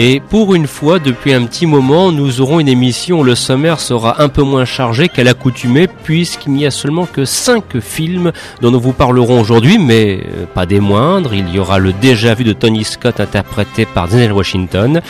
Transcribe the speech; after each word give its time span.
Et 0.00 0.20
pour 0.20 0.54
une 0.54 0.68
fois, 0.68 1.00
depuis 1.00 1.32
un 1.32 1.44
petit 1.44 1.66
moment, 1.66 2.12
nous 2.12 2.40
aurons 2.40 2.60
une 2.60 2.68
émission 2.68 3.18
où 3.18 3.24
le 3.24 3.34
sommaire 3.34 3.80
sera 3.80 4.22
un 4.22 4.28
peu 4.28 4.42
moins 4.42 4.64
chargé 4.64 5.08
qu'à 5.08 5.24
l'accoutumée, 5.24 5.88
puisqu'il 5.88 6.52
n'y 6.52 6.66
a 6.66 6.70
seulement 6.70 7.04
que 7.04 7.24
5 7.24 7.80
films 7.80 8.30
dont 8.60 8.70
nous 8.70 8.78
vous 8.78 8.92
parlerons 8.92 9.40
aujourd'hui, 9.40 9.76
mais 9.76 10.20
euh, 10.20 10.46
pas 10.46 10.66
des 10.66 10.78
moindres. 10.78 11.34
Il 11.34 11.52
y 11.52 11.58
aura 11.58 11.80
le 11.80 11.92
déjà 11.92 12.34
vu 12.34 12.44
de 12.44 12.52
Tony 12.52 12.84
Scott 12.84 13.18
interprété 13.18 13.86
par 13.86 14.06
Denzel 14.06 14.32
Washington. 14.32 15.00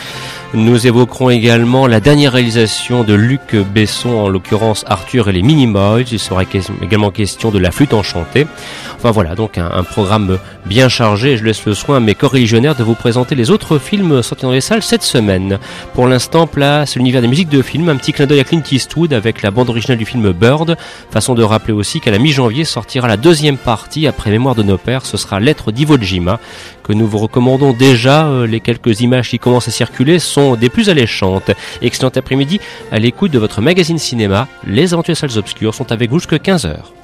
Nous 0.55 0.87
évoquerons 0.87 1.29
également 1.29 1.85
la 1.85 1.99
dernière 1.99 2.33
réalisation 2.33 3.03
de 3.03 3.13
Luc 3.13 3.55
Besson, 3.55 4.09
en 4.09 4.29
l'occurrence 4.29 4.83
Arthur 4.87 5.29
et 5.29 5.31
les 5.31 5.43
Minimoys. 5.43 6.05
Il 6.11 6.17
sera 6.17 6.41
également 6.81 7.11
question 7.11 7.51
de 7.51 7.59
la 7.59 7.69
flûte 7.69 7.93
enchantée. 7.93 8.47
Enfin 8.97 9.11
voilà, 9.11 9.35
donc 9.35 9.59
un, 9.59 9.83
programme 9.83 10.39
bien 10.65 10.89
chargé. 10.89 11.37
Je 11.37 11.45
laisse 11.45 11.63
le 11.67 11.75
soin 11.75 11.97
à 11.97 11.99
mes 11.99 12.15
co-religionnaires 12.15 12.73
de 12.73 12.83
vous 12.83 12.95
présenter 12.95 13.35
les 13.35 13.51
autres 13.51 13.77
films 13.77 14.23
sortis 14.23 14.45
dans 14.45 14.51
les 14.51 14.59
salles 14.59 14.81
cette 14.81 15.03
semaine. 15.03 15.59
Pour 15.93 16.07
l'instant, 16.07 16.47
place 16.47 16.95
l'univers 16.95 17.21
des 17.21 17.27
musiques 17.27 17.49
de 17.49 17.61
films, 17.61 17.87
un 17.87 17.95
petit 17.95 18.11
clin 18.11 18.25
d'œil 18.25 18.39
à 18.39 18.43
Clint 18.43 18.63
Eastwood 18.71 19.13
avec 19.13 19.43
la 19.43 19.51
bande 19.51 19.69
originale 19.69 19.99
du 19.99 20.05
film 20.05 20.31
Bird. 20.31 20.77
Façon 21.11 21.35
de 21.35 21.43
rappeler 21.43 21.73
aussi 21.73 21.99
qu'à 21.99 22.09
la 22.09 22.17
mi-janvier 22.17 22.65
sortira 22.65 23.07
la 23.07 23.17
deuxième 23.17 23.57
partie 23.57 24.07
après 24.07 24.31
Mémoire 24.31 24.55
de 24.55 24.63
nos 24.63 24.79
pères. 24.79 25.05
Ce 25.05 25.15
sera 25.15 25.39
Lettre 25.39 25.71
d'Iwo 25.71 25.97
Jima 26.01 26.39
que 26.89 26.93
nous 26.93 27.07
vous 27.07 27.19
recommandons 27.19 27.71
déjà. 27.71 28.25
Euh, 28.25 28.47
les 28.47 28.61
quelques 28.61 29.01
images 29.01 29.29
qui 29.29 29.37
commencent 29.37 29.67
à 29.67 29.71
circuler 29.71 30.17
sont 30.17 30.55
des 30.55 30.69
plus 30.69 30.89
alléchantes. 30.89 31.51
Excellent 31.83 32.11
après-midi 32.15 32.59
à 32.91 32.97
l'écoute 32.97 33.31
de 33.31 33.37
votre 33.37 33.61
magazine 33.61 33.99
cinéma. 33.99 34.47
Les 34.65 34.93
aventures 34.93 35.15
salles 35.15 35.37
obscures 35.37 35.75
sont 35.75 35.91
avec 35.91 36.09
vous 36.09 36.17
jusqu'à 36.17 36.37
15h. 36.37 36.98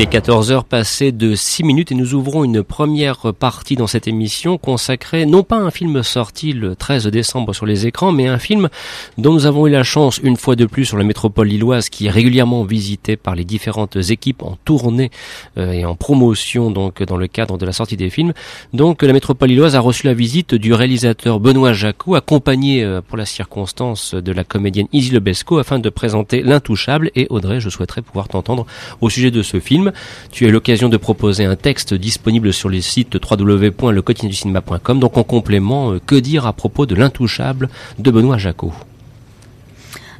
Il 0.00 0.04
est 0.04 0.18
14h 0.18 0.64
passé 0.64 1.12
de 1.12 1.34
6 1.34 1.62
minutes 1.62 1.92
et 1.92 1.94
nous 1.94 2.14
ouvrons 2.14 2.42
une 2.42 2.62
première 2.62 3.34
partie 3.34 3.76
dans 3.76 3.86
cette 3.86 4.08
émission 4.08 4.56
consacrée 4.56 5.26
non 5.26 5.42
pas 5.42 5.56
à 5.56 5.60
un 5.60 5.70
film 5.70 6.02
sorti 6.02 6.54
le 6.54 6.74
13 6.74 7.08
décembre 7.08 7.52
sur 7.52 7.66
les 7.66 7.86
écrans, 7.86 8.10
mais 8.10 8.26
un 8.26 8.38
film 8.38 8.70
dont 9.18 9.34
nous 9.34 9.44
avons 9.44 9.66
eu 9.66 9.70
la 9.70 9.82
chance 9.82 10.18
une 10.22 10.38
fois 10.38 10.56
de 10.56 10.64
plus 10.64 10.86
sur 10.86 10.96
la 10.96 11.04
métropole 11.04 11.48
lilloise 11.48 11.90
qui 11.90 12.06
est 12.06 12.10
régulièrement 12.10 12.64
visitée 12.64 13.18
par 13.18 13.34
les 13.34 13.44
différentes 13.44 13.96
équipes 13.96 14.42
en 14.42 14.56
tournée 14.64 15.10
euh, 15.58 15.72
et 15.72 15.84
en 15.84 15.96
promotion 15.96 16.70
donc 16.70 17.02
dans 17.02 17.18
le 17.18 17.26
cadre 17.26 17.58
de 17.58 17.66
la 17.66 17.72
sortie 17.72 17.98
des 17.98 18.08
films. 18.08 18.32
Donc 18.72 19.02
la 19.02 19.12
métropole 19.12 19.50
lilloise 19.50 19.76
a 19.76 19.80
reçu 19.80 20.06
la 20.06 20.14
visite 20.14 20.54
du 20.54 20.72
réalisateur 20.72 21.40
Benoît 21.40 21.74
Jacot 21.74 22.14
accompagné 22.14 22.82
euh, 22.82 23.02
pour 23.06 23.18
la 23.18 23.26
circonstance 23.26 24.14
de 24.14 24.32
la 24.32 24.44
comédienne 24.44 24.86
Izzy 24.94 25.10
Lebesco 25.10 25.58
afin 25.58 25.78
de 25.78 25.90
présenter 25.90 26.40
L'Intouchable 26.40 27.10
et 27.14 27.26
Audrey, 27.28 27.60
je 27.60 27.68
souhaiterais 27.68 28.00
pouvoir 28.00 28.28
t'entendre 28.28 28.64
au 29.02 29.10
sujet 29.10 29.30
de 29.30 29.42
ce 29.42 29.60
film 29.60 29.89
tu 30.30 30.46
as 30.46 30.50
l'occasion 30.50 30.88
de 30.88 30.96
proposer 30.96 31.44
un 31.44 31.56
texte 31.56 31.94
disponible 31.94 32.52
sur 32.52 32.68
les 32.68 32.80
sites 32.80 33.14
www.lequotidienducinema.com. 33.14 35.00
Donc 35.00 35.16
en 35.16 35.24
complément, 35.24 35.92
euh, 35.92 36.00
que 36.04 36.14
dire 36.14 36.46
à 36.46 36.52
propos 36.52 36.86
de 36.86 36.94
l'intouchable 36.94 37.68
de 37.98 38.10
Benoît 38.10 38.38
Jacot 38.38 38.72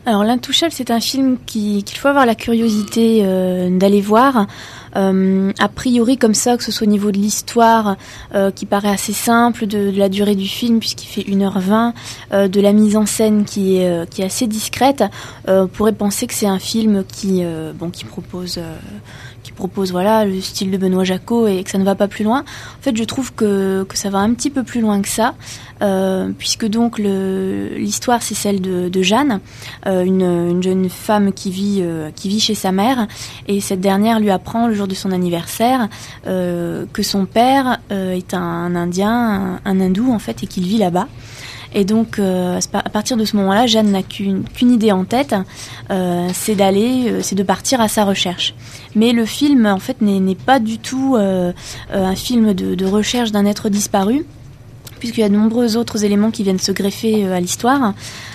alors 0.06 0.24
l'intouchable, 0.24 0.72
c'est 0.72 0.90
un 0.90 0.98
film 0.98 1.36
qu'il 1.44 1.84
faut 1.94 2.08
avoir 2.08 2.24
la 2.24 2.34
curiosité 2.34 3.20
euh, 3.22 3.68
d'aller 3.68 4.00
voir. 4.00 4.46
Euh, 4.96 5.52
a 5.58 5.68
priori 5.68 6.16
comme 6.16 6.32
ça, 6.32 6.56
que 6.56 6.64
ce 6.64 6.72
soit 6.72 6.86
au 6.86 6.90
niveau 6.90 7.12
de 7.12 7.18
l'histoire, 7.18 7.96
qui 8.56 8.64
paraît 8.64 8.88
assez 8.88 9.12
simple, 9.12 9.66
de, 9.66 9.92
la 9.94 10.08
durée 10.08 10.36
du 10.36 10.48
film 10.48 10.80
puisqu'il 10.80 11.06
fait 11.06 11.30
1h20, 11.30 12.48
de 12.48 12.60
la 12.62 12.72
mise 12.72 12.96
en 12.96 13.04
scène 13.04 13.44
qui 13.44 13.76
est, 13.76 14.08
qui 14.08 14.22
est 14.22 14.24
assez 14.24 14.46
discrète, 14.46 15.04
on 15.46 15.68
pourrait 15.68 15.92
penser 15.92 16.26
que 16.26 16.34
c'est 16.34 16.46
un 16.46 16.58
film 16.58 17.04
qui, 17.04 17.44
bon, 17.78 17.90
qui 17.90 18.06
propose 18.06 18.58
propose 19.54 19.92
voilà 19.92 20.24
le 20.24 20.40
style 20.40 20.70
de 20.70 20.76
Benoît 20.76 21.04
Jacot 21.04 21.46
et 21.46 21.62
que 21.64 21.70
ça 21.70 21.78
ne 21.78 21.84
va 21.84 21.94
pas 21.94 22.08
plus 22.08 22.24
loin. 22.24 22.40
En 22.40 22.82
fait, 22.82 22.96
je 22.96 23.04
trouve 23.04 23.32
que, 23.32 23.84
que 23.84 23.96
ça 23.96 24.10
va 24.10 24.18
un 24.18 24.32
petit 24.34 24.50
peu 24.50 24.62
plus 24.62 24.80
loin 24.80 25.00
que 25.02 25.08
ça, 25.08 25.34
euh, 25.82 26.30
puisque 26.36 26.66
donc 26.66 26.98
l'histoire 26.98 28.22
c'est 28.22 28.34
celle 28.34 28.60
de, 28.60 29.02
Jeanne, 29.02 29.40
euh, 29.86 30.04
une, 30.04 30.22
une, 30.22 30.62
jeune 30.62 30.88
femme 30.88 31.32
qui 31.32 31.50
vit 31.50 31.80
euh, 31.80 32.10
qui 32.14 32.28
vit 32.28 32.40
chez 32.40 32.54
sa 32.54 32.72
mère 32.72 33.06
et 33.48 33.60
cette 33.60 33.80
dernière 33.80 34.20
lui 34.20 34.30
apprend 34.30 34.68
le 34.68 34.74
jour 34.74 34.86
de 34.86 34.94
son 34.94 35.10
anniversaire 35.10 35.88
que 36.24 37.02
son 37.02 37.26
père 37.26 37.78
est 37.90 38.34
un, 38.34 38.74
Indien, 38.74 39.60
un, 39.64 39.70
un, 39.70 39.80
hindou 39.80 40.12
en 40.12 40.18
fait 40.18 40.42
et 40.42 40.46
qu'il 40.46 40.64
vit 40.64 40.78
là-bas. 40.78 41.08
Et 41.72 41.84
donc, 41.84 42.18
euh, 42.18 42.58
à 42.72 42.90
partir 42.90 43.16
de 43.16 43.24
ce 43.24 43.36
moment-là, 43.36 43.66
Jeanne 43.66 43.92
n'a 43.92 44.02
qu'une 44.02 44.44
idée 44.60 44.92
en 44.92 45.04
tête, 45.04 45.34
euh, 45.90 46.28
c'est 46.34 46.54
d'aller, 46.54 47.08
euh, 47.08 47.20
c'est 47.22 47.36
de 47.36 47.42
partir 47.42 47.80
à 47.80 47.88
sa 47.88 48.04
recherche. 48.04 48.54
Mais 48.94 49.12
le 49.12 49.24
film, 49.24 49.66
en 49.66 49.78
fait, 49.78 50.00
n'est 50.00 50.34
pas 50.34 50.58
du 50.58 50.78
tout 50.78 51.16
un 51.16 52.16
film 52.16 52.54
de, 52.54 52.74
de 52.74 52.86
recherche 52.86 53.30
d'un 53.30 53.46
être 53.46 53.68
disparu 53.68 54.24
puisqu'il 55.00 55.22
y 55.22 55.24
a 55.24 55.28
de 55.28 55.34
nombreux 55.34 55.76
autres 55.76 56.04
éléments 56.04 56.30
qui 56.30 56.44
viennent 56.44 56.60
se 56.60 56.70
greffer 56.70 57.26
à 57.26 57.40
l'histoire. 57.40 57.94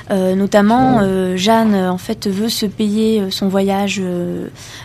notamment, 0.10 1.02
Jeanne 1.38 1.76
en 1.76 1.98
fait 1.98 2.28
veut 2.28 2.50
se 2.50 2.66
payer 2.66 3.32
son 3.32 3.48
voyage 3.48 4.02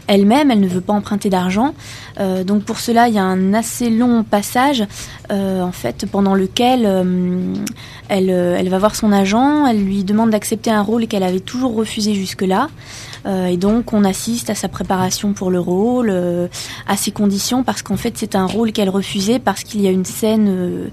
elle-même, 0.07 0.51
elle 0.51 0.61
ne 0.61 0.69
veut 0.69 0.81
pas 0.81 0.93
emprunter 0.93 1.31
d'argent. 1.31 1.75
donc 2.45 2.63
pour 2.63 2.79
cela, 2.79 3.09
il 3.09 3.15
y 3.15 3.19
a 3.19 3.25
un 3.25 3.55
assez 3.55 3.91
long 3.91 4.23
passage 4.23 4.85
en 5.31 5.73
fait 5.73 6.07
pendant 6.07 6.35
lequel 6.35 6.87
euh, 8.11 8.57
elle, 8.59 8.69
va 8.69 8.79
voir 8.79 8.97
son 8.97 9.13
agent, 9.13 9.67
elle 9.67 9.85
lui 9.85 10.05
demande 10.05 10.31
d'accepter 10.31 10.71
un 10.71 10.83
rôle 10.83 11.07
qu'elle 11.07 11.23
avait 11.23 11.41
toujours 11.41 11.75
refusé 11.75 12.15
jusque-là. 12.15 12.69
Euh, 13.27 13.47
et 13.47 13.57
donc 13.57 13.93
on 13.93 14.05
assiste 14.05 14.51
à 14.51 14.55
sa 14.55 14.69
préparation 14.69 15.33
pour 15.33 15.51
le 15.51 15.61
rôle, 15.61 16.11
euh, 16.11 16.49
à 16.87 16.97
ses 16.97 17.11
conditions, 17.11 17.63
parce 17.63 17.83
qu'en 17.83 17.97
fait 17.97 18.15
c'est 18.17 18.35
un 18.35 18.47
rôle 18.47 18.73
qu'elle 18.73 18.89
refusait 18.89 19.39
parce 19.39 19.63
qu'il 19.63 19.81
y 19.81 19.89
a 19.89 19.91
une 19.91 20.05
scène 20.05 20.91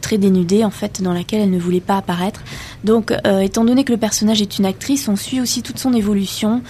très 0.00 0.18
dénudée 0.18 0.64
en 0.64 0.70
fait 0.70 1.02
dans 1.02 1.12
laquelle 1.12 1.40
elle 1.42 1.50
ne 1.50 1.58
voulait 1.58 1.80
pas 1.80 1.96
apparaître. 1.96 2.42
Donc 2.84 3.12
étant 3.40 3.64
donné 3.64 3.84
que 3.84 3.92
le 3.92 3.98
personnage 3.98 4.42
est 4.42 4.58
une 4.58 4.66
actrice, 4.66 5.08
on 5.08 5.16
suit 5.16 5.40
aussi 5.40 5.62
toute 5.62 5.78
son 5.78 5.92
évolution, 5.92 6.62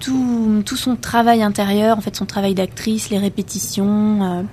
tout, 0.00 0.62
tout, 0.64 0.76
son 0.76 0.96
travail 0.96 1.42
intérieur, 1.42 1.98
en 1.98 2.00
fait 2.00 2.16
son 2.16 2.26
travail 2.26 2.54
d'actrice, 2.54 3.10
les 3.10 3.18
répétitions. 3.18 4.46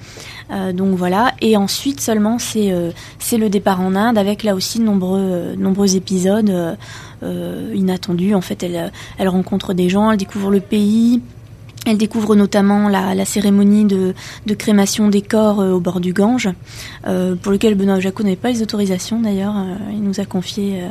Euh, 0.51 0.73
donc 0.73 0.95
voilà. 0.95 1.33
Et 1.41 1.57
ensuite 1.57 1.99
seulement 1.99 2.39
c'est 2.39 2.71
euh, 2.71 2.91
c'est 3.19 3.37
le 3.37 3.49
départ 3.49 3.81
en 3.81 3.95
Inde 3.95 4.17
avec 4.17 4.43
là 4.43 4.55
aussi 4.55 4.79
de 4.79 4.83
nombreux 4.83 5.19
euh, 5.19 5.55
nombreux 5.55 5.95
épisodes 5.95 6.77
inattendus. 7.73 8.35
En 8.35 8.41
fait, 8.41 8.61
elle 8.63 8.91
elle 9.17 9.29
rencontre 9.29 9.73
des 9.73 9.89
gens, 9.89 10.11
elle 10.11 10.17
découvre 10.17 10.51
le 10.51 10.59
pays. 10.59 11.21
Elle 11.87 11.97
découvre 11.99 12.35
notamment 12.35 12.89
la, 12.89 13.13
la 13.13 13.25
cérémonie 13.25 13.85
de, 13.85 14.15
de, 14.47 14.53
crémation 14.55 15.07
des 15.07 15.21
corps 15.21 15.59
au 15.59 15.79
bord 15.79 15.99
du 15.99 16.13
Gange, 16.13 16.49
pour 17.03 17.51
lequel 17.51 17.75
Benoît 17.75 17.99
Jacot 17.99 18.23
n'avait 18.23 18.35
pas 18.35 18.49
les 18.49 18.63
autorisations 18.63 19.21
d'ailleurs. 19.21 19.53
il 19.91 20.01
nous 20.01 20.19
a 20.19 20.25
confié 20.25 20.81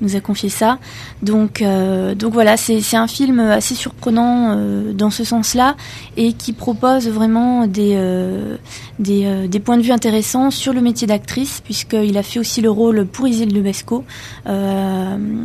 nous 0.00 0.16
a 0.16 0.20
confié 0.20 0.48
ça. 0.48 0.78
Donc, 1.22 1.62
euh, 1.62 2.14
donc 2.14 2.32
voilà, 2.32 2.56
c'est 2.56 2.96
un 2.96 3.06
film 3.06 3.40
assez 3.40 3.74
surprenant 3.74 4.54
euh, 4.56 4.92
dans 4.92 5.10
ce 5.10 5.24
sens-là 5.24 5.76
et 6.16 6.32
qui 6.32 6.52
propose 6.52 7.08
vraiment 7.08 7.66
des, 7.66 7.94
euh, 7.94 8.56
des, 8.98 9.48
des, 9.48 9.60
points 9.60 9.76
de 9.76 9.82
vue 9.82 9.92
intéressants 9.92 10.50
sur 10.50 10.72
le 10.72 10.80
métier 10.80 11.06
d'actrice, 11.06 11.60
puisqu'il 11.64 12.16
a 12.18 12.22
fait 12.22 12.38
aussi 12.38 12.60
le 12.60 12.70
rôle 12.70 13.06
pour 13.06 13.26
Isil 13.26 13.54
Lebesco, 13.54 14.04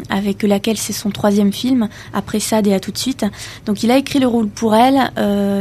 avec 0.09 0.43
laquelle 0.43 0.77
c'est 0.77 0.93
son 0.93 1.09
troisième 1.09 1.53
film, 1.53 1.89
après 2.13 2.39
ça 2.39 2.59
et 2.65 2.73
à 2.73 2.79
tout 2.79 2.91
de 2.91 2.97
suite. 2.97 3.25
Donc 3.65 3.83
il 3.83 3.91
a 3.91 3.97
écrit 3.97 4.19
le 4.19 4.27
rôle 4.27 4.47
pour 4.47 4.75
elle, 4.75 5.11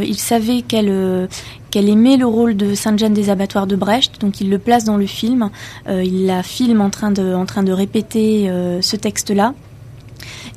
il 0.04 0.18
savait 0.18 0.62
qu'elle 0.62 1.28
qu'elle 1.70 1.88
aimait 1.88 2.16
le 2.16 2.26
rôle 2.26 2.56
de 2.56 2.74
Sainte-Jeanne 2.74 3.14
des 3.14 3.30
abattoirs 3.30 3.66
de 3.66 3.76
Brecht, 3.76 4.20
donc 4.20 4.40
il 4.40 4.50
le 4.50 4.58
place 4.58 4.84
dans 4.84 4.96
le 4.96 5.06
film. 5.06 5.50
Euh, 5.88 6.02
il 6.04 6.26
la 6.26 6.42
filme 6.42 6.80
en 6.80 6.90
train 6.90 7.10
de, 7.10 7.34
en 7.34 7.46
train 7.46 7.62
de 7.62 7.72
répéter 7.72 8.48
euh, 8.48 8.80
ce 8.80 8.96
texte-là. 8.96 9.54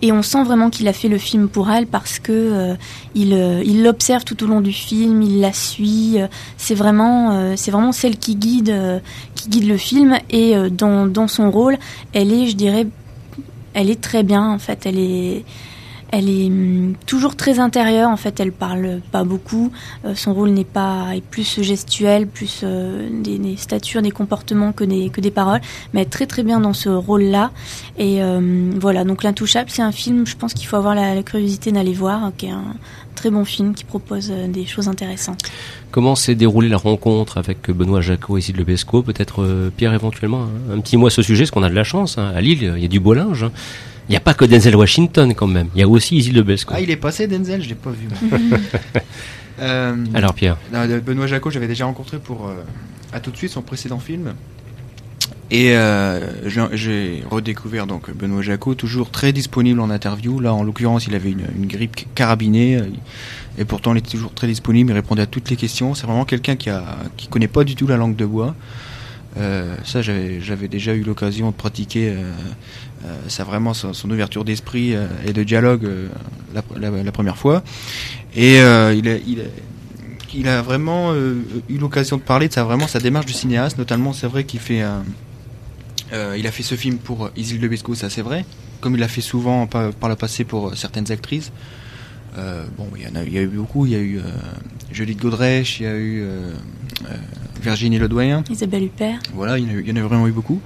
Et 0.01 0.11
on 0.11 0.23
sent 0.23 0.43
vraiment 0.43 0.71
qu'il 0.71 0.87
a 0.87 0.93
fait 0.93 1.09
le 1.09 1.19
film 1.19 1.47
pour 1.47 1.69
elle 1.69 1.85
parce 1.85 2.17
que 2.17 2.31
euh, 2.31 2.75
il, 3.13 3.83
l'observe 3.83 4.23
tout 4.23 4.43
au 4.43 4.47
long 4.47 4.61
du 4.61 4.73
film, 4.73 5.21
il 5.21 5.39
la 5.39 5.53
suit. 5.53 6.17
c'est 6.57 6.73
vraiment, 6.73 7.55
c'est 7.55 7.69
vraiment 7.69 7.91
celle 7.91 8.17
qui 8.17 8.35
guide, 8.35 8.73
qui 9.35 9.49
guide 9.49 9.67
le 9.67 9.77
film. 9.77 10.17
Et 10.31 10.55
dans, 10.71 11.05
dans 11.05 11.27
son 11.27 11.51
rôle, 11.51 11.77
elle 12.13 12.33
est, 12.33 12.47
je 12.47 12.55
dirais, 12.55 12.87
elle 13.75 13.91
est 13.91 14.01
très 14.01 14.23
bien 14.23 14.49
en 14.49 14.57
fait. 14.57 14.87
Elle 14.87 14.97
est, 14.97 15.45
elle 16.11 16.29
est 16.29 16.47
hum, 16.47 16.93
toujours 17.05 17.35
très 17.35 17.59
intérieure, 17.59 18.09
en 18.09 18.17
fait, 18.17 18.39
elle 18.39 18.51
parle 18.51 18.99
pas 19.11 19.23
beaucoup. 19.23 19.71
Euh, 20.05 20.13
son 20.13 20.33
rôle 20.33 20.49
n'est 20.49 20.65
pas 20.65 21.15
est 21.15 21.23
plus 21.23 21.61
gestuel, 21.61 22.27
plus 22.27 22.61
euh, 22.63 23.09
des, 23.11 23.55
statures, 23.57 24.01
des 24.01 24.11
comportements 24.11 24.73
que 24.73 24.83
des 24.83 25.09
que 25.09 25.21
des 25.21 25.31
paroles, 25.31 25.61
mais 25.93 26.01
elle 26.01 26.07
est 26.07 26.09
très 26.09 26.27
très 26.27 26.43
bien 26.43 26.59
dans 26.59 26.73
ce 26.73 26.89
rôle-là. 26.89 27.51
Et 27.97 28.21
euh, 28.21 28.71
voilà, 28.79 29.05
donc 29.05 29.23
l'intouchable, 29.23 29.69
c'est 29.69 29.81
un 29.81 29.93
film, 29.93 30.27
je 30.27 30.35
pense 30.35 30.53
qu'il 30.53 30.67
faut 30.67 30.75
avoir 30.75 30.95
la, 30.95 31.23
curiosité 31.23 31.71
d'aller 31.71 31.93
voir, 31.93 32.31
qui 32.37 32.47
est 32.47 32.51
un 32.51 32.75
très 33.15 33.29
bon 33.29 33.45
film 33.45 33.73
qui 33.73 33.83
propose 33.83 34.29
des 34.29 34.65
choses 34.65 34.87
intéressantes. 34.87 35.43
Comment 35.91 36.15
s'est 36.15 36.35
déroulée 36.35 36.69
la 36.69 36.77
rencontre 36.77 37.37
avec 37.37 37.69
Benoît 37.69 38.01
Jacot 38.01 38.37
et 38.37 38.41
Sid 38.41 38.57
Lebesco 38.57 39.03
Peut-être 39.03 39.69
Pierre 39.77 39.93
éventuellement 39.93 40.47
un, 40.71 40.79
petit 40.79 40.97
mot 40.97 41.07
à 41.07 41.09
ce 41.09 41.21
sujet, 41.21 41.43
parce 41.43 41.51
qu'on 41.51 41.63
a 41.63 41.69
de 41.69 41.75
la 41.75 41.83
chance. 41.83 42.17
Hein. 42.17 42.31
À 42.35 42.41
Lille, 42.41 42.73
il 42.75 42.81
y 42.81 42.85
a 42.85 42.87
du 42.87 42.99
beau 42.99 43.13
linge. 43.13 43.43
Hein. 43.43 43.51
Il 44.07 44.11
n'y 44.11 44.17
a 44.17 44.21
pas 44.21 44.33
que 44.33 44.45
Denzel 44.45 44.75
Washington 44.75 45.33
quand 45.33 45.47
même. 45.47 45.67
Il 45.75 45.79
y 45.79 45.83
a 45.83 45.87
aussi 45.87 46.17
Isil 46.17 46.35
Lebesco. 46.35 46.73
Ah, 46.75 46.81
il 46.81 46.89
est 46.89 46.97
passé 46.97 47.27
Denzel, 47.27 47.61
je 47.61 47.69
l'ai 47.69 47.75
pas 47.75 47.91
vu. 47.91 48.07
euh, 49.59 49.95
Alors 50.13 50.33
Pierre. 50.33 50.57
Benoît 51.05 51.27
Jacot, 51.27 51.49
j'avais 51.49 51.67
déjà 51.67 51.85
rencontré 51.85 52.17
pour 52.17 52.47
euh, 52.47 52.55
à 53.13 53.19
tout 53.19 53.31
de 53.31 53.37
suite 53.37 53.51
son 53.51 53.61
précédent 53.61 53.99
film. 53.99 54.33
Et 55.49 55.75
euh, 55.75 56.47
j'ai 56.73 57.23
redécouvert 57.29 57.85
donc 57.85 58.09
Benoît 58.15 58.41
Jacot, 58.41 58.73
toujours 58.73 59.11
très 59.11 59.33
disponible 59.33 59.81
en 59.81 59.89
interview. 59.89 60.39
Là, 60.39 60.53
en 60.53 60.63
l'occurrence, 60.63 61.07
il 61.07 61.15
avait 61.15 61.31
une, 61.31 61.45
une, 61.57 61.67
grippe 61.67 62.13
carabinée, 62.15 62.79
et 63.57 63.65
pourtant 63.65 63.93
il 63.93 63.97
était 63.97 64.11
toujours 64.11 64.33
très 64.33 64.47
disponible. 64.47 64.91
Il 64.91 64.93
répondait 64.93 65.23
à 65.23 65.25
toutes 65.25 65.49
les 65.49 65.57
questions. 65.57 65.93
C'est 65.93 66.07
vraiment 66.07 66.23
quelqu'un 66.23 66.55
qui 66.55 66.69
a 66.69 66.97
qui 67.17 67.27
connaît 67.27 67.49
pas 67.49 67.65
du 67.65 67.75
tout 67.75 67.85
la 67.85 67.97
langue 67.97 68.15
de 68.15 68.25
bois. 68.25 68.55
Euh, 69.37 69.75
ça, 69.85 70.01
j'avais 70.01 70.67
déjà 70.67 70.93
eu 70.93 71.03
l'occasion 71.03 71.51
de 71.51 71.55
pratiquer 71.55 72.09
euh, 72.09 72.33
ça 73.27 73.43
vraiment 73.43 73.73
son, 73.73 74.09
ouverture 74.09 74.43
d'esprit 74.43 74.93
et 75.25 75.33
de 75.33 75.43
dialogue 75.43 75.89
la, 76.53 77.11
première 77.11 77.37
fois. 77.37 77.63
Et 78.35 78.57
il 78.57 78.61
a, 78.61 78.93
il, 78.93 79.09
a, 79.09 79.43
il, 80.33 80.47
a, 80.47 80.61
vraiment 80.61 81.13
eu 81.15 81.77
l'occasion 81.77 82.17
de 82.17 82.21
parler 82.21 82.47
de 82.47 82.53
sa 82.53 82.63
vraiment 82.63 82.87
sa 82.87 82.99
démarche 82.99 83.25
de 83.25 83.31
cinéaste. 83.31 83.77
Notamment, 83.77 84.13
c'est 84.13 84.27
vrai 84.27 84.43
qu'il 84.43 84.59
fait 84.59 84.83
il 86.11 86.47
a 86.47 86.51
fait 86.51 86.63
ce 86.63 86.75
film 86.75 86.97
pour 86.97 87.29
Isil 87.35 87.59
de 87.59 87.67
Besco, 87.67 87.95
ça 87.95 88.09
c'est 88.09 88.21
vrai. 88.21 88.45
Comme 88.81 88.95
il 88.95 88.99
l'a 88.99 89.07
fait 89.07 89.21
souvent 89.21 89.67
par, 89.67 89.91
par, 89.91 90.09
le 90.09 90.15
passé 90.15 90.43
pour 90.43 90.75
certaines 90.75 91.11
actrices. 91.11 91.51
bon, 92.35 92.87
il 92.95 93.03
y, 93.03 93.07
en 93.07 93.15
a, 93.15 93.23
il 93.23 93.33
y 93.33 93.37
a 93.37 93.41
eu 93.41 93.47
beaucoup. 93.47 93.85
Il 93.85 93.91
y 93.91 93.95
a 93.95 93.99
eu 93.99 94.19
Jolie 94.91 95.15
de 95.15 95.21
Godrèche, 95.21 95.79
il 95.79 95.83
y 95.83 95.87
a 95.87 95.95
eu 95.95 96.25
Virginie 97.61 97.99
Ledoyen. 97.99 98.43
Isabelle 98.49 98.83
Huppert. 98.83 99.19
Voilà, 99.33 99.57
il 99.59 99.87
y, 99.87 99.91
en 99.91 99.95
a, 99.95 100.01
vraiment 100.01 100.27
eu 100.27 100.31
beaucoup. 100.31 100.59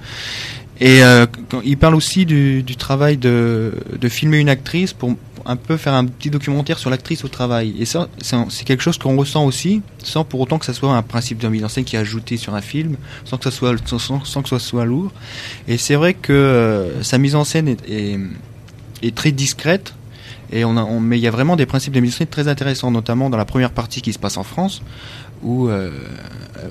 Et 0.80 1.02
euh, 1.02 1.26
il 1.64 1.78
parle 1.78 1.94
aussi 1.94 2.26
du, 2.26 2.64
travail 2.76 3.16
de, 3.16 3.72
de, 3.98 4.08
filmer 4.08 4.38
une 4.38 4.48
actrice 4.48 4.92
pour 4.92 5.14
un 5.46 5.56
peu 5.56 5.76
faire 5.76 5.94
un 5.94 6.04
petit 6.04 6.30
documentaire 6.30 6.78
sur 6.78 6.90
l'actrice 6.90 7.24
au 7.24 7.28
travail. 7.28 7.74
Et 7.78 7.84
ça, 7.84 8.08
c'est 8.20 8.64
quelque 8.64 8.82
chose 8.82 8.98
qu'on 8.98 9.16
ressent 9.16 9.44
aussi, 9.44 9.80
sans 10.02 10.24
pour 10.24 10.40
autant 10.40 10.58
que 10.58 10.66
ça 10.66 10.74
soit 10.74 10.94
un 10.94 11.02
principe 11.02 11.38
de 11.38 11.48
mise 11.48 11.64
en 11.64 11.68
scène 11.68 11.84
qui 11.84 11.96
est 11.96 11.98
ajouté 11.98 12.36
sur 12.36 12.54
un 12.54 12.60
film, 12.60 12.96
sans 13.24 13.38
que 13.38 13.44
ça 13.44 13.50
soit, 13.50 13.74
sans, 13.86 14.42
que 14.42 14.48
ça 14.48 14.58
soit 14.58 14.84
lourd. 14.84 15.12
Et 15.68 15.78
c'est 15.78 15.94
vrai 15.94 16.14
que 16.14 16.32
euh, 16.32 17.02
sa 17.02 17.18
mise 17.18 17.36
en 17.36 17.44
scène 17.44 17.68
est, 17.68 18.18
est, 19.02 19.14
très 19.14 19.32
discrète. 19.32 19.94
Et 20.52 20.64
on, 20.64 20.76
a, 20.76 20.84
mais 21.00 21.18
il 21.18 21.22
y 21.22 21.28
a 21.28 21.32
vraiment 21.32 21.56
des 21.56 21.66
principes 21.66 21.92
de 21.92 22.00
mise 22.00 22.14
en 22.14 22.18
scène 22.18 22.26
très 22.28 22.48
intéressants, 22.48 22.90
notamment 22.90 23.30
dans 23.30 23.38
la 23.38 23.44
première 23.44 23.70
partie 23.70 24.02
qui 24.02 24.12
se 24.12 24.18
passe 24.18 24.36
en 24.36 24.44
France, 24.44 24.82
où 25.42 25.68
euh, 25.68 25.90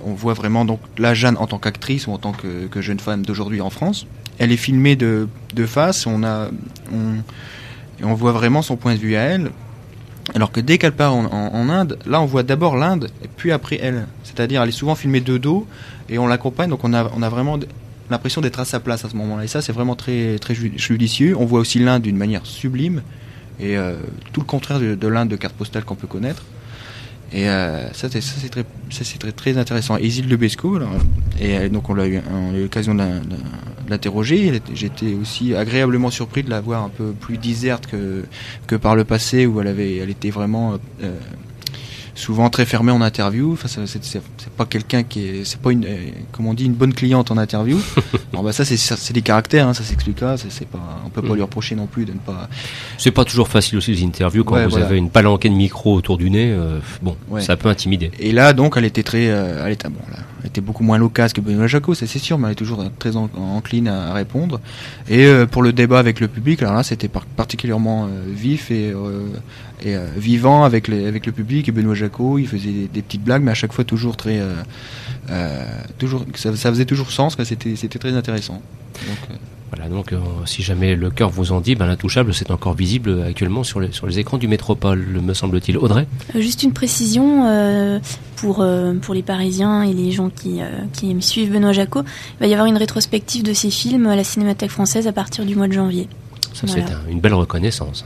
on 0.06 0.14
voit 0.14 0.34
vraiment 0.34 0.66
donc 0.66 0.80
la 0.98 1.14
Jeanne 1.14 1.38
en 1.38 1.48
tant 1.48 1.60
qu'actrice 1.60 2.08
ou 2.08 2.12
en 2.12 2.18
tant 2.18 2.34
que, 2.34 2.82
jeune 2.82 3.00
femme 3.00 3.26
d'aujourd'hui 3.26 3.62
en 3.62 3.70
France. 3.70 4.08
Elle 4.38 4.52
est 4.52 4.58
filmée 4.58 4.96
de, 4.96 5.28
face. 5.66 6.08
On 6.08 6.24
a, 6.24 6.50
on 8.04 8.14
voit 8.14 8.32
vraiment 8.32 8.62
son 8.62 8.76
point 8.76 8.94
de 8.96 9.00
vue 9.00 9.16
à 9.16 9.22
elle. 9.22 9.52
Alors 10.34 10.52
que 10.52 10.60
dès 10.60 10.78
qu'elle 10.78 10.94
part 10.94 11.14
en, 11.14 11.70
Inde, 11.70 12.00
là 12.08 12.20
on 12.20 12.26
voit 12.26 12.42
d'abord 12.42 12.76
l'Inde 12.76 13.10
et 13.24 13.28
puis 13.28 13.52
après 13.52 13.80
elle. 13.82 14.08
C'est-à-dire 14.24 14.64
elle 14.64 14.70
est 14.70 14.74
souvent 14.74 14.96
filmée 14.96 15.22
de 15.22 15.38
dos 15.38 15.68
et 16.10 16.18
on 16.18 16.26
l'accompagne, 16.26 16.70
donc 16.70 16.84
on 16.84 16.94
a, 16.94 17.12
on 17.16 17.22
a 17.22 17.30
vraiment 17.30 17.60
l'impression 18.10 18.42
d'être 18.42 18.60
à 18.60 18.66
sa 18.66 18.80
place 18.80 19.06
à 19.06 19.10
ce 19.10 19.16
moment-là. 19.18 19.44
Et 19.44 19.48
ça 19.48 19.62
c'est 19.62 19.72
vraiment 19.72 19.96
très, 19.96 20.40
très 20.40 20.56
judicieux. 20.56 21.36
On 21.38 21.46
voit 21.46 21.60
aussi 21.60 21.78
l'Inde 21.78 22.02
d'une 22.02 22.18
manière 22.18 22.46
sublime 22.46 23.04
et 23.60 23.78
euh, 23.78 23.98
tout 24.34 24.42
le 24.42 24.48
contraire 24.48 24.80
de, 24.80 24.96
de 24.96 25.08
l'Inde 25.08 25.30
de 25.30 25.36
carte 25.36 25.56
postale 25.56 25.84
qu'on 25.84 25.96
peut 25.96 26.08
connaître. 26.08 26.44
Et 27.34 27.50
euh, 27.50 27.92
ça, 27.94 28.08
c'est 28.10 28.50
très, 28.50 28.66
très, 29.20 29.32
très 29.32 29.58
intéressant. 29.58 29.98
Isil 29.98 30.30
Lebesco, 30.30 30.80
et 31.40 31.58
euh, 31.58 31.70
donc 31.70 31.90
on 31.90 31.98
a 31.98 32.08
eu, 32.08 32.22
l'occasion 32.54 32.96
de 32.96 33.04
l'interroger. 33.90 34.62
J'étais 34.74 35.14
aussi 35.14 35.56
agréablement 35.56 36.12
surpris 36.12 36.44
de 36.44 36.50
la 36.50 36.62
voir 36.62 36.84
un 36.84 36.90
peu 36.90 37.12
plus 37.12 37.38
déserte 37.38 37.88
que, 37.88 38.24
que 38.68 38.76
par 38.76 38.96
le 38.96 39.04
passé, 39.04 39.46
où 39.46 39.60
elle, 39.60 39.68
avait, 39.68 39.98
elle 39.98 40.10
était 40.10 40.30
vraiment 40.30 40.78
euh, 41.04 41.18
souvent 42.16 42.50
très 42.50 42.66
fermé 42.66 42.92
en 42.92 43.02
interview. 43.02 43.54
Enfin, 43.54 43.68
c'est 43.68 44.50
pas 44.58 44.66
quelqu'un 44.66 45.04
qui 45.04 45.28
est, 45.28 45.46
c'est 45.46 45.60
pas 45.60 45.72
une, 45.72 45.86
euh, 45.86 45.98
comme 46.32 46.48
on 46.48 46.54
dit, 46.54 46.66
une 46.66 46.74
bonne 46.74 46.94
cliente 46.94 47.30
en 47.30 47.38
interview. 47.38 47.78
Alors 48.32 48.44
bah 48.44 48.54
ça, 48.54 48.66
c'est 48.66 49.14
des 49.14 49.22
caractères, 49.22 49.68
hein, 49.68 49.74
ça 49.74 49.84
s'explique 49.84 50.22
là. 50.22 50.38
C'est 50.38 50.68
pas, 50.68 51.02
on 51.06 51.10
peut 51.10 51.22
pas 51.22 51.34
mm. 51.34 51.36
lui 51.36 51.42
reprocher 51.42 51.76
non 51.76 51.86
plus 51.86 52.06
de 52.06 52.14
ne 52.14 52.18
pas. 52.18 52.50
C'est 52.98 53.12
pas 53.12 53.26
toujours 53.26 53.50
facile 53.50 53.78
aussi 53.78 53.92
les 53.94 54.04
interviews 54.04 54.44
quand 54.44 54.68
vous 54.68 54.78
avez 54.78 54.98
une 54.98 55.10
palanquée 55.10 55.50
de 55.50 55.56
micro 55.56 55.94
autour 55.94 56.18
du 56.18 56.30
nez. 56.30 56.52
Euh, 56.52 56.80
bon, 57.02 57.16
ça 57.40 57.58
peut 57.58 57.70
intimider. 57.70 58.12
Et 58.20 58.32
là, 58.32 58.54
donc, 58.54 58.76
elle 58.78 58.86
était 58.86 59.04
très, 59.04 59.30
euh, 59.30 59.66
elle 59.66 59.74
était 59.74 59.90
bon 59.90 60.02
là 60.12 60.20
était 60.46 60.62
beaucoup 60.62 60.84
moins 60.84 60.98
loquace 60.98 61.34
que 61.34 61.42
Benoît 61.42 61.68
Jacot, 61.68 61.94
c'est 61.94 62.08
sûr, 62.08 62.38
mais 62.38 62.48
elle 62.48 62.52
est 62.54 62.56
toujours 62.56 62.84
très 63.00 63.16
encline 63.16 63.88
à, 63.88 64.14
répondre. 64.14 64.60
Et 65.10 65.26
euh, 65.26 65.46
pour 65.46 65.64
le 65.64 65.74
débat 65.74 66.00
avec 66.00 66.20
le 66.20 66.28
public, 66.28 66.62
alors 66.62 66.76
là, 66.76 66.84
c'était 66.84 67.10
particulièrement 67.10 68.06
euh, 68.06 68.24
vif 68.28 68.72
et, 68.72 68.94
euh, 69.86 70.08
et 70.16 70.20
vivant 70.20 70.64
avec, 70.64 70.88
les, 70.88 71.08
avec 71.08 71.26
le 71.26 71.32
public. 71.32 71.68
Et 71.70 71.72
Benoît 71.72 71.96
Jacot, 71.96 72.38
il 72.38 72.48
faisait 72.48 72.88
des, 72.92 73.02
petites 73.02 73.24
blagues, 73.24 73.44
mais 73.44 73.52
à 73.52 73.56
chaque 73.56 73.74
fois 73.74 73.84
toujours 73.84 74.18
très, 74.18 74.42
toujours, 75.98 76.26
ça, 76.36 76.56
ça, 76.56 76.70
faisait 76.70 76.86
toujours 76.86 77.12
sens. 77.12 77.38
C'était, 77.44 77.76
c'était 77.76 78.00
très 78.00 78.14
intéressant. 78.14 78.62
Donc, 79.08 79.38
voilà, 79.76 79.90
donc 79.90 80.14
euh, 80.14 80.20
si 80.46 80.62
jamais 80.62 80.96
le 80.96 81.10
cœur 81.10 81.30
vous 81.30 81.52
en 81.52 81.60
dit, 81.60 81.76
ben, 81.76 81.88
l'intouchable 81.88 82.34
c'est 82.34 82.52
encore 82.52 82.76
visible 82.76 83.24
actuellement 83.28 83.64
sur 83.64 83.80
les, 83.80 83.92
sur 83.92 84.06
les 84.06 84.20
écrans 84.20 84.38
du 84.38 84.48
métropole, 84.48 85.00
me 85.00 85.34
semble-t-il. 85.34 85.78
Audrey? 85.78 86.08
Euh, 86.36 86.40
Juste 86.40 86.64
une 86.64 86.72
précision 86.72 87.48
euh, 87.48 88.00
pour, 88.36 88.66
pour 89.02 89.14
les 89.14 89.24
Parisiens 89.24 89.84
et 89.84 89.94
les 89.94 90.12
gens 90.12 90.30
qui, 90.30 90.60
qui 90.94 91.16
suivent 91.22 91.52
Benoît 91.52 91.72
Jacot. 91.72 92.04
Il 92.04 92.40
va 92.42 92.48
y 92.48 92.54
avoir 92.54 92.68
une 92.68 92.78
rétrospective 92.78 93.44
de 93.44 93.54
ses 93.54 93.72
films 93.72 94.08
à 94.08 94.16
la 94.16 94.24
Cinémathèque 94.24 94.72
française 94.72 95.08
à 95.08 95.12
partir 95.12 95.46
du 95.46 95.56
mois 95.56 95.68
de 95.68 95.74
janvier. 95.74 96.08
Ça 96.54 96.68
c'est 96.68 96.86
une 97.10 97.20
belle 97.20 97.34
reconnaissance. 97.34 98.06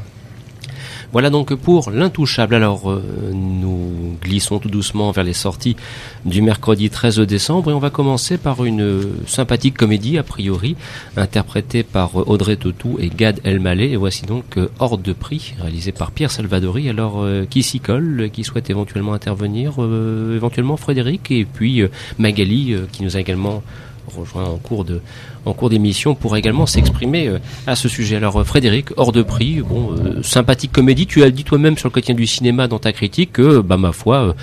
Voilà 1.11 1.31
donc 1.31 1.55
pour 1.55 1.89
l'intouchable. 1.89 2.53
Alors 2.53 2.91
euh, 2.91 3.01
nous 3.33 4.15
glissons 4.21 4.59
tout 4.59 4.69
doucement 4.69 5.09
vers 5.11 5.23
les 5.23 5.33
sorties 5.33 5.75
du 6.23 6.43
mercredi 6.43 6.91
13 6.91 7.21
décembre 7.21 7.71
et 7.71 7.73
on 7.73 7.79
va 7.79 7.89
commencer 7.89 8.37
par 8.37 8.63
une 8.63 9.03
sympathique 9.25 9.75
comédie 9.75 10.19
a 10.19 10.23
priori 10.23 10.75
interprétée 11.17 11.81
par 11.81 12.15
Audrey 12.27 12.57
Tautou 12.57 12.97
et 12.99 13.09
Gad 13.09 13.39
Elmaleh 13.43 13.91
et 13.91 13.95
voici 13.95 14.25
donc 14.27 14.57
euh, 14.57 14.69
Hors 14.77 14.99
de 14.99 15.13
prix 15.13 15.55
réalisé 15.59 15.91
par 15.91 16.11
Pierre 16.11 16.29
Salvadori. 16.29 16.89
Alors 16.89 17.21
euh, 17.21 17.45
qui 17.49 17.63
s'y 17.63 17.79
colle, 17.79 18.29
qui 18.31 18.43
souhaite 18.43 18.69
éventuellement 18.69 19.13
intervenir, 19.13 19.77
éventuellement 19.79 20.77
Frédéric 20.77 21.31
et 21.31 21.45
puis 21.45 21.81
Magali 22.19 22.75
qui 22.91 23.03
nous 23.03 23.17
a 23.17 23.19
également 23.19 23.63
rejoint 24.09 24.45
en 24.45 24.57
cours 24.57 24.85
de 24.85 25.01
en 25.49 25.53
cours 25.53 25.69
d'émission 25.69 26.15
pour 26.15 26.37
également 26.37 26.65
s'exprimer 26.65 27.27
euh, 27.27 27.39
à 27.67 27.75
ce 27.75 27.89
sujet. 27.89 28.15
Alors 28.15 28.39
euh, 28.39 28.43
Frédéric, 28.43 28.87
hors 28.97 29.11
de 29.11 29.21
prix, 29.21 29.61
bon, 29.61 29.91
euh, 29.91 30.21
sympathique 30.23 30.71
comédie, 30.71 31.07
tu 31.07 31.23
as 31.23 31.31
dit 31.31 31.43
toi-même 31.43 31.77
sur 31.77 31.89
le 31.89 31.93
quotidien 31.93 32.15
du 32.15 32.27
cinéma 32.27 32.67
dans 32.67 32.79
ta 32.79 32.93
critique 32.93 33.33
que, 33.33 33.59
bah 33.59 33.77
ma 33.77 33.91
foi, 33.91 34.35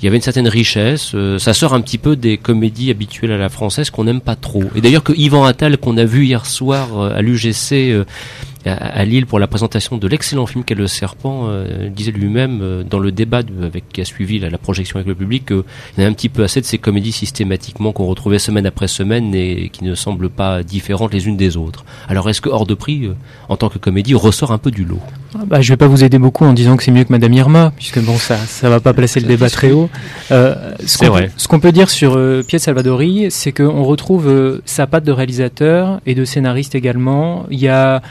il 0.00 0.04
y 0.04 0.08
avait 0.08 0.16
une 0.16 0.22
certaine 0.22 0.48
richesse. 0.48 1.14
ça 1.38 1.54
sort 1.54 1.74
un 1.74 1.80
petit 1.80 1.98
peu 1.98 2.16
des 2.16 2.38
comédies 2.38 2.90
habituelles 2.90 3.32
à 3.32 3.38
la 3.38 3.48
française 3.48 3.90
qu'on 3.90 4.04
n'aime 4.04 4.20
pas 4.20 4.36
trop. 4.36 4.64
Et 4.74 4.80
d'ailleurs 4.80 5.04
que 5.04 5.12
Yvan 5.12 5.44
Attal, 5.44 5.78
qu'on 5.78 5.96
a 5.96 6.04
vu 6.04 6.24
hier 6.24 6.46
soir 6.46 7.00
à 7.00 7.22
l'UGC 7.22 8.04
à, 8.66 9.04
Lille 9.04 9.26
pour 9.26 9.38
la 9.38 9.46
présentation 9.46 9.98
de 9.98 10.08
l'excellent 10.08 10.46
film 10.46 10.64
qu'est 10.64 10.74
Le 10.74 10.86
Serpent, 10.86 11.48
disait 11.90 12.12
lui-même 12.12 12.84
dans 12.88 12.98
le 12.98 13.12
débat 13.12 13.42
avec, 13.62 13.88
qui 13.92 14.00
a 14.00 14.04
suivi 14.04 14.38
la, 14.38 14.56
projection 14.58 14.96
avec 14.96 15.08
le 15.08 15.14
public 15.14 15.46
qu'il 15.46 15.62
y 15.98 16.02
en 16.02 16.04
a 16.04 16.08
un 16.08 16.12
petit 16.12 16.28
peu 16.28 16.42
assez 16.42 16.60
de 16.60 16.66
ces 16.66 16.78
comédies 16.78 17.12
systématiquement 17.12 17.92
qu'on 17.92 18.06
retrouvait 18.06 18.38
semaine 18.38 18.66
après 18.66 18.88
semaine 18.88 19.34
et 19.34 19.68
qui 19.70 19.84
ne 19.84 19.94
semblent 19.94 20.30
pas 20.30 20.53
différentes 20.62 21.12
les 21.12 21.26
unes 21.26 21.36
des 21.36 21.56
autres. 21.56 21.84
Alors 22.08 22.28
est-ce 22.28 22.40
que 22.40 22.48
Hors 22.48 22.66
de 22.66 22.74
Prix, 22.74 23.06
euh, 23.06 23.14
en 23.48 23.56
tant 23.56 23.68
que 23.68 23.78
comédie, 23.78 24.14
ressort 24.14 24.52
un 24.52 24.58
peu 24.58 24.70
du 24.70 24.84
lot? 24.84 25.00
Ah 25.34 25.42
bah, 25.46 25.60
Je 25.60 25.72
vais 25.72 25.76
pas 25.76 25.86
vous 25.86 26.04
aider 26.04 26.18
beaucoup 26.18 26.44
en 26.44 26.52
disant 26.52 26.76
que 26.76 26.82
c'est 26.82 26.90
mieux 26.90 27.04
que 27.04 27.12
Madame 27.12 27.32
Irma, 27.32 27.72
puisque 27.76 28.00
bon, 28.00 28.16
ça 28.16 28.36
ça 28.36 28.68
va 28.68 28.80
pas 28.80 28.92
placer 28.92 29.20
le 29.20 29.26
débat 29.26 29.50
très 29.50 29.72
haut. 29.72 29.90
c'est 30.28 31.06
vrai. 31.06 31.30
Ce 31.36 31.48
qu'on 31.48 31.60
peut 31.60 31.72
dire 31.72 31.90
sur 31.90 32.18
Pierre 32.46 32.60
Salvadori, 32.60 33.26
c'est 33.30 33.52
qu'on 33.52 33.82
retrouve 33.84 34.60
sa 34.64 34.86
patte 34.86 35.04
de 35.04 35.12
réalisateur 35.12 36.00
et 36.06 36.14
de 36.14 36.24
scénariste 36.24 36.74
également. 36.74 37.46
Il 37.50 37.58
y 37.58 37.68
a 37.68 38.02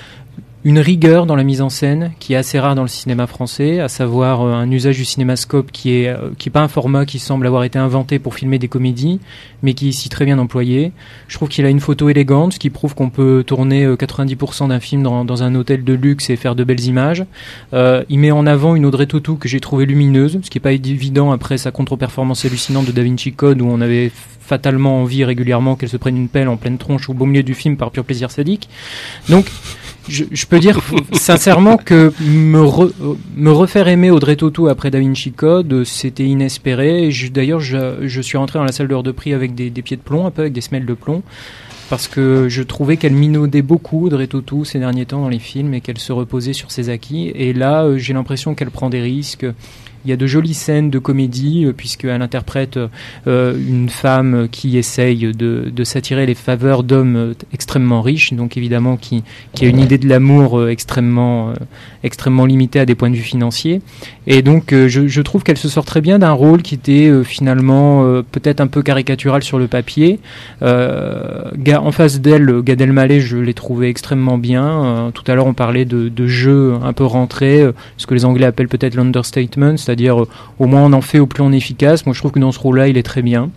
une 0.65 0.79
rigueur 0.79 1.25
dans 1.25 1.35
la 1.35 1.43
mise 1.43 1.61
en 1.61 1.69
scène 1.69 2.13
qui 2.19 2.33
est 2.33 2.37
assez 2.37 2.57
rare 2.59 2.75
dans 2.75 2.83
le 2.83 2.87
cinéma 2.87 3.27
français, 3.27 3.79
à 3.79 3.89
savoir 3.89 4.41
euh, 4.41 4.53
un 4.53 4.71
usage 4.71 4.97
du 4.97 5.03
cinémascope 5.03 5.71
qui 5.71 5.95
est 5.95 6.07
euh, 6.07 6.29
qui 6.37 6.49
est 6.49 6.51
pas 6.51 6.61
un 6.61 6.67
format 6.67 7.05
qui 7.05 7.19
semble 7.19 7.45
avoir 7.45 7.65
été 7.65 7.77
inventé 7.77 8.17
pour 8.17 8.35
filmer 8.35 8.59
des 8.59 8.69
comédies, 8.69 9.19
mais 9.61 9.73
qui 9.73 9.87
est 9.87 9.89
ici 9.89 10.07
très 10.07 10.25
bien 10.25 10.39
employé. 10.39 10.93
Je 11.27 11.35
trouve 11.35 11.49
qu'il 11.49 11.65
a 11.65 11.69
une 11.69 11.81
photo 11.81 12.09
élégante, 12.09 12.53
ce 12.53 12.59
qui 12.59 12.69
prouve 12.69 12.95
qu'on 12.95 13.09
peut 13.09 13.43
tourner 13.45 13.85
90% 13.85 14.63
euh, 14.63 14.67
d'un 14.67 14.79
film 14.79 15.03
dans, 15.03 15.25
dans, 15.25 15.43
un 15.43 15.53
hôtel 15.55 15.83
de 15.83 15.93
luxe 15.93 16.29
et 16.29 16.37
faire 16.37 16.55
de 16.55 16.63
belles 16.63 16.85
images. 16.85 17.25
Il 17.73 18.19
met 18.19 18.31
en 18.31 18.45
avant 18.45 18.75
une 18.75 18.85
Audrey 18.85 19.07
Tautou 19.07 19.35
que 19.35 19.49
j'ai 19.49 19.59
trouvée 19.59 19.85
lumineuse, 19.85 20.39
ce 20.43 20.49
qui 20.49 20.57
est 20.57 20.61
pas 20.61 20.71
évident 20.71 21.31
après 21.31 21.57
sa 21.57 21.71
contre-performance 21.71 22.45
hallucinante 22.45 22.85
de 22.85 22.91
Da 22.91 23.03
Vinci 23.03 23.33
Code 23.33 23.61
où 23.61 23.67
on 23.67 23.81
avait 23.81 24.11
fatalement 24.39 25.01
envie 25.01 25.23
régulièrement 25.23 25.75
qu'elle 25.75 25.89
se 25.89 25.97
prenne 25.97 26.17
une 26.17 26.27
pelle 26.27 26.49
en 26.49 26.57
pleine 26.57 26.77
tronche 26.77 27.09
au 27.09 27.13
beau 27.13 27.25
milieu 27.25 27.43
du 27.43 27.53
film 27.53 27.77
par 27.77 27.91
pur 27.91 28.03
plaisir 28.03 28.29
sadique. 28.29 28.69
Donc 29.29 29.45
je, 30.07 30.45
peux 30.45 30.59
dire 30.59 30.79
sincèrement 31.13 31.77
que 31.77 32.13
me, 32.21 32.61
me 33.35 33.51
refaire 33.51 33.87
aimer 33.87 34.11
Audrey 34.11 34.35
Tautou 34.35 34.67
après 34.67 34.91
Da 34.91 34.99
Vinci 34.99 35.31
Code, 35.31 35.83
c'était 35.85 36.25
inespéré. 36.25 37.09
D'ailleurs, 37.31 37.59
je, 37.59 38.07
je, 38.07 38.21
suis 38.21 38.37
rentré 38.37 38.59
dans 38.59 38.65
la 38.65 38.71
salle 38.71 38.87
d'heure 38.87 39.03
de 39.03 39.11
prix 39.11 39.33
avec 39.33 39.55
des, 39.55 39.69
des, 39.69 39.81
pieds 39.81 39.97
de 39.97 40.01
plomb, 40.01 40.25
un 40.25 40.31
peu 40.31 40.41
avec 40.41 40.53
des 40.53 40.61
semelles 40.61 40.85
de 40.85 40.93
plomb, 40.93 41.23
parce 41.89 42.07
que 42.07 42.47
je 42.49 42.63
trouvais 42.63 42.97
qu'elle 42.97 43.13
minaudait 43.13 43.61
beaucoup 43.61 44.07
Audrey 44.07 44.27
Tautou 44.27 44.65
ces 44.65 44.79
derniers 44.79 45.05
temps 45.05 45.21
dans 45.21 45.29
les 45.29 45.39
films 45.39 45.73
et 45.73 45.81
qu'elle 45.81 45.99
se 45.99 46.11
reposait 46.11 46.53
sur 46.53 46.71
ses 46.71 46.89
acquis. 46.89 47.31
Et 47.35 47.53
là, 47.53 47.83
euh, 47.83 47.97
j'ai 47.97 48.13
l'impression 48.13 48.55
qu'elle 48.55 48.71
prend 48.71 48.89
des 48.89 49.01
risques. 49.01 49.45
Il 50.05 50.09
y 50.09 50.13
a 50.13 50.17
de 50.17 50.27
jolies 50.27 50.53
scènes 50.53 50.89
de 50.89 50.99
comédie, 50.99 51.65
euh, 51.65 51.71
puisqu'elle 51.71 52.21
interprète 52.21 52.77
euh, 53.27 53.55
une 53.55 53.87
femme 53.87 54.49
qui 54.51 54.77
essaye 54.77 55.31
de, 55.33 55.83
s'attirer 55.83 56.25
les 56.25 56.35
faveurs 56.35 56.83
d'hommes 56.83 57.15
euh, 57.15 57.33
extrêmement 57.53 58.01
riches, 58.01 58.33
donc 58.33 58.57
évidemment 58.57 58.97
qui, 58.97 59.23
a 59.61 59.65
une 59.65 59.79
idée 59.79 59.97
de 59.97 60.07
l'amour 60.09 60.67
extrêmement, 60.67 61.53
limitée 62.45 62.79
à 62.79 62.85
des 62.85 62.95
points 62.95 63.09
de 63.09 63.15
vue 63.15 63.21
financiers. 63.21 63.81
Et 64.27 64.41
donc 64.41 64.73
je, 64.73 65.21
trouve 65.21 65.43
qu'elle 65.43 65.57
se 65.57 65.69
sort 65.69 65.85
très 65.85 66.01
bien 66.01 66.19
d'un 66.19 66.31
rôle 66.31 66.61
qui 66.61 66.75
était 66.75 67.11
finalement 67.23 68.21
peut-être 68.31 68.59
un 68.59 68.67
peu 68.67 68.81
caricatural 68.81 69.43
sur 69.43 69.59
le 69.59 69.67
papier. 69.67 70.19
en 70.61 71.91
face 71.91 72.19
d'elle, 72.19 72.61
Gad 72.61 72.81
Elmaleh, 72.81 73.21
je 73.21 73.37
l'ai 73.37 73.53
trouvé 73.53 73.87
extrêmement 73.87 74.37
bien. 74.37 75.11
tout 75.13 75.23
à 75.27 75.35
l'heure, 75.35 75.47
on 75.47 75.53
parlait 75.53 75.85
de, 75.85 76.09
de 76.09 76.27
jeu 76.27 76.73
un 76.83 76.93
peu 76.93 77.05
rentré, 77.05 77.65
ce 77.97 78.05
que 78.05 78.13
les 78.13 78.25
Anglais 78.25 78.45
appellent 78.45 78.67
peut-être 78.67 78.95
l'understatement, 78.95 79.77
c'est-à-dire 79.77 79.92
euh, 80.01 80.25
au 80.59 80.65
moins 80.65 80.83
on 80.83 80.93
en 80.93 81.01
fait 81.01 81.19
au 81.19 81.27
plus 81.27 81.43
on 81.43 81.51
est 81.51 81.57
efficace. 81.57 82.05
Moi 82.05 82.13
je 82.13 82.19
trouve 82.19 82.31
que 82.31 82.39
dans 82.39 82.51
ce 82.51 82.59
rôle-là 82.59 82.87
il 82.87 82.97
est 82.97 83.03
très 83.03 83.21
bien. 83.21 83.49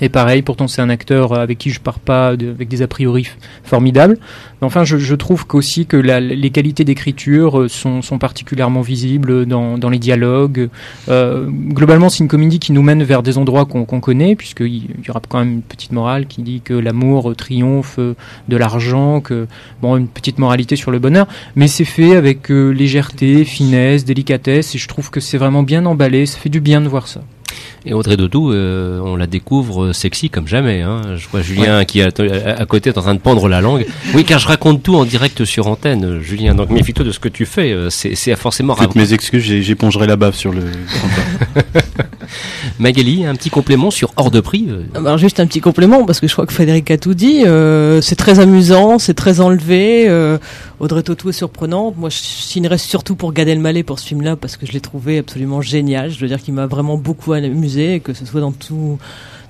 Et 0.00 0.08
pareil, 0.08 0.42
pourtant 0.42 0.68
c'est 0.68 0.82
un 0.82 0.90
acteur 0.90 1.32
avec 1.32 1.58
qui 1.58 1.70
je 1.70 1.80
pars 1.80 1.98
pas 1.98 2.28
avec 2.28 2.68
des 2.68 2.82
a 2.82 2.88
priori 2.88 3.28
formidables. 3.64 4.18
Mais 4.60 4.66
enfin, 4.66 4.84
je, 4.84 5.14
trouve 5.14 5.46
qu'aussi 5.46 5.86
que 5.86 5.96
les 5.96 6.50
qualités 6.50 6.84
d'écriture 6.84 7.60
euh, 7.60 7.68
sont, 7.68 8.00
particulièrement 8.18 8.80
visibles 8.80 9.44
dans, 9.44 9.90
les 9.90 9.98
dialogues. 9.98 10.68
Euh, 11.08 11.46
globalement, 11.46 12.08
c'est 12.08 12.20
une 12.20 12.28
comédie 12.28 12.58
qui 12.58 12.72
nous 12.72 12.82
mène 12.82 13.02
vers 13.02 13.22
des 13.22 13.36
endroits 13.36 13.66
qu'on 13.66 14.00
connaît, 14.00 14.34
puisqu'il 14.34 15.06
y 15.06 15.10
aura 15.10 15.20
quand 15.28 15.38
même 15.38 15.52
une 15.54 15.62
petite 15.62 15.92
morale 15.92 16.26
qui 16.26 16.42
dit 16.42 16.62
que 16.62 16.74
l'amour 16.74 17.34
triomphe 17.36 17.98
de 17.98 18.56
l'argent, 18.56 19.20
que 19.20 19.46
bon, 19.82 19.96
une 19.96 20.08
petite 20.08 20.38
moralité 20.38 20.76
sur 20.76 20.90
le 20.90 20.98
bonheur. 20.98 21.26
Mais 21.54 21.68
c'est 21.68 21.84
fait 21.84 22.16
avec 22.16 22.50
euh, 22.50 22.70
légèreté, 22.70 23.44
finesse, 23.44 24.04
délicatesse, 24.04 24.74
et 24.74 24.78
je 24.78 24.88
trouve 24.88 25.10
que 25.10 25.20
c'est 25.20 25.38
vraiment 25.38 25.62
bien 25.62 25.84
emballé. 25.86 26.26
Ça 26.26 26.38
fait 26.38 26.48
du 26.48 26.60
bien 26.60 26.80
de 26.80 26.88
voir 26.88 27.08
ça. 27.08 27.20
Et 27.88 27.94
Audrey 27.94 28.16
Dodou, 28.16 28.50
euh, 28.50 28.98
on 28.98 29.14
la 29.14 29.28
découvre 29.28 29.92
sexy 29.92 30.28
comme 30.28 30.48
jamais. 30.48 30.82
Hein. 30.82 31.02
Je 31.16 31.28
vois 31.28 31.40
Julien 31.40 31.84
qui 31.84 32.00
est 32.00 32.20
à, 32.20 32.66
côté 32.66 32.90
est 32.90 32.98
en 32.98 33.02
train 33.02 33.14
de 33.14 33.20
pendre 33.20 33.48
la 33.48 33.60
langue. 33.60 33.86
Oui, 34.12 34.24
car 34.24 34.40
je 34.40 34.48
raconte 34.48 34.82
tout 34.82 34.96
en 34.96 35.04
direct 35.04 35.44
sur 35.44 35.68
antenne, 35.68 36.20
Julien. 36.20 36.56
Donc 36.56 36.70
méfie-toi 36.70 37.04
de 37.04 37.12
ce 37.12 37.20
que 37.20 37.28
tu 37.28 37.46
fais. 37.46 37.70
Euh, 37.72 37.88
c'est 37.88 38.34
forcément. 38.34 38.74
Toutes 38.74 38.96
mes 38.96 39.12
excuses, 39.12 39.44
j'épongerai 39.44 40.08
la 40.08 40.16
bave 40.16 40.34
sur 40.34 40.52
le. 40.52 40.64
Magali, 42.78 43.24
un 43.24 43.34
petit 43.34 43.50
complément 43.50 43.90
sur 43.90 44.12
hors 44.16 44.30
de 44.30 44.40
prix. 44.40 44.66
Euh. 44.68 44.82
Ah, 44.94 44.98
alors 44.98 45.18
juste 45.18 45.40
un 45.40 45.46
petit 45.46 45.60
complément 45.60 46.04
parce 46.04 46.20
que 46.20 46.28
je 46.28 46.32
crois 46.32 46.46
que 46.46 46.52
Frédéric 46.52 46.90
a 46.90 46.98
tout 46.98 47.14
dit. 47.14 47.44
c'est 48.02 48.16
très 48.16 48.38
amusant, 48.38 48.98
c'est 48.98 49.14
très 49.14 49.40
enlevé. 49.40 50.08
Audrey 50.80 51.02
Tautou 51.02 51.30
est 51.30 51.32
surprenante. 51.32 51.96
Moi, 51.96 52.10
je 52.10 52.16
signerais 52.18 52.78
surtout 52.78 53.16
pour 53.16 53.32
Gad 53.32 53.48
Elmaleh 53.48 53.82
pour 53.82 53.98
ce 53.98 54.06
film-là 54.06 54.36
parce 54.36 54.56
que 54.56 54.66
je 54.66 54.72
l'ai 54.72 54.80
trouvé 54.80 55.18
absolument 55.18 55.62
génial. 55.62 56.10
Je 56.10 56.20
veux 56.20 56.28
dire 56.28 56.40
qu'il 56.40 56.54
m'a 56.54 56.66
vraiment 56.66 56.96
beaucoup 56.96 57.32
amusé, 57.32 58.00
que 58.00 58.12
ce 58.12 58.26
soit 58.26 58.40
dans 58.40 58.52
tout 58.52 58.98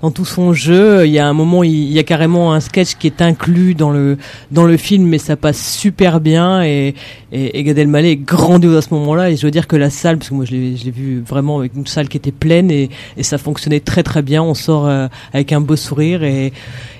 dans 0.02 0.10
tout 0.10 0.24
son 0.24 0.52
jeu. 0.52 1.06
Il 1.06 1.12
y 1.12 1.18
a 1.18 1.26
un 1.26 1.32
moment, 1.32 1.62
il 1.62 1.92
y 1.92 1.98
a 1.98 2.02
carrément 2.02 2.52
un 2.52 2.60
sketch 2.60 2.94
qui 2.94 3.06
est 3.06 3.22
inclus 3.22 3.74
dans 3.74 3.90
le 3.90 4.18
dans 4.50 4.64
le 4.64 4.76
film, 4.76 5.06
mais 5.06 5.18
ça 5.18 5.36
passe 5.36 5.74
super 5.76 6.20
bien 6.20 6.62
et 6.62 6.94
et, 7.32 7.58
et 7.58 7.64
Gad 7.64 7.78
Elmaleh 7.78 8.12
est 8.12 8.16
grandiose 8.16 8.76
à 8.76 8.82
ce 8.82 8.94
moment-là. 8.94 9.30
Et 9.30 9.36
je 9.36 9.46
veux 9.46 9.50
dire 9.50 9.66
que 9.66 9.76
la 9.76 9.90
salle, 9.90 10.18
parce 10.18 10.30
que 10.30 10.34
moi 10.34 10.44
je 10.44 10.52
l'ai 10.52 10.90
vu 10.90 11.22
vraiment 11.26 11.58
avec 11.58 11.74
une 11.74 11.86
salle 11.86 12.08
qui 12.08 12.16
était 12.16 12.32
pleine 12.32 12.70
et, 12.70 12.90
et 13.16 13.22
ça 13.22 13.38
fonctionnait 13.38 13.80
très 13.80 14.02
très 14.02 14.22
bien. 14.22 14.42
On 14.42 14.54
sort 14.54 14.86
euh, 14.86 15.08
avec 15.32 15.52
un 15.52 15.60
beau 15.60 15.76
sourire 15.76 16.22
et 16.22 16.52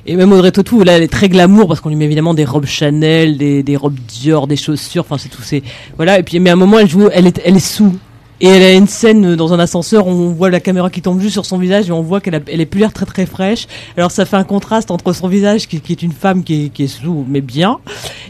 et 0.08 0.14
même 0.14 0.32
Audrey 0.32 0.52
Tautou, 0.52 0.84
là, 0.84 0.92
elle 0.92 1.02
est 1.02 1.08
très 1.08 1.28
glamour 1.28 1.66
parce 1.66 1.80
qu'on 1.80 1.88
lui 1.88 1.96
met 1.96 2.04
évidemment 2.04 2.32
des 2.32 2.44
robes 2.44 2.66
Chanel, 2.66 3.38
des, 3.38 3.64
des 3.64 3.76
robes 3.76 3.98
Dior, 4.06 4.46
des 4.46 4.54
chaussures. 4.56 5.02
Enfin, 5.02 5.18
c'est 5.18 5.28
tout. 5.28 5.42
C'est 5.42 5.62
voilà. 5.96 6.20
Et 6.20 6.22
puis, 6.22 6.38
mais 6.38 6.50
à 6.50 6.52
un 6.52 6.56
moment, 6.56 6.78
elle 6.78 6.88
joue, 6.88 7.08
elle 7.12 7.26
est, 7.26 7.40
elle 7.44 7.56
est 7.56 7.58
sous. 7.58 7.98
Et 8.40 8.48
elle 8.48 8.62
a 8.62 8.74
une 8.74 8.86
scène 8.86 9.34
dans 9.34 9.54
un 9.54 9.58
ascenseur, 9.58 10.06
on 10.06 10.28
voit 10.28 10.50
la 10.50 10.60
caméra 10.60 10.90
qui 10.90 11.00
tombe 11.00 11.20
juste 11.20 11.32
sur 11.32 11.46
son 11.46 11.56
visage 11.56 11.88
et 11.88 11.92
on 11.92 12.02
voit 12.02 12.20
qu'elle 12.20 12.42
elle 12.46 12.60
est 12.60 12.66
plus 12.66 12.80
l'air 12.80 12.92
très 12.92 13.06
très 13.06 13.24
fraîche. 13.24 13.66
Alors 13.96 14.10
ça 14.10 14.26
fait 14.26 14.36
un 14.36 14.44
contraste 14.44 14.90
entre 14.90 15.14
son 15.14 15.28
visage 15.28 15.66
qui, 15.66 15.80
qui 15.80 15.92
est 15.92 16.02
une 16.02 16.12
femme 16.12 16.44
qui 16.44 16.66
est, 16.66 16.68
qui 16.68 16.84
est 16.84 16.88
sous 16.88 17.24
mais 17.26 17.40
bien 17.40 17.78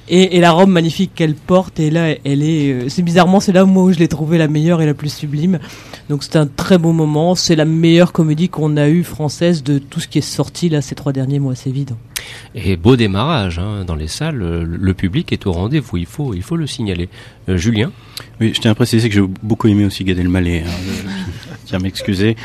et, 0.09 0.37
et 0.37 0.41
la 0.41 0.53
robe 0.53 0.69
magnifique 0.69 1.11
qu'elle 1.15 1.35
porte 1.35 1.81
et 1.81 1.91
là 1.91 2.15
elle 2.25 2.43
est 2.45 2.73
euh, 2.73 2.89
c'est 2.89 3.03
bizarrement 3.03 3.41
c'est 3.41 3.51
là 3.51 3.65
moi 3.65 3.83
où 3.83 3.93
je 3.93 3.99
l'ai 3.99 4.07
trouvée 4.07 4.39
la 4.39 4.47
meilleure 4.47 4.81
et 4.81 4.87
la 4.87 4.95
plus 4.95 5.13
sublime. 5.13 5.59
Donc 6.09 6.23
c'est 6.23 6.37
un 6.37 6.47
très 6.47 6.79
beau 6.79 6.93
moment, 6.93 7.35
c'est 7.35 7.57
la 7.57 7.65
meilleure 7.65 8.13
comédie 8.13 8.49
qu'on 8.49 8.77
a 8.77 8.89
eue 8.89 9.03
française 9.03 9.65
de 9.65 9.79
tout 9.79 9.99
ce 9.99 10.07
qui 10.07 10.19
est 10.19 10.21
sorti 10.21 10.69
là 10.69 10.83
ces 10.83 10.95
trois 10.95 11.13
derniers 11.13 11.41
mois, 11.41 11.57
c'est 11.57 11.71
évident. 11.71 11.97
Et 12.55 12.77
beau 12.77 12.95
démarrage 12.95 13.59
hein, 13.59 13.85
dans 13.85 13.97
les 13.97 14.07
salles, 14.09 14.39
le 14.39 14.95
public 14.95 15.33
est 15.33 15.47
au 15.47 15.53
rendez-vous, 15.53 15.97
il 15.97 16.07
faut 16.07 16.33
il 16.33 16.43
faut 16.43 16.57
le 16.57 16.69
signaler. 16.69 17.09
Euh, 17.49 17.57
Julien? 17.57 17.91
Oui, 18.41 18.53
je 18.55 18.61
tiens 18.61 18.73
à 18.73 18.75
préciser 18.75 19.09
que 19.09 19.15
j'ai 19.15 19.23
beaucoup 19.43 19.67
aimé 19.69 19.85
aussi 19.87 20.05
Gad 20.05 20.19
Elmaleh. 20.19 20.65
Hein, 20.67 20.71
tiens 21.67 21.79
à 21.79 21.83
m'excuser. 21.83 22.37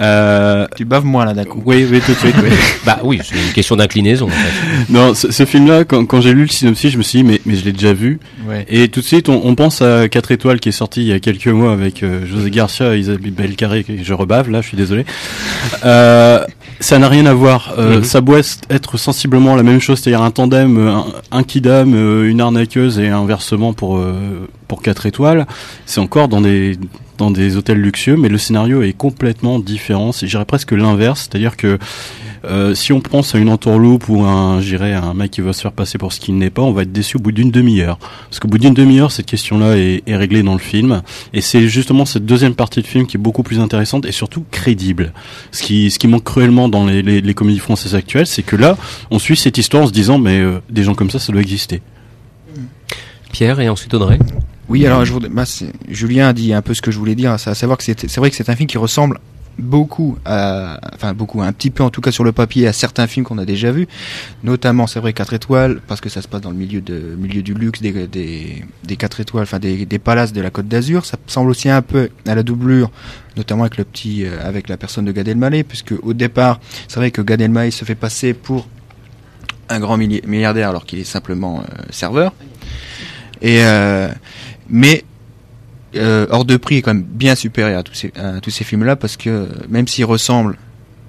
Euh... 0.00 0.66
Tu 0.76 0.84
baves 0.84 1.04
moins 1.04 1.24
là 1.24 1.34
d'un 1.34 1.44
coup. 1.44 1.62
Oui, 1.64 1.86
oui, 1.90 2.00
tout 2.04 2.12
de 2.12 2.18
suite. 2.18 2.34
Oui. 2.42 2.50
bah 2.86 3.00
oui, 3.04 3.20
c'est 3.22 3.36
une 3.36 3.52
question 3.52 3.76
d'inclinaison. 3.76 4.26
En 4.26 4.30
fait. 4.30 4.92
Non, 4.92 5.14
ce, 5.14 5.44
film-là, 5.44 5.84
quand, 5.84 6.04
quand 6.06 6.20
j'ai 6.20 6.32
lu 6.32 6.42
le 6.42 6.48
synopsis, 6.48 6.92
je 6.92 6.98
me 6.98 7.02
suis 7.02 7.22
dit, 7.22 7.24
mais, 7.24 7.40
mais 7.46 7.56
je 7.56 7.64
l'ai 7.64 7.72
déjà 7.72 7.92
vu. 7.92 8.20
Ouais. 8.46 8.66
Et 8.68 8.88
tout 8.88 9.00
de 9.00 9.04
suite, 9.04 9.28
on, 9.28 9.40
on, 9.44 9.54
pense 9.54 9.82
à 9.82 10.08
4 10.08 10.32
étoiles 10.32 10.60
qui 10.60 10.68
est 10.68 10.72
sorti 10.72 11.02
il 11.02 11.08
y 11.08 11.12
a 11.12 11.20
quelques 11.20 11.48
mois 11.48 11.72
avec 11.72 12.02
euh, 12.02 12.26
José 12.26 12.50
Garcia 12.50 12.94
et 12.94 12.98
Isabelle 12.98 13.56
Carré. 13.56 13.84
Je 14.02 14.14
rebave 14.14 14.50
là, 14.50 14.60
je 14.60 14.68
suis 14.68 14.76
désolé. 14.76 15.04
Euh, 15.84 16.44
ça 16.80 16.98
n'a 16.98 17.08
rien 17.08 17.26
à 17.26 17.34
voir. 17.34 17.74
Euh, 17.78 18.00
mm-hmm. 18.00 18.04
Ça 18.04 18.20
doit 18.20 18.40
être 18.70 18.96
sensiblement 18.96 19.56
la 19.56 19.62
même 19.62 19.80
chose, 19.80 20.00
c'est-à-dire 20.00 20.22
un 20.22 20.30
tandem, 20.30 20.78
un, 20.78 21.06
un 21.30 21.42
kidam, 21.42 21.94
une 22.24 22.40
arnaqueuse 22.40 22.98
et 22.98 23.08
un 23.08 23.24
versement 23.24 23.72
pour 23.72 24.00
pour 24.66 24.82
4 24.82 25.06
étoiles. 25.06 25.46
C'est 25.86 26.00
encore 26.00 26.28
dans 26.28 26.40
des 26.40 26.78
dans 27.18 27.30
des 27.30 27.56
hôtels 27.56 27.80
luxueux, 27.80 28.16
mais 28.16 28.28
le 28.28 28.38
scénario 28.38 28.82
est 28.82 28.94
complètement 28.94 29.58
différent. 29.58 30.12
C'est, 30.12 30.26
j'irais 30.26 30.44
presque 30.44 30.72
l'inverse, 30.72 31.28
c'est-à-dire 31.28 31.56
que 31.56 31.78
euh, 32.44 32.74
si 32.74 32.92
on 32.92 33.00
pense 33.00 33.34
à 33.34 33.38
une 33.38 33.48
entourloupe 33.48 34.08
ou 34.08 34.22
un, 34.22 34.60
j'irais 34.60 34.94
un 34.94 35.12
mec 35.12 35.32
qui 35.32 35.40
va 35.40 35.52
se 35.52 35.60
faire 35.60 35.72
passer 35.72 35.98
pour 35.98 36.12
ce 36.12 36.20
qu'il 36.20 36.36
n'est 36.36 36.50
pas, 36.50 36.62
on 36.62 36.72
va 36.72 36.82
être 36.82 36.92
déçu 36.92 37.16
au 37.16 37.20
bout 37.20 37.32
d'une 37.32 37.50
demi-heure. 37.50 37.98
Parce 37.98 38.38
qu'au 38.38 38.48
bout 38.48 38.58
d'une 38.58 38.74
demi-heure, 38.74 39.10
cette 39.10 39.26
question-là 39.26 39.76
est, 39.76 40.02
est, 40.06 40.16
réglée 40.16 40.42
dans 40.42 40.52
le 40.52 40.60
film, 40.60 41.02
et 41.32 41.40
c'est 41.40 41.68
justement 41.68 42.04
cette 42.04 42.24
deuxième 42.24 42.54
partie 42.54 42.80
de 42.80 42.86
film 42.86 43.06
qui 43.06 43.16
est 43.16 43.20
beaucoup 43.20 43.42
plus 43.42 43.60
intéressante 43.60 44.06
et 44.06 44.12
surtout 44.12 44.44
crédible. 44.50 45.12
Ce 45.50 45.62
qui, 45.62 45.90
ce 45.90 45.98
qui 45.98 46.06
manque 46.06 46.24
cruellement 46.24 46.68
dans 46.68 46.86
les, 46.86 47.02
les, 47.02 47.20
les 47.20 47.34
comédies 47.34 47.58
françaises 47.58 47.94
actuelles, 47.94 48.26
c'est 48.26 48.42
que 48.42 48.56
là, 48.56 48.76
on 49.10 49.18
suit 49.18 49.36
cette 49.36 49.58
histoire 49.58 49.82
en 49.82 49.86
se 49.86 49.92
disant, 49.92 50.18
mais 50.18 50.38
euh, 50.38 50.60
des 50.70 50.84
gens 50.84 50.94
comme 50.94 51.10
ça, 51.10 51.18
ça 51.18 51.32
doit 51.32 51.42
exister. 51.42 51.82
Pierre 53.32 53.60
et 53.60 53.68
ensuite 53.68 53.92
Audrey. 53.94 54.18
Oui, 54.68 54.84
alors 54.86 55.04
je 55.04 55.12
voudrais, 55.12 55.30
Julien 55.88 56.28
a 56.28 56.32
dit 56.32 56.52
un 56.52 56.62
peu 56.62 56.74
ce 56.74 56.82
que 56.82 56.90
je 56.90 56.98
voulais 56.98 57.14
dire, 57.14 57.32
à 57.32 57.38
savoir 57.38 57.78
que 57.78 57.84
c'est 57.84 58.16
vrai 58.16 58.30
que 58.30 58.36
c'est 58.36 58.50
un 58.50 58.56
film 58.56 58.68
qui 58.68 58.78
ressemble 58.78 59.18
beaucoup 59.58 60.16
enfin 60.24 61.14
beaucoup, 61.14 61.42
un 61.42 61.52
petit 61.52 61.70
peu 61.70 61.82
en 61.82 61.90
tout 61.90 62.00
cas 62.00 62.12
sur 62.12 62.24
le 62.24 62.32
papier 62.32 62.66
à 62.66 62.72
certains 62.72 63.06
films 63.06 63.26
qu'on 63.26 63.38
a 63.38 63.44
déjà 63.44 63.72
vus, 63.72 63.88
notamment 64.44 64.86
c'est 64.86 65.00
vrai 65.00 65.12
4 65.12 65.34
étoiles 65.34 65.80
parce 65.86 66.00
que 66.00 66.08
ça 66.08 66.22
se 66.22 66.28
passe 66.28 66.40
dans 66.40 66.50
le 66.50 66.56
milieu 66.56 66.80
de 66.80 67.16
milieu 67.18 67.42
du 67.42 67.54
luxe 67.54 67.80
des 67.80 68.06
des, 68.06 68.64
des 68.84 68.96
4 68.96 69.20
étoiles, 69.20 69.42
enfin 69.42 69.58
des, 69.58 69.84
des 69.84 69.98
palaces 69.98 70.32
de 70.32 70.40
la 70.40 70.50
Côte 70.50 70.68
d'Azur. 70.68 71.04
Ça 71.04 71.18
semble 71.26 71.50
aussi 71.50 71.68
un 71.68 71.82
peu 71.82 72.10
à 72.26 72.34
la 72.34 72.42
doublure, 72.42 72.90
notamment 73.36 73.64
avec 73.64 73.78
le 73.78 73.84
petit, 73.84 74.24
euh, 74.24 74.46
avec 74.46 74.68
la 74.68 74.76
personne 74.76 75.04
de 75.04 75.12
Gad 75.12 75.28
Elmaleh, 75.28 75.64
puisque 75.64 75.94
au 76.02 76.14
départ 76.14 76.60
c'est 76.86 77.00
vrai 77.00 77.10
que 77.10 77.22
Gad 77.22 77.40
Elmaleh 77.40 77.70
se 77.70 77.84
fait 77.84 77.94
passer 77.94 78.34
pour 78.34 78.68
un 79.68 79.80
grand 79.80 79.96
milliardaire 79.98 80.70
alors 80.70 80.86
qu'il 80.86 80.98
est 80.98 81.04
simplement 81.04 81.60
euh, 81.60 81.82
serveur. 81.90 82.32
Et 83.40 83.62
euh, 83.62 84.08
mais 84.68 85.04
euh, 85.96 86.26
hors 86.30 86.44
de 86.44 86.56
prix 86.56 86.76
est 86.76 86.82
quand 86.82 86.94
même 86.94 87.02
bien 87.02 87.34
supérieur 87.34 87.78
à 87.78 87.82
tous 87.82 87.94
ces, 87.94 88.12
à 88.16 88.40
tous 88.40 88.50
ces 88.50 88.64
films-là 88.64 88.96
parce 88.96 89.16
que 89.16 89.48
même 89.68 89.88
s'il 89.88 90.04
ressemble 90.04 90.56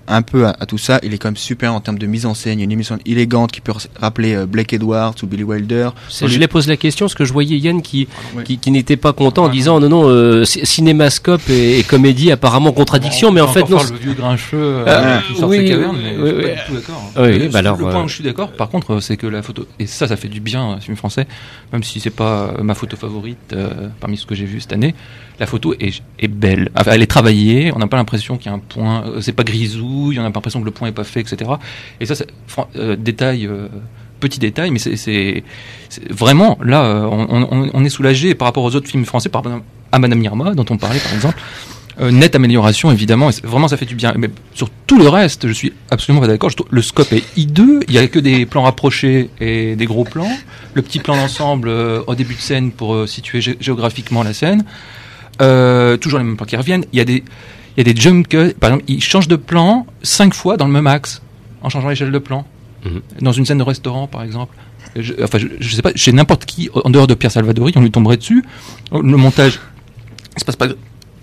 un 0.09 0.21
peu 0.21 0.47
à, 0.47 0.53
tout 0.65 0.77
ça. 0.77 0.99
Il 1.03 1.13
est 1.13 1.17
quand 1.17 1.29
même 1.29 1.37
super 1.37 1.73
en 1.73 1.79
termes 1.79 1.99
de 1.99 2.07
mise 2.07 2.25
en 2.25 2.33
scène. 2.33 2.59
Il 2.59 2.61
y 2.61 2.63
a 2.63 2.65
une 2.65 2.71
émission 2.71 2.97
élégante 3.05 3.51
qui 3.51 3.61
peut 3.61 3.73
rappeler 3.99 4.35
euh, 4.35 4.45
Blake 4.45 4.73
Edwards 4.73 5.15
ou 5.23 5.27
Billy 5.27 5.43
Wilder. 5.43 5.89
Je 6.09 6.37
les 6.37 6.47
pose 6.47 6.67
la 6.67 6.77
question 6.77 7.05
parce 7.05 7.15
que 7.15 7.25
je 7.25 7.31
voyais 7.31 7.57
Yann 7.57 7.81
qui, 7.81 8.07
qui, 8.43 8.71
n'était 8.71 8.97
pas 8.97 9.13
content 9.13 9.45
en 9.45 9.49
disant 9.49 9.79
non, 9.79 9.89
non, 9.89 10.09
euh, 10.09 10.45
cinémascope 10.45 11.49
et, 11.49 11.83
comédie 11.83 12.31
apparemment 12.31 12.71
contradiction, 12.71 13.31
mais 13.31 13.41
en 13.41 13.47
fait 13.47 13.67
non. 13.69 13.79
le 13.81 13.97
vieux 13.97 14.13
grincheux 14.13 14.57
euh, 14.57 14.85
ah, 14.87 15.21
qui 15.27 15.39
sort 15.39 15.49
oui, 15.49 15.57
ses 15.57 15.65
cavernes, 15.69 15.97
mais 16.01 16.15
oui, 16.17 16.29
je 16.29 16.35
suis 16.35 16.41
pas 16.41 16.49
du 16.49 16.61
tout 16.67 16.73
d'accord. 16.75 17.11
Oui, 17.17 17.49
bah 17.49 17.59
alors, 17.59 17.77
le 17.77 17.85
point 17.85 18.03
où 18.03 18.07
je 18.07 18.15
suis 18.15 18.23
d'accord, 18.23 18.51
par 18.51 18.69
contre, 18.69 18.99
c'est 18.99 19.17
que 19.17 19.27
la 19.27 19.41
photo, 19.41 19.65
et 19.79 19.87
ça, 19.87 20.07
ça 20.07 20.15
fait 20.17 20.27
du 20.27 20.39
bien, 20.39 20.79
film 20.79 20.97
français, 20.97 21.27
même 21.71 21.83
si 21.83 21.99
c'est 21.99 22.09
pas 22.09 22.53
ma 22.61 22.75
photo 22.75 22.97
favorite 22.97 23.55
parmi 23.99 24.17
ce 24.17 24.25
que 24.25 24.35
j'ai 24.35 24.45
vu 24.45 24.59
cette 24.59 24.73
année 24.73 24.93
la 25.39 25.45
photo 25.45 25.73
est, 25.79 26.01
est 26.19 26.27
belle. 26.27 26.69
Enfin, 26.75 26.91
elle 26.93 27.01
est 27.01 27.07
travaillée. 27.07 27.71
On 27.73 27.79
n'a 27.79 27.87
pas 27.87 27.97
l'impression 27.97 28.37
qu'il 28.37 28.47
y 28.47 28.49
a 28.49 28.55
un 28.55 28.59
point. 28.59 29.05
Euh, 29.07 29.21
c'est 29.21 29.31
pas 29.31 29.43
grisouille. 29.99 30.19
On 30.19 30.23
n'a 30.23 30.29
pas 30.29 30.37
l'impression 30.37 30.59
que 30.59 30.65
le 30.65 30.71
point 30.71 30.87
est 30.87 30.93
pas 30.93 31.03
fait, 31.03 31.21
etc. 31.21 31.51
Et 31.99 32.05
ça, 32.05 32.15
c'est 32.15 32.27
euh, 32.75 32.95
détail. 32.95 33.45
Euh, 33.45 33.67
petit 34.19 34.39
détail, 34.39 34.69
mais 34.69 34.79
c'est 34.79 35.43
vraiment 36.09 36.57
là, 36.61 36.83
euh, 36.83 37.07
on, 37.09 37.85
est 37.85 37.89
soulagé 37.89 38.35
par 38.35 38.47
rapport 38.47 38.65
aux 38.65 38.75
autres 38.75 38.89
films 38.89 39.05
français, 39.05 39.29
par 39.29 39.43
à 39.93 39.99
Madame 39.99 40.21
Irma, 40.21 40.53
dont 40.55 40.65
on 40.69 40.75
parlait 40.75 40.99
par 40.99 41.13
exemple. 41.13 41.39
nette 42.01 42.35
amélioration 42.35 42.91
évidemment, 42.91 43.29
et 43.29 43.33
vraiment 43.43 43.69
ça 43.69 43.77
fait 43.77 43.85
du 43.85 43.95
bien. 43.95 44.13
Mais 44.17 44.29
sur 44.53 44.69
tout 44.87 44.99
le 44.99 45.07
reste, 45.07 45.47
je 45.47 45.53
suis 45.53 45.71
absolument 45.89 46.19
pas 46.19 46.27
d'accord. 46.27 46.49
Le 46.69 46.81
scope 46.81 47.13
est 47.13 47.23
hideux, 47.37 47.79
il 47.87 47.93
y 47.93 47.97
a 47.97 48.05
que 48.09 48.19
des 48.19 48.45
plans 48.45 48.63
rapprochés 48.63 49.29
et 49.39 49.77
des 49.77 49.85
gros 49.85 50.03
plans. 50.03 50.37
Le 50.73 50.81
petit 50.81 50.99
plan 50.99 51.15
d'ensemble 51.15 51.69
au 51.69 52.13
début 52.13 52.35
de 52.35 52.41
scène 52.41 52.71
pour 52.71 53.07
situer 53.07 53.39
géographiquement 53.61 54.21
la 54.23 54.33
scène. 54.33 54.65
Euh, 55.41 55.95
toujours 55.95 56.19
les 56.19 56.25
mêmes 56.25 56.35
plans 56.35 56.45
qui 56.45 56.57
reviennent. 56.57 56.85
Il 56.91 56.97
y 56.97 57.01
a 57.01 57.05
des, 57.05 57.23
il 57.79 57.87
y 57.87 57.89
a 57.89 57.93
des 57.93 57.99
jump 57.99 58.27
cuts. 58.27 58.53
Par 58.59 58.71
exemple, 58.71 58.85
ils 58.87 59.01
changent 59.01 59.27
de 59.27 59.35
plan 59.37 59.87
cinq 60.03 60.33
fois 60.33 60.57
dans 60.57 60.65
le 60.65 60.71
même 60.73 60.87
axe, 60.87 61.21
en 61.61 61.69
changeant 61.69 61.89
l'échelle 61.89 62.11
de 62.11 62.19
plan. 62.19 62.45
Mhm. 62.83 63.01
Dans 63.21 63.31
une 63.31 63.45
scène 63.45 63.57
de 63.57 63.63
restaurant, 63.63 64.07
par 64.07 64.23
exemple. 64.23 64.55
Je, 64.95 65.13
enfin, 65.23 65.37
je, 65.37 65.75
sais 65.75 65.81
pas, 65.81 65.91
chez 65.95 66.11
n'importe 66.11 66.45
qui, 66.45 66.69
en 66.73 66.89
dehors 66.89 67.07
de 67.07 67.13
Pierre 67.13 67.31
Salvadori, 67.31 67.73
on 67.75 67.81
lui 67.81 67.91
tomberait 67.91 68.17
dessus. 68.17 68.43
Le 68.91 69.17
montage, 69.17 69.59
il 70.35 70.39
se 70.39 70.45
passe 70.45 70.55
pas, 70.55 70.67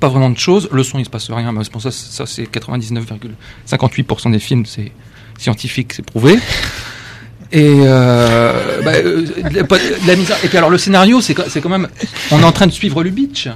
pas 0.01 0.09
vraiment 0.09 0.31
de 0.31 0.39
choses. 0.39 0.69
Le 0.73 0.83
son, 0.83 0.99
il 0.99 1.05
se 1.05 1.11
passe 1.11 1.31
rien. 1.31 1.53
Mais 1.53 1.63
pour 1.71 1.83
ça, 1.83 1.91
ça 1.91 2.27
c'est 2.27 2.45
99,58% 2.45 4.31
des 4.31 4.39
films, 4.39 4.65
c'est 4.67 4.93
scientifique, 5.39 5.93
c'est 5.93 6.05
prouvé. 6.05 6.39
Et 7.53 7.81
euh, 7.81 8.83
bah, 8.83 8.93
euh, 8.95 9.27
la, 9.53 9.63
et 9.63 10.49
puis 10.49 10.59
alors 10.59 10.71
le 10.71 10.79
scénario, 10.79 11.21
c'est 11.21 11.35
quand 11.35 11.69
même, 11.69 11.89
on 12.31 12.41
est 12.41 12.45
en 12.45 12.53
train 12.53 12.67
de 12.67 12.73
suivre 12.73 13.03
Lubitsch 13.03 13.49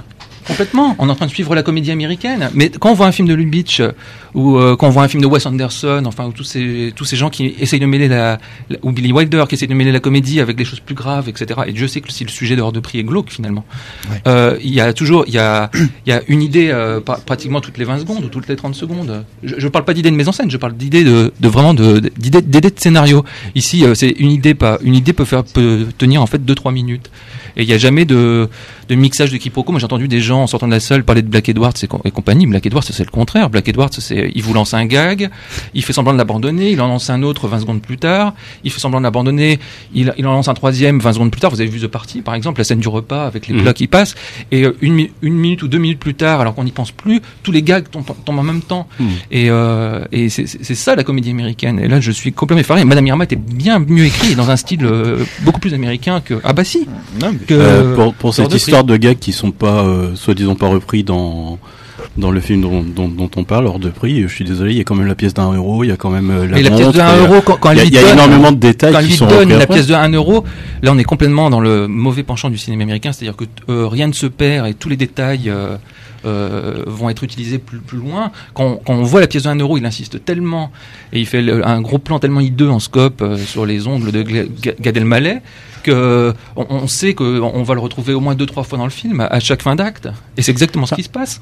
Complètement. 0.47 0.95
On 0.99 1.07
est 1.07 1.11
en 1.11 1.15
train 1.15 1.25
de 1.25 1.31
suivre 1.31 1.55
la 1.55 1.63
comédie 1.63 1.91
américaine. 1.91 2.49
Mais 2.53 2.69
quand 2.69 2.91
on 2.91 2.93
voit 2.93 3.07
un 3.07 3.11
film 3.11 3.27
de 3.27 3.33
Lubitsch 3.33 3.79
euh, 3.79 3.91
ou 4.33 4.57
euh, 4.57 4.75
quand 4.75 4.87
on 4.87 4.89
voit 4.89 5.03
un 5.03 5.07
film 5.07 5.21
de 5.21 5.27
Wes 5.27 5.45
Anderson, 5.45 6.03
enfin 6.05 6.31
tous 6.31 6.43
ces 6.43 6.93
tous 6.95 7.05
ces 7.05 7.15
gens 7.15 7.29
qui 7.29 7.53
essayent 7.59 7.79
de 7.79 7.85
mêler 7.85 8.07
la, 8.07 8.37
ou 8.81 8.91
Billy 8.91 9.11
Wilder 9.11 9.45
qui 9.47 9.55
essaye 9.55 9.67
de 9.67 9.73
mêler 9.73 9.91
la 9.91 9.99
comédie 9.99 10.39
avec 10.39 10.55
des 10.55 10.65
choses 10.65 10.79
plus 10.79 10.95
graves, 10.95 11.29
etc. 11.29 11.61
Et 11.67 11.73
Dieu 11.73 11.87
sait 11.87 12.01
que 12.01 12.11
si 12.11 12.23
le 12.23 12.29
sujet 12.29 12.55
de 12.55 12.61
hors 12.61 12.71
de 12.71 12.79
prix 12.79 12.99
est 12.99 13.03
glauque 13.03 13.29
finalement, 13.29 13.65
euh, 14.27 14.57
il 14.63 14.73
y 14.73 14.81
a 14.81 14.93
toujours 14.93 15.25
il 15.27 15.33
y 15.33 15.39
a 15.39 15.69
il 15.75 16.09
y 16.09 16.11
a 16.11 16.21
une 16.27 16.41
idée 16.41 16.73
pratiquement 17.25 17.61
toutes 17.61 17.77
les 17.77 17.85
20 17.85 17.99
secondes 17.99 18.23
ou 18.23 18.29
toutes 18.29 18.47
les 18.47 18.55
30 18.55 18.75
secondes. 18.75 19.25
Je, 19.43 19.55
je 19.57 19.67
parle 19.67 19.85
pas 19.85 19.93
d'idée 19.93 20.11
de 20.11 20.15
mise 20.15 20.27
en 20.27 20.31
scène, 20.31 20.49
je 20.49 20.57
parle 20.57 20.73
d'idée 20.73 21.03
de, 21.03 21.33
de 21.39 21.47
vraiment 21.47 21.73
de 21.73 21.99
d'idée 22.17 22.41
d'idée 22.41 22.71
de 22.71 22.79
scénario. 22.79 23.23
Ici, 23.55 23.85
c'est 23.95 24.09
une 24.09 24.31
idée 24.31 24.53
pas 24.53 24.79
une 24.81 24.95
idée 24.95 25.13
peut 25.13 25.25
faire 25.25 25.43
peut 25.43 25.87
tenir 25.97 26.21
en 26.21 26.27
fait 26.27 26.39
2-3 26.39 26.73
minutes. 26.73 27.09
Et 27.57 27.63
il 27.63 27.67
n'y 27.67 27.73
a 27.73 27.77
jamais 27.77 28.05
de, 28.05 28.49
de 28.91 28.95
mixage 28.97 29.31
de 29.31 29.37
quiproquo. 29.37 29.71
Moi, 29.71 29.79
j'ai 29.79 29.85
entendu 29.85 30.09
des 30.09 30.19
gens 30.19 30.43
en 30.43 30.47
sortant 30.47 30.67
de 30.67 30.73
la 30.73 30.81
salle 30.81 31.05
parler 31.05 31.21
de 31.21 31.29
Black 31.29 31.47
Edwards 31.47 31.73
et, 31.81 32.11
compagnie. 32.11 32.45
Black 32.45 32.65
Edwards, 32.65 32.83
c'est 32.83 33.05
le 33.05 33.09
contraire. 33.09 33.49
Black 33.49 33.69
Edwards, 33.69 33.89
c'est, 33.91 34.29
il 34.35 34.43
vous 34.43 34.53
lance 34.53 34.73
un 34.73 34.85
gag, 34.85 35.29
il 35.73 35.81
fait 35.81 35.93
semblant 35.93 36.11
de 36.11 36.17
l'abandonner, 36.17 36.71
il 36.71 36.81
en 36.81 36.87
lance 36.87 37.09
un 37.09 37.23
autre 37.23 37.47
20 37.47 37.61
secondes 37.61 37.81
plus 37.81 37.97
tard, 37.97 38.33
il 38.65 38.71
fait 38.71 38.81
semblant 38.81 38.99
de 38.99 39.05
l'abandonner, 39.05 39.59
il, 39.93 40.13
il 40.17 40.27
en 40.27 40.33
lance 40.33 40.49
un 40.49 40.53
troisième 40.53 40.99
20 40.99 41.13
secondes 41.13 41.31
plus 41.31 41.39
tard. 41.39 41.51
Vous 41.51 41.61
avez 41.61 41.69
vu 41.69 41.79
The 41.79 41.87
Party, 41.87 42.21
par 42.21 42.35
exemple, 42.35 42.59
la 42.59 42.65
scène 42.65 42.79
du 42.79 42.89
repas 42.89 43.25
avec 43.25 43.47
les 43.47 43.53
mmh. 43.53 43.61
plats 43.61 43.73
qui 43.73 43.87
passent. 43.87 44.15
Et 44.51 44.65
euh, 44.65 44.75
une, 44.81 45.07
une 45.21 45.35
minute 45.35 45.63
ou 45.63 45.69
deux 45.69 45.77
minutes 45.77 45.99
plus 45.99 46.15
tard, 46.15 46.41
alors 46.41 46.53
qu'on 46.53 46.65
n'y 46.65 46.71
pense 46.71 46.91
plus, 46.91 47.21
tous 47.43 47.53
les 47.53 47.63
gags 47.63 47.85
tombent, 47.89 48.03
en 48.27 48.43
même 48.43 48.61
temps. 48.61 48.89
Mmh. 48.99 49.05
Et, 49.31 49.49
euh, 49.49 50.03
et 50.11 50.27
c'est, 50.27 50.47
ça 50.47 50.97
la 50.97 51.05
comédie 51.05 51.29
américaine. 51.29 51.79
Et 51.79 51.87
là, 51.87 52.01
je 52.01 52.11
suis 52.11 52.33
complètement 52.33 52.59
effaré. 52.59 52.83
Madame 52.83 53.07
Irma 53.07 53.23
était 53.23 53.37
bien 53.37 53.79
mieux 53.79 54.03
écrit 54.03 54.35
dans 54.35 54.49
un 54.49 54.57
style 54.57 54.85
euh, 54.85 55.23
beaucoup 55.43 55.61
plus 55.61 55.73
américain 55.73 56.19
que. 56.19 56.41
Ah 56.43 56.51
bah 56.51 56.65
si. 56.65 56.89
Non, 57.21 57.33
euh, 57.51 57.95
pour, 57.95 58.13
pour 58.13 58.33
cette 58.33 58.53
histoire 58.53 58.80
de 58.83 58.97
gags 58.97 59.19
qui 59.19 59.31
sont 59.31 59.51
pas, 59.51 59.83
euh, 59.83 60.15
soi-disant 60.15 60.55
pas 60.55 60.67
repris 60.67 61.03
dans 61.03 61.59
dans 62.17 62.31
le 62.31 62.41
film 62.41 62.61
dont, 62.61 62.83
dont, 62.83 63.07
dont, 63.07 63.29
on 63.35 63.43
parle 63.43 63.67
hors 63.67 63.79
de 63.79 63.89
prix. 63.89 64.21
Je 64.23 64.27
suis 64.27 64.43
désolé, 64.43 64.71
il 64.71 64.77
y 64.77 64.81
a 64.81 64.83
quand 64.83 64.95
même 64.95 65.07
la 65.07 65.15
pièce 65.15 65.33
d'un 65.33 65.51
euro, 65.53 65.83
il 65.83 65.87
y 65.87 65.91
a 65.91 65.97
quand 65.97 66.09
même 66.09 66.29
euh, 66.29 66.47
la, 66.47 66.61
la 66.61 66.71
pièce 66.71 66.91
de 66.91 66.99
1 66.99 67.17
euro 67.17 67.41
quand, 67.41 67.57
quand 67.57 67.71
il 67.71 67.93
y 67.93 67.97
a, 67.97 68.13
énormément 68.13 68.51
de 68.51 68.57
détails 68.57 68.93
quand 68.93 68.99
qui 68.99 69.07
lui 69.07 69.13
sont 69.13 69.27
donne 69.27 69.49
la 69.49 69.67
pièce 69.67 69.87
de 69.87 69.93
1 69.93 70.09
euro. 70.09 70.43
Là, 70.81 70.91
on 70.91 70.97
est 70.97 71.03
complètement 71.03 71.49
dans 71.49 71.61
le 71.61 71.87
mauvais 71.87 72.23
penchant 72.23 72.49
du 72.49 72.57
cinéma 72.57 72.83
américain, 72.83 73.11
c'est-à-dire 73.11 73.37
que 73.37 73.45
rien 73.85 74.07
ne 74.07 74.13
se 74.13 74.27
perd 74.27 74.67
et 74.67 74.73
tous 74.73 74.89
les 74.89 74.97
détails. 74.97 75.51
Euh, 76.23 76.83
vont 76.85 77.09
être 77.09 77.23
utilisés 77.23 77.57
plus, 77.57 77.79
plus 77.79 77.97
loin. 77.97 78.31
Quand, 78.53 78.79
quand, 78.85 78.93
on 78.93 79.01
voit 79.01 79.21
la 79.21 79.25
pièce 79.25 79.41
de 79.41 79.49
1 79.49 79.55
euro, 79.55 79.79
il 79.79 79.85
insiste 79.87 80.23
tellement 80.23 80.71
et 81.13 81.19
il 81.19 81.25
fait 81.25 81.43
un 81.63 81.81
gros 81.81 81.97
plan 81.97 82.19
tellement 82.19 82.41
hideux 82.41 82.69
en 82.69 82.77
scope 82.77 83.23
sur 83.43 83.65
les 83.65 83.87
ongles 83.87 84.11
de 84.11 84.21
Gad 84.21 84.97
Elmaleh 84.97 85.41
que 85.81 86.33
on, 86.55 86.87
sait 86.87 87.13
qu'on 87.13 87.63
va 87.63 87.73
le 87.73 87.79
retrouver 87.79 88.13
au 88.13 88.19
moins 88.19 88.35
deux 88.35 88.45
trois 88.45 88.63
fois 88.63 88.77
dans 88.77 88.85
le 88.85 88.91
film 88.91 89.19
à 89.21 89.39
chaque 89.39 89.61
fin 89.61 89.75
d'acte. 89.75 90.09
Et 90.37 90.41
c'est 90.41 90.51
exactement 90.51 90.85
ce 90.85 90.95
qui 90.95 91.03
se 91.03 91.09
passe. 91.09 91.41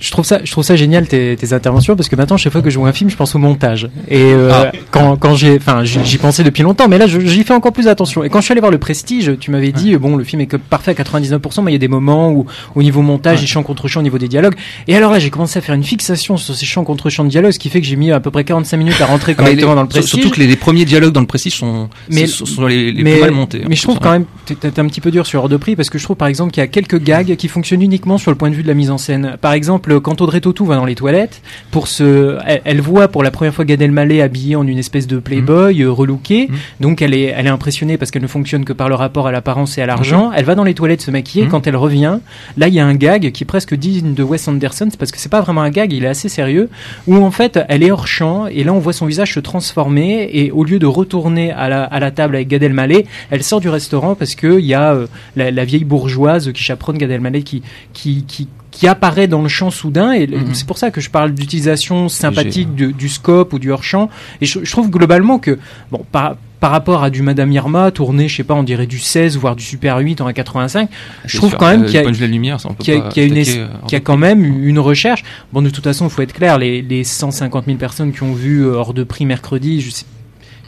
Je 0.00 0.12
trouve 0.12 0.24
ça 0.24 0.40
je 0.44 0.50
trouve 0.52 0.62
ça 0.62 0.76
génial 0.76 1.08
tes, 1.08 1.36
tes, 1.36 1.52
interventions 1.52 1.96
parce 1.96 2.08
que 2.08 2.14
maintenant 2.14 2.36
chaque 2.36 2.52
fois 2.52 2.62
que 2.62 2.70
je 2.70 2.78
vois 2.78 2.88
un 2.88 2.92
film 2.92 3.10
je 3.10 3.16
pense 3.16 3.34
au 3.34 3.38
montage. 3.38 3.90
Et 4.08 4.22
euh, 4.22 4.50
ah. 4.52 4.72
quand, 4.90 5.16
quand 5.16 5.34
j'ai 5.34 5.56
enfin 5.56 5.82
j'y 5.82 6.18
pensais 6.18 6.44
depuis 6.44 6.62
longtemps 6.62 6.86
mais 6.88 6.98
là 6.98 7.06
j'y 7.08 7.42
fais 7.42 7.54
encore 7.54 7.72
plus 7.72 7.88
attention. 7.88 8.22
Et 8.22 8.28
quand 8.28 8.38
je 8.40 8.44
suis 8.44 8.52
allé 8.52 8.60
voir 8.60 8.70
le 8.70 8.78
Prestige 8.78 9.32
tu 9.40 9.50
m'avais 9.50 9.72
dit 9.72 9.96
bon 9.96 10.16
le 10.16 10.22
film 10.22 10.40
est 10.42 10.46
que 10.46 10.56
parfait 10.56 10.92
à 10.92 11.02
99% 11.02 11.64
mais 11.64 11.72
il 11.72 11.74
y 11.74 11.76
a 11.76 11.80
des 11.80 11.88
moments 11.88 12.30
où 12.30 12.46
au 12.76 12.82
niveau 12.82 13.02
montage 13.02 13.38
ouais. 13.38 13.44
il 13.44 13.48
chant 13.48 13.64
contre 13.64 13.88
chant 13.88 14.00
au 14.00 14.04
niveau 14.04 14.18
des 14.18 14.28
dialogues. 14.28 14.54
Et 14.86 14.94
alors 14.94 15.10
là 15.10 15.18
j'ai 15.18 15.30
commencé 15.30 15.58
à 15.58 15.62
faire 15.62 15.74
une 15.74 15.84
fixation 15.84 16.36
sur 16.36 16.54
ces 16.54 16.66
chants 16.66 16.84
contre 16.84 17.10
chants 17.10 17.24
de 17.24 17.30
dialogue 17.30 17.50
ce 17.50 17.58
qui 17.58 17.68
fait 17.68 17.80
que 17.80 17.86
j'ai 17.86 17.96
mis 17.96 18.12
à 18.12 18.20
peu 18.20 18.30
près 18.30 18.44
45 18.44 18.76
minutes 18.76 19.00
à 19.00 19.06
rentrer 19.06 19.32
ah, 19.32 19.42
correctement 19.42 19.74
dans 19.74 19.82
le 19.82 19.88
Prestige 19.88 20.20
surtout 20.20 20.30
que 20.30 20.40
les, 20.40 20.56
premiers 20.56 20.84
dialogues 20.84 21.12
dans 21.12 21.20
le 21.20 21.26
Prestige 21.26 21.56
sont, 21.56 21.88
mais, 22.08 22.26
sont, 22.28 22.66
les, 22.66 22.92
les 22.92 23.02
plus 23.02 23.20
mal 23.20 23.30
montés 23.32 23.62
mais 23.68 23.74
je 23.78 23.82
trouve 23.84 23.98
quand 23.98 24.12
même 24.12 24.24
t'es 24.44 24.80
un 24.80 24.86
petit 24.86 25.00
peu 25.00 25.10
dur 25.10 25.26
sur 25.26 25.40
hors 25.40 25.48
de 25.48 25.56
prix 25.56 25.76
parce 25.76 25.90
que 25.90 25.98
je 25.98 26.04
trouve 26.04 26.16
par 26.16 26.28
exemple 26.28 26.52
qu'il 26.52 26.60
y 26.60 26.64
a 26.64 26.68
quelques 26.68 27.00
gags 27.02 27.36
qui 27.36 27.48
fonctionnent 27.48 27.82
uniquement 27.82 28.18
sur 28.18 28.30
le 28.30 28.36
point 28.36 28.50
de 28.50 28.54
vue 28.54 28.62
de 28.62 28.68
la 28.68 28.74
mise 28.74 28.90
en 28.90 28.98
scène. 28.98 29.36
Par 29.40 29.52
exemple, 29.52 30.00
quand 30.00 30.20
Audrey 30.20 30.40
Tautou 30.40 30.64
va 30.64 30.76
dans 30.76 30.84
les 30.84 30.94
toilettes, 30.94 31.42
pour 31.70 31.88
se, 31.88 32.38
elle, 32.64 32.80
voit 32.80 33.08
pour 33.08 33.22
la 33.22 33.30
première 33.30 33.54
fois 33.54 33.64
Gad 33.64 33.80
Elmaleh 33.82 34.22
habillé 34.22 34.56
en 34.56 34.66
une 34.66 34.78
espèce 34.78 35.06
de 35.06 35.18
playboy 35.18 35.82
mmh. 35.82 35.88
relooké, 35.88 36.48
mmh. 36.48 36.54
donc 36.80 37.02
elle 37.02 37.14
est, 37.14 37.34
elle 37.36 37.46
est 37.46 37.50
impressionnée 37.50 37.98
parce 37.98 38.10
qu'elle 38.10 38.22
ne 38.22 38.28
fonctionne 38.28 38.64
que 38.64 38.72
par 38.72 38.88
le 38.88 38.94
rapport 38.94 39.26
à 39.26 39.32
l'apparence 39.32 39.78
et 39.78 39.82
à 39.82 39.86
l'argent. 39.86 40.30
Mmh. 40.30 40.34
Elle 40.36 40.44
va 40.44 40.54
dans 40.54 40.64
les 40.64 40.74
toilettes 40.74 41.02
se 41.02 41.10
maquiller. 41.10 41.46
Quand 41.46 41.66
elle 41.66 41.76
revient, 41.76 42.18
là 42.56 42.68
il 42.68 42.74
y 42.74 42.80
a 42.80 42.86
un 42.86 42.94
gag 42.94 43.32
qui 43.32 43.44
est 43.44 43.46
presque 43.46 43.74
digne 43.74 44.14
de 44.14 44.22
Wes 44.22 44.48
Anderson, 44.48 44.88
parce 44.98 45.10
que 45.10 45.18
c'est 45.18 45.28
pas 45.28 45.40
vraiment 45.40 45.62
un 45.62 45.70
gag, 45.70 45.92
il 45.92 46.04
est 46.04 46.08
assez 46.08 46.28
sérieux, 46.28 46.68
où 47.06 47.16
en 47.16 47.30
fait 47.30 47.58
elle 47.68 47.82
est 47.82 47.90
hors 47.90 48.06
champ 48.06 48.46
et 48.46 48.64
là 48.64 48.72
on 48.72 48.78
voit 48.78 48.92
son 48.92 49.06
visage 49.06 49.34
se 49.34 49.40
transformer 49.40 50.28
et 50.32 50.50
au 50.50 50.64
lieu 50.64 50.78
de 50.78 50.86
retourner 50.86 51.52
à 51.52 51.68
la, 51.68 51.84
à 51.84 52.00
la 52.00 52.10
table 52.10 52.36
avec 52.36 52.48
Gad 52.48 52.62
Elmaleh, 52.62 53.06
elle 53.30 53.42
sort 53.42 53.60
du 53.60 53.67
restaurant 53.68 54.14
parce 54.14 54.34
qu'il 54.34 54.64
y 54.64 54.74
a 54.74 54.94
euh, 54.94 55.06
la, 55.36 55.50
la, 55.50 55.64
vieille 55.64 55.84
bourgeoise 55.84 56.52
qui 56.52 56.62
chaperonne 56.62 56.98
Gad 56.98 57.10
Elmaleh 57.10 57.42
qui, 57.42 57.62
qui, 57.92 58.24
qui, 58.24 58.48
qui 58.70 58.86
apparaît 58.86 59.28
dans 59.28 59.42
le 59.42 59.48
champ 59.48 59.70
soudain 59.70 60.12
et 60.12 60.26
mhm. 60.26 60.54
c'est 60.54 60.66
pour 60.66 60.78
ça 60.78 60.90
que 60.90 61.00
je 61.00 61.10
parle 61.10 61.32
d'utilisation 61.32 62.08
sympathique 62.08 62.74
du, 62.74 62.92
du, 62.92 63.08
scope 63.08 63.52
ou 63.52 63.58
du 63.58 63.70
hors 63.72 63.82
champ 63.82 64.08
et 64.40 64.46
je, 64.46 64.60
je, 64.62 64.70
trouve 64.70 64.90
globalement 64.90 65.38
que 65.38 65.58
bon 65.90 66.04
par 66.12 66.36
par 66.60 66.70
rapport 66.70 67.02
à 67.02 67.10
du 67.10 67.22
Madame 67.22 67.50
Irma 67.52 67.90
tourné 67.90 68.28
je 68.28 68.36
sais 68.36 68.44
pas 68.44 68.54
on 68.54 68.62
dirait 68.62 68.86
du 68.86 68.98
16 68.98 69.36
voire 69.36 69.56
du 69.56 69.64
Super 69.64 69.98
8 69.98 70.20
en 70.20 70.32
85 70.32 70.88
je 71.24 71.36
trouve 71.36 71.56
quand 71.56 71.68
même 71.68 71.86
qu'il 71.86 71.94
y 71.94 71.98
a, 71.98 72.02
qu 72.02 72.92
a, 72.92 73.00
qu 73.10 73.20
a, 73.20 73.24
une 73.24 73.36
euh, 73.36 73.66
qu 73.86 73.96
a 73.96 74.00
quand 74.00 74.16
même 74.16 74.44
une 74.44 74.78
recherche. 74.78 75.24
Bon 75.52 75.62
de 75.62 75.70
toute 75.70 75.84
façon 75.84 76.06
il 76.06 76.10
faut 76.10 76.22
être 76.22 76.32
clair 76.32 76.58
les, 76.58 76.82
les 76.82 77.04
150 77.04 77.66
000 77.66 77.78
personnes 77.78 78.12
qui 78.12 78.22
ont 78.22 78.32
vu 78.32 78.60
euh, 78.60 78.74
hors 78.74 78.94
de 78.94 79.04
prix 79.04 79.26
mercredi 79.26 79.80
je 79.80 79.90
sais 79.90 80.04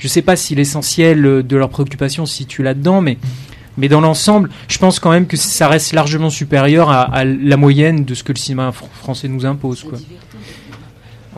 je 0.00 0.08
sais 0.08 0.22
pas 0.22 0.34
si 0.34 0.56
l'essentiel 0.56 1.22
de 1.46 1.56
leurs 1.56 1.70
préoccupations 1.70 2.26
se 2.26 2.34
situe 2.34 2.64
là-dedans 2.64 3.00
mais 3.00 3.18
mais 3.76 3.88
dans 3.88 4.00
l'ensemble, 4.00 4.50
je 4.68 4.78
pense 4.78 4.98
quand 4.98 5.10
même 5.10 5.26
que 5.26 5.36
ça 5.36 5.68
reste 5.68 5.92
largement 5.92 6.28
supérieur 6.28 6.90
à, 6.90 7.24
la 7.24 7.56
moyenne 7.56 8.04
de 8.04 8.14
ce 8.14 8.22
que 8.22 8.32
le 8.32 8.38
cinéma 8.38 8.72
français 8.72 9.28
nous 9.28 9.46
impose. 9.46 9.86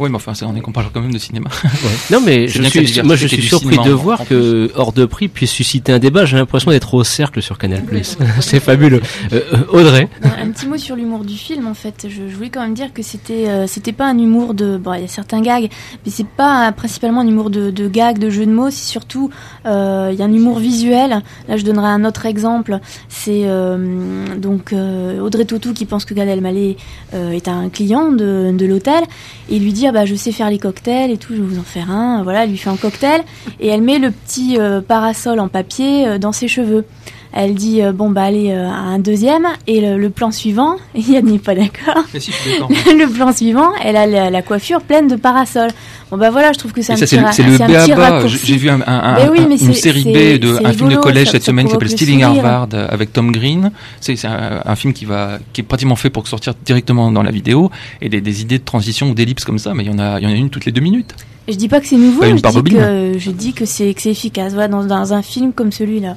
Oui, 0.03 0.11
mais 0.11 0.17
enfin, 0.17 0.33
on 0.43 0.57
est 0.57 0.61
qu'on 0.61 0.73
parle 0.73 0.89
quand 0.93 1.01
même 1.01 1.13
de 1.13 1.19
cinéma. 1.19 1.49
Ouais. 1.83 1.91
Non, 2.11 2.21
mais 2.21 2.49
je 2.49 2.63
suis, 2.63 3.03
moi, 3.03 3.17
je 3.17 3.27
suis 3.27 3.43
surpris 3.43 3.79
de 3.79 3.91
voir 3.91 4.25
que 4.27 4.71
hors 4.77 4.93
de 4.93 5.05
prix 5.05 5.29
puisse 5.29 5.51
susciter 5.51 5.93
un 5.93 5.99
débat. 5.99 6.25
J'ai 6.25 6.37
l'impression 6.37 6.71
d'être 6.71 6.95
au 6.95 7.03
cercle 7.03 7.41
sur 7.41 7.59
Canal+. 7.59 7.83
c'est 8.41 8.61
fabuleux. 8.61 9.01
Euh, 9.33 9.41
euh, 9.53 9.65
Audrey. 9.73 10.09
Un, 10.23 10.51
petit 10.51 10.67
mot 10.67 10.77
sur 10.77 10.95
l'humour 10.95 11.25
du 11.25 11.35
film. 11.35 11.67
En 11.67 11.75
fait, 11.75 12.07
je, 12.09 12.29
je, 12.29 12.37
voulais 12.37 12.51
quand 12.51 12.61
même 12.61 12.75
dire 12.75 12.93
que 12.93 13.03
c'était, 13.03 13.49
euh, 13.49 13.67
c'était 13.67 13.93
pas 13.93 14.07
un 14.07 14.19
humour 14.19 14.55
de. 14.55 14.77
Bon, 14.77 14.95
il 14.95 15.03
y 15.03 15.05
a 15.05 15.09
certains 15.09 15.41
gags, 15.41 15.69
mais 16.05 16.13
c'est 16.13 16.27
pas 16.27 16.71
principalement 16.73 17.21
un 17.21 17.27
humour 17.27 17.51
de, 17.51 17.71
de 17.71 17.89
gags, 17.89 18.19
de 18.19 18.31
jeux 18.31 18.47
de 18.47 18.53
mots. 18.53 18.71
C'est 18.71 18.87
surtout, 18.87 19.31
euh, 19.67 20.11
il 20.13 20.19
y 20.19 20.23
a 20.23 20.25
un 20.25 20.33
humour 20.33 20.59
visuel. 20.59 21.23
Là, 21.49 21.57
je 21.57 21.65
donnerai 21.65 21.89
un 21.89 22.05
autre 22.05 22.27
exemple. 22.27 22.81
C'est 23.09 23.43
euh, 23.45 24.37
donc 24.37 24.73
Audrey 25.21 25.45
Tautou 25.45 25.73
qui 25.73 25.87
pense 25.87 26.05
que 26.05 26.15
Gad 26.15 26.29
Elmaleh 26.29 26.77
est 27.13 27.49
un 27.49 27.69
client 27.69 28.11
de, 28.11 28.53
de 28.53 28.67
l'hôtel 28.67 29.03
et 29.51 29.59
lui 29.59 29.73
dit 29.73 29.87
bah 29.93 30.05
je 30.05 30.15
sais 30.15 30.33
faire 30.33 30.51
les 30.51 30.59
cocktails 30.59 31.11
et 31.11 31.17
tout, 31.17 31.35
je 31.35 31.41
vais 31.41 31.47
vous 31.47 31.59
en 31.59 31.65
faire 31.65 31.91
un. 31.91 32.23
Voilà, 32.23 32.45
elle 32.45 32.51
lui 32.51 32.57
fait 32.57 32.71
un 32.71 32.77
cocktail 32.77 33.23
et 33.61 33.69
elle 33.69 33.83
met 33.83 33.99
le 33.99 34.11
petit 34.11 34.59
euh, 34.59 34.81
parasol 34.81 35.39
en 35.41 35.49
papier 35.49 36.07
euh, 36.07 36.19
dans 36.19 36.33
ses 36.33 36.49
cheveux. 36.49 36.85
Elle 37.35 37.55
dit 37.55 37.81
euh, 37.81 37.93
bon 37.93 38.11
bah 38.11 38.25
allez 38.25 38.51
euh, 38.51 38.69
un 38.69 38.99
deuxième 38.99 39.47
et 39.67 39.81
le, 39.81 39.97
le 39.97 40.11
plan 40.11 40.31
suivant, 40.31 40.77
Yann 40.95 41.25
n'est 41.25 41.39
pas 41.39 41.55
d'accord. 41.55 42.05
Si, 42.19 42.31
le 42.61 43.11
plan 43.11 43.33
suivant, 43.33 43.71
elle 43.83 43.97
a 43.97 44.07
la, 44.07 44.29
la, 44.29 44.43
coiffure 44.43 44.83
pleine 44.83 45.09
de 45.09 45.17
parasols. 45.17 45.71
Bon 46.11 46.19
bah 46.19 46.31
voilà, 46.31 46.53
je 46.53 46.59
trouve 46.59 46.73
que 46.73 46.83
c'est 46.83 46.93
un, 46.93 46.97
ça, 46.97 47.07
petit, 47.07 47.17
c'est 47.33 47.43
le 47.43 47.57
BABA. 47.57 48.27
J'ai 48.27 48.57
vu 48.57 48.69
un, 48.69 48.83
un, 48.87 49.17
un, 49.17 49.29
oui, 49.31 49.41
une 49.41 49.73
série 49.73 50.05
B 50.05 50.39
de 50.39 50.59
un 50.63 50.73
film 50.75 50.91
de 50.91 50.97
collège 50.97 51.31
cette 51.31 51.43
semaine 51.43 51.67
qui 51.67 51.73
s'appelle 51.73 51.91
Stealing 51.91 52.23
Harvard 52.23 52.69
avec 52.75 53.13
Tom 53.13 53.33
Green. 53.33 53.71
C'est 54.01 54.17
un, 54.27 54.77
film 54.77 54.93
qui 54.93 55.05
va 55.05 55.39
qui 55.53 55.63
est 55.63 55.65
pratiquement 55.65 55.97
fait 55.97 56.11
pour 56.11 56.27
sortir 56.27 56.55
directement 56.65 57.11
dans 57.13 57.23
la 57.23 57.31
vidéo 57.31 57.71
et 58.01 58.09
des, 58.09 58.21
des 58.21 58.43
idées 58.43 58.59
de 58.59 58.65
transition 58.65 59.11
ou 59.11 59.15
d'ellipse 59.15 59.45
comme 59.45 59.59
ça, 59.59 59.73
mais 59.75 59.85
il 59.85 59.91
y 59.91 59.95
en 59.95 59.99
a 59.99 60.21
il 60.21 60.25
y 60.25 60.27
en 60.27 60.35
a 60.35 60.37
une 60.37 60.51
toutes 60.51 60.67
les 60.67 60.73
deux 60.73 60.83
minutes. 60.83 61.15
Je 61.49 61.55
dis 61.55 61.69
pas 61.69 61.81
que 61.81 61.87
c'est 61.87 61.97
nouveau, 61.97 62.23
je 62.23 62.35
dis 62.35 62.63
que, 62.63 63.19
je 63.19 63.31
dis 63.31 63.53
que 63.53 63.65
c'est 63.65 63.91
efficace. 63.91 64.53
Voilà, 64.53 64.69
dans, 64.69 64.85
dans 64.85 65.13
un 65.13 65.23
film 65.23 65.53
comme 65.53 65.73
celui-là. 65.73 66.17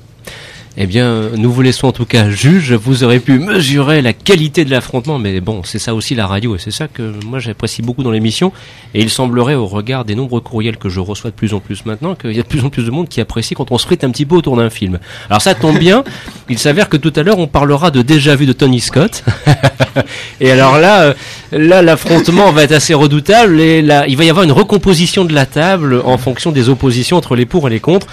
Eh 0.77 0.87
bien, 0.87 1.29
nous 1.37 1.53
vous 1.53 1.61
laissons 1.61 1.87
en 1.87 1.93
tout 1.93 2.05
cas 2.05 2.29
juge. 2.29 2.73
Vous 2.73 3.05
aurez 3.05 3.21
pu 3.21 3.39
mesurer 3.39 4.01
la 4.01 4.11
qualité 4.11 4.65
de 4.65 4.71
l'affrontement, 4.71 5.17
mais 5.19 5.39
bon, 5.39 5.61
c'est 5.63 5.79
ça 5.79 5.95
aussi 5.95 6.15
la 6.15 6.27
radio, 6.27 6.57
et 6.57 6.59
c'est 6.59 6.71
ça 6.71 6.89
que 6.89 7.13
moi 7.25 7.39
j'apprécie 7.39 7.81
beaucoup 7.81 8.03
dans 8.03 8.11
l'émission. 8.11 8.51
Et 8.93 9.01
il 9.01 9.09
semblerait, 9.09 9.55
au 9.55 9.67
regard 9.67 10.03
des 10.03 10.15
nombreux 10.15 10.41
courriels 10.41 10.75
que 10.75 10.89
je 10.89 10.99
reçois 10.99 11.29
de 11.29 11.35
plus 11.35 11.53
en 11.53 11.61
plus 11.61 11.85
maintenant, 11.85 12.13
qu'il 12.13 12.33
y 12.33 12.39
a 12.39 12.43
de 12.43 12.47
plus 12.47 12.65
en 12.65 12.69
plus 12.69 12.83
de 12.83 12.91
monde 12.91 13.07
qui 13.07 13.21
apprécie 13.21 13.55
quand 13.55 13.71
on 13.71 13.77
se 13.77 13.85
frite 13.85 14.03
un 14.03 14.11
petit 14.11 14.25
peu 14.25 14.35
autour 14.35 14.57
d'un 14.57 14.69
film. 14.69 14.99
Alors 15.29 15.41
ça 15.41 15.55
tombe 15.55 15.79
bien, 15.79 16.03
il 16.49 16.59
s'avère 16.59 16.89
que 16.89 16.97
tout 16.97 17.13
à 17.15 17.23
l'heure 17.23 17.39
on 17.39 17.47
parlera 17.47 17.89
de 17.89 18.01
déjà 18.01 18.35
vu 18.35 18.45
de 18.45 18.53
Tony 18.53 18.81
Scott. 18.81 19.23
et 20.41 20.51
alors 20.51 20.77
là, 20.77 21.03
euh, 21.03 21.13
là 21.53 21.81
l'affrontement 21.83 22.51
va 22.51 22.63
être 22.63 22.73
assez 22.73 22.93
redoutable, 22.93 23.61
et 23.61 23.81
là, 23.81 24.07
il 24.07 24.17
va 24.17 24.25
y 24.25 24.29
avoir 24.29 24.43
une 24.43 24.51
recomposition 24.51 25.23
de 25.23 25.33
la 25.33 25.45
table 25.45 26.01
en 26.03 26.17
fonction 26.17 26.51
des 26.51 26.67
oppositions 26.67 27.15
entre 27.15 27.37
les 27.37 27.45
pour 27.45 27.67
et 27.69 27.71
les 27.71 27.79
contre. 27.79 28.07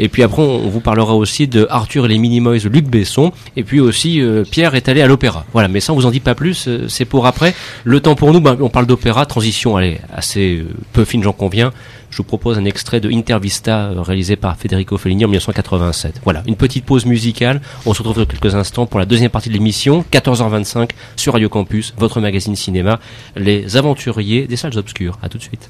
Et 0.00 0.08
puis 0.08 0.22
après, 0.22 0.42
on 0.42 0.68
vous 0.68 0.80
parlera 0.80 1.14
aussi 1.14 1.48
de 1.48 1.66
Arthur 1.70 2.06
et 2.06 2.08
les 2.08 2.18
Minimoys, 2.18 2.68
Luc 2.70 2.86
Besson. 2.86 3.32
Et 3.56 3.64
puis 3.64 3.80
aussi, 3.80 4.20
euh, 4.20 4.44
Pierre 4.48 4.74
est 4.74 4.88
allé 4.88 5.02
à 5.02 5.06
l'opéra. 5.06 5.44
Voilà, 5.52 5.68
mais 5.68 5.80
ça, 5.80 5.92
on 5.92 5.96
vous 5.96 6.06
en 6.06 6.10
dit 6.10 6.20
pas 6.20 6.34
plus. 6.34 6.68
Euh, 6.68 6.86
c'est 6.88 7.04
pour 7.04 7.26
après. 7.26 7.54
Le 7.84 8.00
temps 8.00 8.14
pour 8.14 8.32
nous, 8.32 8.40
ben, 8.40 8.56
on 8.60 8.68
parle 8.68 8.86
d'opéra. 8.86 9.26
Transition, 9.26 9.76
allez, 9.76 10.00
assez 10.12 10.58
euh, 10.58 10.68
peu 10.92 11.04
fine, 11.04 11.22
j'en 11.22 11.32
conviens. 11.32 11.72
Je 12.10 12.18
vous 12.18 12.24
propose 12.24 12.56
un 12.56 12.64
extrait 12.64 13.00
de 13.00 13.10
Intervista 13.10 13.90
réalisé 13.96 14.36
par 14.36 14.56
Federico 14.56 14.96
Fellini 14.96 15.26
en 15.26 15.28
1987. 15.28 16.22
Voilà, 16.24 16.42
une 16.46 16.56
petite 16.56 16.86
pause 16.86 17.04
musicale. 17.04 17.60
On 17.84 17.92
se 17.92 17.98
retrouve 17.98 18.24
dans 18.24 18.24
quelques 18.24 18.54
instants 18.54 18.86
pour 18.86 18.98
la 18.98 19.04
deuxième 19.04 19.30
partie 19.30 19.50
de 19.50 19.54
l'émission, 19.54 20.04
14h25 20.10 20.90
sur 21.16 21.34
Radio 21.34 21.50
Campus, 21.50 21.92
votre 21.98 22.20
magazine 22.22 22.56
cinéma, 22.56 22.98
Les 23.36 23.76
Aventuriers 23.76 24.46
des 24.46 24.56
Salles 24.56 24.78
Obscures. 24.78 25.18
À 25.22 25.28
tout 25.28 25.36
de 25.36 25.42
suite. 25.42 25.68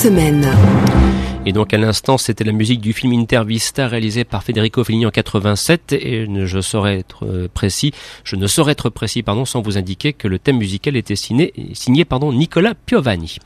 semaine. 0.00 1.09
Et 1.46 1.52
donc 1.52 1.72
à 1.72 1.78
l'instant, 1.78 2.18
c'était 2.18 2.44
la 2.44 2.52
musique 2.52 2.82
du 2.82 2.92
film 2.92 3.14
Intervista 3.14 3.88
réalisé 3.88 4.24
par 4.24 4.44
Federico 4.44 4.84
Fellini 4.84 5.06
en 5.06 5.10
87 5.10 5.94
et 5.94 6.28
je 6.44 6.60
saurais 6.60 6.98
être 6.98 7.24
euh, 7.24 7.48
précis, 7.52 7.92
je 8.24 8.36
ne 8.36 8.46
saurais 8.46 8.72
être 8.72 8.90
précis 8.90 9.22
pardon 9.22 9.46
sans 9.46 9.62
vous 9.62 9.78
indiquer 9.78 10.12
que 10.12 10.28
le 10.28 10.38
thème 10.38 10.58
musical 10.58 10.96
était 10.96 11.16
signé, 11.16 11.54
signé 11.72 12.04
pardon 12.04 12.30
Nicolas 12.30 12.74
Piovani. 12.74 13.38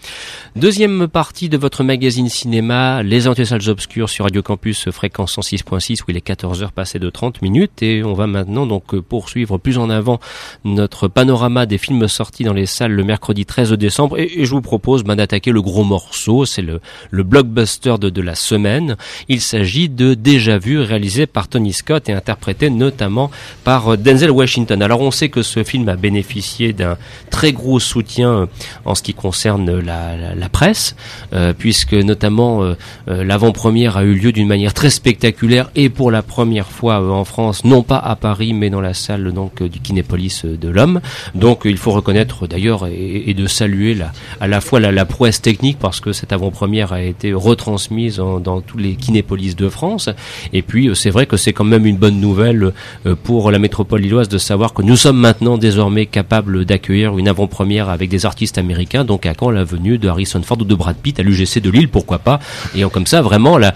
Deuxième 0.56 1.06
partie 1.06 1.48
de 1.48 1.56
votre 1.56 1.84
magazine 1.84 2.28
cinéma, 2.28 3.04
Les 3.04 3.22
Salles 3.44 3.68
obscures 3.68 4.10
sur 4.10 4.24
Radio 4.24 4.42
Campus 4.42 4.90
fréquence 4.90 5.38
106.6 5.38 6.02
où 6.02 6.04
il 6.08 6.16
est 6.16 6.26
14h 6.26 6.72
passé 6.72 6.98
de 6.98 7.10
30 7.10 7.42
minutes. 7.42 7.82
Et 7.82 8.02
on 8.02 8.14
va 8.14 8.26
maintenant 8.26 8.66
donc 8.66 8.98
poursuivre 9.00 9.58
plus 9.58 9.78
en 9.78 9.88
avant 9.88 10.18
notre 10.64 11.08
panorama 11.08 11.66
des 11.66 11.78
films 11.78 12.08
sortis 12.08 12.44
dans 12.44 12.52
les 12.52 12.66
salles 12.66 12.92
le 12.92 13.04
mercredi 13.04 13.46
13 13.46 13.72
décembre. 13.72 14.18
Et, 14.18 14.44
je 14.44 14.50
vous 14.50 14.62
propose 14.62 15.04
ben, 15.04 15.16
d'attaquer 15.16 15.52
le 15.52 15.62
gros 15.62 15.84
morceau, 15.84 16.44
c'est 16.44 16.62
le, 16.62 16.80
le 17.10 17.22
blockbuster 17.22 17.83
de, 17.84 18.20
la 18.22 18.34
semaine. 18.34 18.96
Il 19.28 19.42
s'agit 19.42 19.90
de 19.90 20.14
Déjà 20.14 20.56
Vu, 20.56 20.80
réalisé 20.80 21.26
par 21.26 21.48
Tony 21.48 21.74
Scott 21.74 22.08
et 22.08 22.12
interprété 22.12 22.70
notamment 22.70 23.30
par 23.62 23.92
euh, 23.92 23.96
Denzel 23.96 24.30
Washington. 24.30 24.80
Alors 24.82 25.00
on 25.02 25.10
sait 25.10 25.28
que 25.28 25.42
ce 25.42 25.62
film 25.62 25.88
a 25.90 25.96
bénéficié 25.96 26.72
d'un 26.72 26.96
très 27.30 27.52
gros 27.52 27.80
soutien 27.80 28.30
euh, 28.30 28.46
en 28.86 28.94
ce 28.94 29.02
qui 29.02 29.12
concerne 29.12 29.80
la, 29.80 30.48
presse, 30.50 30.96
euh, 31.32 31.52
puisque 31.56 31.94
notamment 31.94 32.62
l'avant-première 33.06 33.96
a 33.96 34.04
eu 34.04 34.14
lieu 34.14 34.32
d'une 34.32 34.46
manière 34.46 34.72
très 34.72 34.90
spectaculaire 34.90 35.70
et 35.74 35.88
pour 35.88 36.10
la 36.10 36.22
première 36.22 36.68
fois 36.68 37.00
en 37.12 37.24
France, 37.24 37.64
non 37.64 37.82
pas 37.82 37.98
à 37.98 38.16
Paris, 38.16 38.52
mais 38.54 38.70
dans 38.70 38.80
la 38.80 38.94
salle 38.94 39.32
donc 39.32 39.62
du 39.62 39.80
Kinépolis 39.80 40.44
de 40.44 40.68
l'Homme. 40.68 41.00
Donc 41.34 41.62
il 41.64 41.76
faut 41.76 41.90
reconnaître 41.90 42.46
d'ailleurs 42.46 42.86
et, 42.86 43.34
de 43.34 43.46
saluer 43.46 43.96
à 44.40 44.46
la 44.46 44.60
fois 44.60 44.80
la 44.80 45.04
prouesse 45.04 45.42
technique 45.42 45.78
parce 45.78 46.00
que 46.00 46.12
cette 46.12 46.32
avant-première 46.32 46.92
a 46.92 47.02
été 47.02 47.32
retransmise 47.32 47.73
transmise 47.74 48.18
dans 48.18 48.60
tous 48.60 48.78
les 48.78 48.94
kinépolises 48.94 49.56
de 49.56 49.68
France. 49.68 50.08
Et 50.52 50.62
puis 50.62 50.86
euh, 50.86 50.94
c'est 50.94 51.10
vrai 51.10 51.26
que 51.26 51.36
c'est 51.36 51.52
quand 51.52 51.64
même 51.64 51.86
une 51.86 51.96
bonne 51.96 52.20
nouvelle 52.20 52.72
euh, 53.04 53.16
pour 53.20 53.50
la 53.50 53.58
métropole 53.58 54.00
lilloise 54.00 54.28
de 54.28 54.38
savoir 54.38 54.72
que 54.74 54.82
nous 54.82 54.94
sommes 54.94 55.18
maintenant 55.18 55.58
désormais 55.58 56.06
capables 56.06 56.64
d'accueillir 56.64 57.18
une 57.18 57.26
avant-première 57.26 57.88
avec 57.88 58.10
des 58.10 58.26
artistes 58.26 58.58
américains. 58.58 59.04
Donc 59.04 59.26
à 59.26 59.34
quand 59.34 59.50
la 59.50 59.64
venue 59.64 59.98
de 59.98 60.08
Harrison 60.08 60.40
Ford 60.42 60.58
ou 60.60 60.64
de 60.64 60.74
Brad 60.76 60.94
Pitt 60.94 61.18
à 61.18 61.24
l'UGC 61.24 61.58
de 61.60 61.70
Lille, 61.70 61.88
pourquoi 61.88 62.18
pas 62.18 62.38
Et 62.76 62.82
comme 62.84 63.06
ça, 63.06 63.22
vraiment, 63.22 63.58
là, 63.58 63.74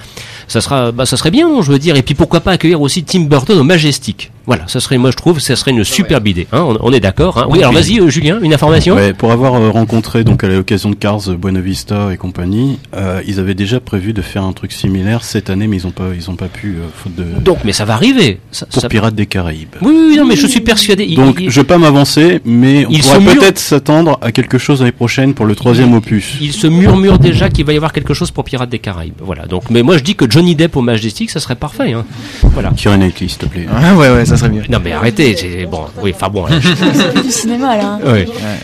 ça 0.49 0.61
sera, 0.61 0.93
bah, 0.93 1.07
ça 1.07 1.17
serait 1.17 1.31
bien, 1.31 1.63
je 1.63 1.71
veux 1.71 1.79
dire. 1.79 1.97
Et 1.97 2.03
puis 2.03 2.15
pourquoi 2.15 2.41
pas 2.41 2.53
accueillir 2.53 2.81
aussi 2.81 3.05
Tim 3.05 3.21
Burton 3.21 3.59
au 3.59 3.65
Majestic 3.65 4.33
voilà, 4.49 4.67
ça 4.67 4.81
serait, 4.81 4.97
moi 4.97 5.11
je 5.11 5.17
trouve, 5.17 5.41
ça 5.41 5.57
serait 5.57 5.73
une 5.73 5.85
superbe 5.85 6.27
idée. 6.27 6.47
Hein, 6.53 6.75
on, 6.81 6.91
est 6.91 7.01
d'accord. 7.01 7.37
Hein. 7.37 7.49
Oui, 7.51 7.59
alors 7.59 7.75
vas-y, 7.75 8.01
euh, 8.01 8.09
Julien, 8.09 8.39
une 8.41 8.55
information? 8.55 8.95
Ouais, 8.95 9.13
pour 9.13 9.31
avoir 9.31 9.57
euh, 9.57 9.69
rencontré 9.69 10.25
donc 10.25 10.43
à 10.43 10.49
l'occasion 10.49 10.89
de 10.89 10.95
Cars, 10.95 11.21
Buena 11.37 11.61
Vista 11.61 12.15
et 12.15 12.17
compagnie, 12.17 12.79
euh, 12.97 13.21
ils 13.27 13.41
avaient 13.41 13.55
déjà 13.55 13.79
prévu 13.79 14.15
de 14.15 14.23
faire 14.23 14.45
un 14.45 14.55
truc 14.55 14.73
similaire 14.73 15.23
cette 15.23 15.51
année, 15.51 15.67
mais 15.67 15.77
ils 15.77 15.87
ont 15.87 15.91
pas, 15.91 16.13
ils 16.17 16.31
ont 16.31 16.35
pas 16.35 16.47
pu 16.47 16.77
faute 16.95 17.15
de. 17.15 17.25
Donc, 17.41 17.59
mais 17.65 17.75
ça 17.75 17.85
va 17.85 17.93
arriver. 17.93 18.41
pour 18.73 18.89
Pirates 18.89 19.15
des 19.15 19.27
Caraïbes. 19.27 19.69
Oui, 19.83 19.95
oui, 19.95 20.17
non, 20.17 20.25
mais 20.25 20.35
je 20.35 20.47
suis 20.47 20.63
persuadé. 20.63 21.15
donc, 21.15 21.43
je 21.47 21.61
vais 21.61 21.67
pas 21.67 21.77
m'avancer, 21.77 22.41
mais 22.47 22.87
on 22.87 23.21
pourrait 23.21 23.37
peut-être 23.37 23.59
s'attendre 23.59 24.19
à 24.23 24.33
quelque 24.33 24.57
chose 24.57 24.79
l'année 24.79 24.93
prochaine 24.93 25.35
pour 25.35 25.45
le 25.45 25.57
troisième 25.57 25.93
opus. 25.93 26.39
Il 26.41 26.55
se 26.55 26.67
murmure 26.67 27.19
déjà 27.19 27.51
qu'il 27.51 27.67
va 27.67 27.75
y 27.75 27.77
avoir 27.77 27.93
quelque 27.93 28.15
chose 28.15 28.31
pour 28.31 28.45
Pirates 28.45 28.71
des 28.71 28.79
Caraïbes. 28.79 29.21
Voilà. 29.21 29.45
Donc, 29.45 29.65
mais 29.69 29.83
moi 29.83 29.99
je 29.99 30.03
dis 30.03 30.15
que 30.15 30.25
Johnny 30.39 30.55
Depp 30.55 30.77
au 30.77 30.83
Majestic, 30.83 31.31
ça 31.31 31.41
serait 31.41 31.57
parfait. 31.57 31.93
Hein. 31.93 32.05
Voilà. 32.43 32.71
Knightley, 32.71 33.27
s'il 33.27 33.39
te 33.39 33.47
plaît. 33.47 33.67
Ah, 33.75 33.97
ouais, 33.97 34.09
ouais, 34.09 34.25
ça 34.25 34.37
serait 34.37 34.51
mieux. 34.51 34.63
Non, 34.69 34.79
mais 34.83 34.93
arrêtez 34.93 35.67
bon, 35.69 35.87
oui, 36.01 36.13
enfin 36.15 36.29
bon. 36.29 36.47
c'est 36.49 37.23
du 37.25 37.33
cinéma 37.33 37.77
là. 37.77 37.99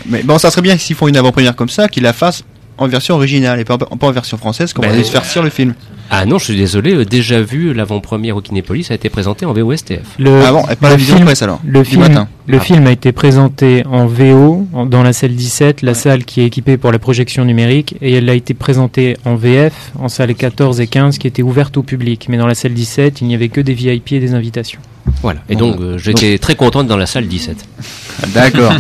Mais 0.07 0.23
bon, 0.23 0.39
ça 0.39 0.53
serait 0.53 0.63
bien 0.63 0.79
s'ils 0.79 0.95
font 0.95 1.09
une 1.09 1.17
avant-première 1.17 1.57
comme 1.57 1.69
ça, 1.69 1.89
qu'ils 1.89 2.05
la 2.05 2.13
fassent 2.13 2.45
en 2.79 2.87
version 2.87 3.17
originale 3.17 3.59
et 3.59 3.65
pas, 3.65 3.77
en 3.91 4.11
version 4.13 4.37
française, 4.37 4.73
comme 4.73 4.85
on 4.85 4.89
va 4.89 5.03
se 5.03 5.11
faire 5.11 5.25
sur 5.25 5.43
le 5.43 5.51
film. 5.51 5.75
Ah 6.11 6.27
non, 6.27 6.38
je 6.38 6.45
suis 6.45 6.57
désolé, 6.57 6.95
euh, 6.95 7.05
déjà 7.05 7.40
vu 7.40 7.73
l'avant-première 7.73 8.37
au 8.37 8.40
Kinépolis 8.40 8.90
a 8.90 8.95
été 8.95 9.09
présenté 9.09 9.47
en 9.47 9.53
VOSTF. 9.53 10.19
Le, 10.19 10.43
ah 10.45 10.53
bon, 10.53 10.62
pas 10.81 10.90
la 10.90 10.97
vision 10.97 11.17
film, 11.17 11.27
presse 11.27 11.43
alors. 11.43 11.61
Le, 11.64 11.83
film, 11.83 12.27
le 12.47 12.59
ah. 12.59 12.61
film 12.61 12.87
a 12.87 12.93
été 12.93 13.12
présenté 13.12 13.85
en 13.87 14.07
VO 14.07 14.67
dans 14.87 15.03
la 15.03 15.12
salle 15.12 15.35
17, 15.35 15.83
la 15.83 15.95
salle 15.95 16.25
qui 16.25 16.40
est 16.40 16.47
équipée 16.47 16.77
pour 16.77 16.93
la 16.93 16.99
projection 16.99 17.45
numérique, 17.45 17.97
et 18.01 18.12
elle 18.12 18.29
a 18.29 18.35
été 18.35 18.55
présentée 18.55 19.17
en 19.25 19.35
VF 19.35 19.93
en 19.99 20.09
salle 20.09 20.35
14 20.35 20.81
et 20.81 20.87
15 20.87 21.19
qui 21.19 21.27
était 21.27 21.43
ouverte 21.43 21.77
au 21.77 21.83
public. 21.83 22.27
Mais 22.29 22.37
dans 22.37 22.47
la 22.47 22.55
salle 22.55 22.75
17, 22.75 23.21
il 23.21 23.27
n'y 23.27 23.35
avait 23.35 23.49
que 23.49 23.61
des 23.61 23.75
VIP 23.75 24.12
et 24.12 24.21
des 24.21 24.35
invitations. 24.35 24.81
Voilà. 25.23 25.40
Et 25.49 25.57
donc, 25.57 25.81
euh, 25.81 25.99
j'étais 25.99 26.38
très 26.38 26.55
contente 26.55 26.87
dans 26.87 26.97
la 26.97 27.07
salle 27.07 27.27
17. 27.27 27.57
D'accord. 28.35 28.73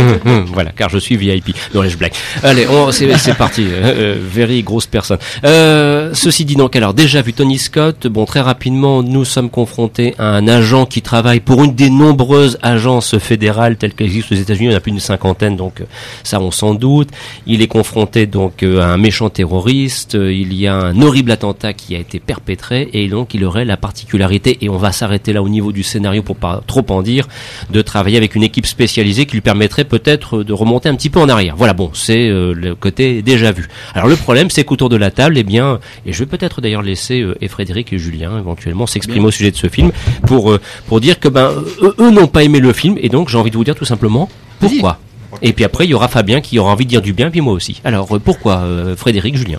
voilà, 0.52 0.70
car 0.70 0.88
je 0.88 0.98
suis 0.98 1.16
VIP. 1.16 1.56
Non, 1.74 1.82
je 1.84 1.96
blague. 1.96 2.12
Allez, 2.42 2.66
c'est 2.90 3.36
parti. 3.36 3.64
Euh, 3.64 4.16
euh, 4.16 4.18
very 4.20 4.62
grosse 4.62 4.86
personne. 4.86 5.18
ceci 5.42 6.44
dit 6.44 6.56
donc, 6.56 6.76
alors 6.76 6.94
déjà 6.94 7.22
vu 7.22 7.32
Tony 7.32 7.58
Scott. 7.58 8.06
Bon, 8.06 8.26
très 8.26 8.40
rapidement, 8.40 9.02
nous 9.02 9.24
sommes 9.24 9.50
confrontés 9.50 10.14
à 10.18 10.26
un 10.26 10.46
agent 10.46 10.86
qui 10.86 11.02
travaille 11.02 11.40
pour 11.40 11.64
une 11.64 11.74
des 11.74 11.90
nombreuses 11.90 12.58
agences 12.62 13.18
fédérales 13.18 13.76
telles 13.76 13.94
qu'elles 13.94 14.08
existent 14.08 14.34
aux 14.34 14.38
États-Unis. 14.38 14.68
Il 14.68 14.72
y 14.72 14.74
en 14.74 14.78
a 14.78 14.80
plus 14.80 14.92
d'une 14.92 15.00
cinquantaine, 15.00 15.56
donc 15.56 15.82
ça, 16.22 16.40
on 16.40 16.50
s'en 16.50 16.74
doute. 16.74 17.08
Il 17.46 17.62
est 17.62 17.68
confronté 17.68 18.26
donc 18.26 18.62
à 18.62 18.86
un 18.86 18.98
méchant 18.98 19.30
terroriste. 19.30 20.14
Il 20.14 20.54
y 20.54 20.66
a 20.66 20.74
un 20.74 21.00
horrible 21.00 21.30
attentat 21.32 21.72
qui 21.72 21.96
a 21.96 21.98
été 21.98 22.20
perpétré 22.20 22.90
et 22.92 23.08
donc 23.08 23.34
il 23.34 23.44
aurait 23.44 23.64
la 23.64 23.76
particularité, 23.76 24.58
et 24.60 24.68
on 24.68 24.76
va 24.76 24.92
s'arrêter 24.92 25.32
là 25.32 25.42
au 25.42 25.48
niveau 25.48 25.71
du 25.72 25.82
scénario 25.82 26.22
pour 26.22 26.36
pas 26.36 26.62
trop 26.66 26.84
en 26.90 27.02
dire, 27.02 27.28
de 27.70 27.82
travailler 27.82 28.16
avec 28.16 28.34
une 28.34 28.42
équipe 28.42 28.66
spécialisée 28.66 29.26
qui 29.26 29.34
lui 29.34 29.40
permettrait 29.40 29.84
peut-être 29.84 30.42
de 30.42 30.52
remonter 30.52 30.88
un 30.88 30.94
petit 30.94 31.10
peu 31.10 31.20
en 31.20 31.28
arrière. 31.28 31.54
Voilà, 31.56 31.72
bon, 31.72 31.90
c'est 31.94 32.28
euh, 32.28 32.52
le 32.54 32.74
côté 32.74 33.22
déjà 33.22 33.52
vu. 33.52 33.68
Alors 33.94 34.08
le 34.08 34.16
problème, 34.16 34.50
c'est 34.50 34.64
qu'autour 34.64 34.88
de 34.88 34.96
la 34.96 35.10
table, 35.10 35.36
eh 35.38 35.42
bien, 35.42 35.80
et 36.06 36.12
je 36.12 36.18
vais 36.20 36.26
peut-être 36.26 36.60
d'ailleurs 36.60 36.82
laisser 36.82 37.20
euh, 37.20 37.36
et 37.40 37.48
Frédéric 37.48 37.92
et 37.92 37.98
Julien 37.98 38.38
éventuellement 38.38 38.86
s'exprimer 38.86 39.26
au 39.26 39.30
sujet 39.30 39.50
de 39.50 39.56
ce 39.56 39.68
film 39.68 39.92
pour 40.26 40.52
euh, 40.52 40.60
pour 40.86 41.00
dire 41.00 41.18
que 41.18 41.28
ben 41.28 41.52
eux, 41.82 42.10
n'ont 42.10 42.26
pas 42.26 42.42
aimé 42.42 42.60
le 42.60 42.72
film 42.72 42.96
et 43.00 43.08
donc 43.08 43.28
j'ai 43.28 43.38
envie 43.38 43.50
de 43.50 43.56
vous 43.56 43.64
dire 43.64 43.74
tout 43.74 43.84
simplement 43.84 44.28
pourquoi. 44.60 44.98
Et 45.40 45.52
puis 45.52 45.64
après, 45.64 45.86
il 45.86 45.90
y 45.90 45.94
aura 45.94 46.08
Fabien 46.08 46.40
qui 46.40 46.58
aura 46.58 46.72
envie 46.72 46.84
de 46.84 46.90
dire 46.90 47.02
du 47.02 47.14
bien, 47.14 47.30
puis 47.30 47.40
moi 47.40 47.54
aussi. 47.54 47.80
Alors 47.84 48.20
pourquoi 48.22 48.64
Frédéric, 48.96 49.36
Julien? 49.36 49.58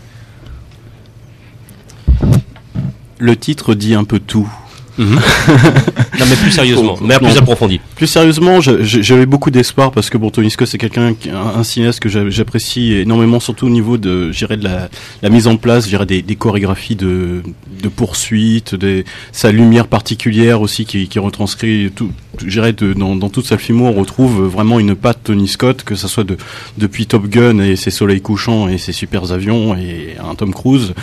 Le 3.18 3.36
titre 3.36 3.74
dit 3.74 3.96
un 3.96 4.04
peu 4.04 4.20
tout. 4.20 4.50
Mhm. 4.98 5.20
non 6.20 6.26
mais 6.30 6.36
plus 6.36 6.52
sérieusement, 6.52 6.96
mais 7.02 7.18
plus 7.18 7.38
approfondi. 7.38 7.80
Plus 7.96 8.08
sérieusement, 8.08 8.60
j'avais 8.62 9.26
beaucoup 9.26 9.52
d'espoir 9.52 9.92
parce 9.92 10.10
que 10.10 10.18
Tony 10.30 10.52
Scott 10.52 10.68
c'est 10.68 10.78
quelqu'un, 10.78 11.16
un, 11.34 11.64
cinéaste 11.64 12.00
que 12.00 12.10
j'apprécie 12.10 12.94
énormément, 12.94 13.40
surtout 13.40 13.68
au 13.68 13.72
niveau 13.72 13.98
de, 13.98 14.32
de 14.32 14.64
la, 14.64 14.90
la 15.22 15.30
mise 15.30 15.48
en 15.48 15.58
place, 15.58 15.88
des, 15.88 16.22
des 16.22 16.36
chorégraphies 16.36 16.96
de, 16.96 17.42
de 17.82 17.90
poursuite, 17.90 18.76
des, 18.76 19.06
sa 19.32 19.52
lumière 19.52 19.88
particulière 19.88 20.62
aussi 20.62 20.86
qui, 20.86 21.08
qui 21.08 21.20
retranscrit 21.20 21.92
tout, 21.96 22.12
j'irais 22.46 22.74
dans, 22.74 23.16
dans 23.16 23.30
toute 23.30 23.46
sa 23.46 23.58
filmo, 23.58 23.86
on 23.88 23.94
retrouve 23.94 24.44
vraiment 24.44 24.80
une 24.80 24.96
patte 24.96 25.20
Tony 25.24 25.48
Scott, 25.48 25.84
que 25.84 25.96
ça 25.96 26.08
soit 26.08 26.24
de, 26.24 26.38
depuis 26.78 27.06
Top 27.06 27.28
Gun 27.28 27.60
et 27.60 27.76
ses 27.76 27.92
soleils 27.92 28.22
couchants 28.22 28.68
et 28.68 28.78
ses 28.78 28.94
super 28.94 29.32
avions 29.32 29.76
et 29.76 30.16
un 30.24 30.36
Tom 30.36 30.54
Cruise, 30.54 30.94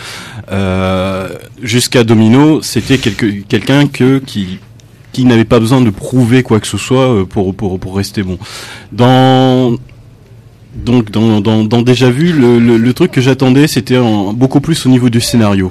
euh, 0.51 1.29
jusqu'à 1.61 2.03
Domino, 2.03 2.61
c'était 2.61 2.97
quelqu'un 2.97 3.87
que 3.87 4.19
qui 4.19 4.59
qui 5.11 5.25
n'avait 5.25 5.45
pas 5.45 5.59
besoin 5.59 5.81
de 5.81 5.89
prouver 5.89 6.43
quoi 6.43 6.59
que 6.59 6.67
ce 6.67 6.77
soit 6.77 7.09
euh, 7.13 7.25
pour 7.25 7.53
pour 7.55 7.79
pour 7.79 7.95
rester 7.95 8.23
bon. 8.23 8.37
Dans 8.91 9.75
donc 10.73 11.11
dans, 11.11 11.41
dans, 11.41 11.81
déjà 11.81 12.09
vu 12.09 12.31
le, 12.31 12.57
le, 12.57 12.93
truc 12.93 13.11
que 13.11 13.19
j'attendais 13.19 13.67
c'était 13.67 13.99
beaucoup 14.33 14.61
plus 14.61 14.85
au 14.85 14.89
niveau 14.89 15.09
du 15.09 15.19
scénario 15.19 15.69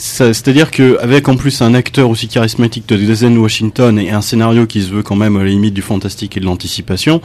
c'est-à-dire 0.00 0.70
qu'avec 0.70 1.28
en 1.28 1.36
plus 1.36 1.60
un 1.60 1.74
acteur 1.74 2.08
aussi 2.08 2.26
charismatique 2.26 2.88
de 2.88 2.96
Denzel 2.96 3.36
Washington 3.36 3.98
et 3.98 4.10
un 4.10 4.22
scénario 4.22 4.66
qui 4.66 4.82
se 4.82 4.88
veut 4.88 5.02
quand 5.02 5.14
même 5.14 5.36
à 5.36 5.40
la 5.40 5.50
limite 5.50 5.74
du 5.74 5.82
fantastique 5.82 6.38
et 6.38 6.40
de 6.40 6.46
l'anticipation, 6.46 7.20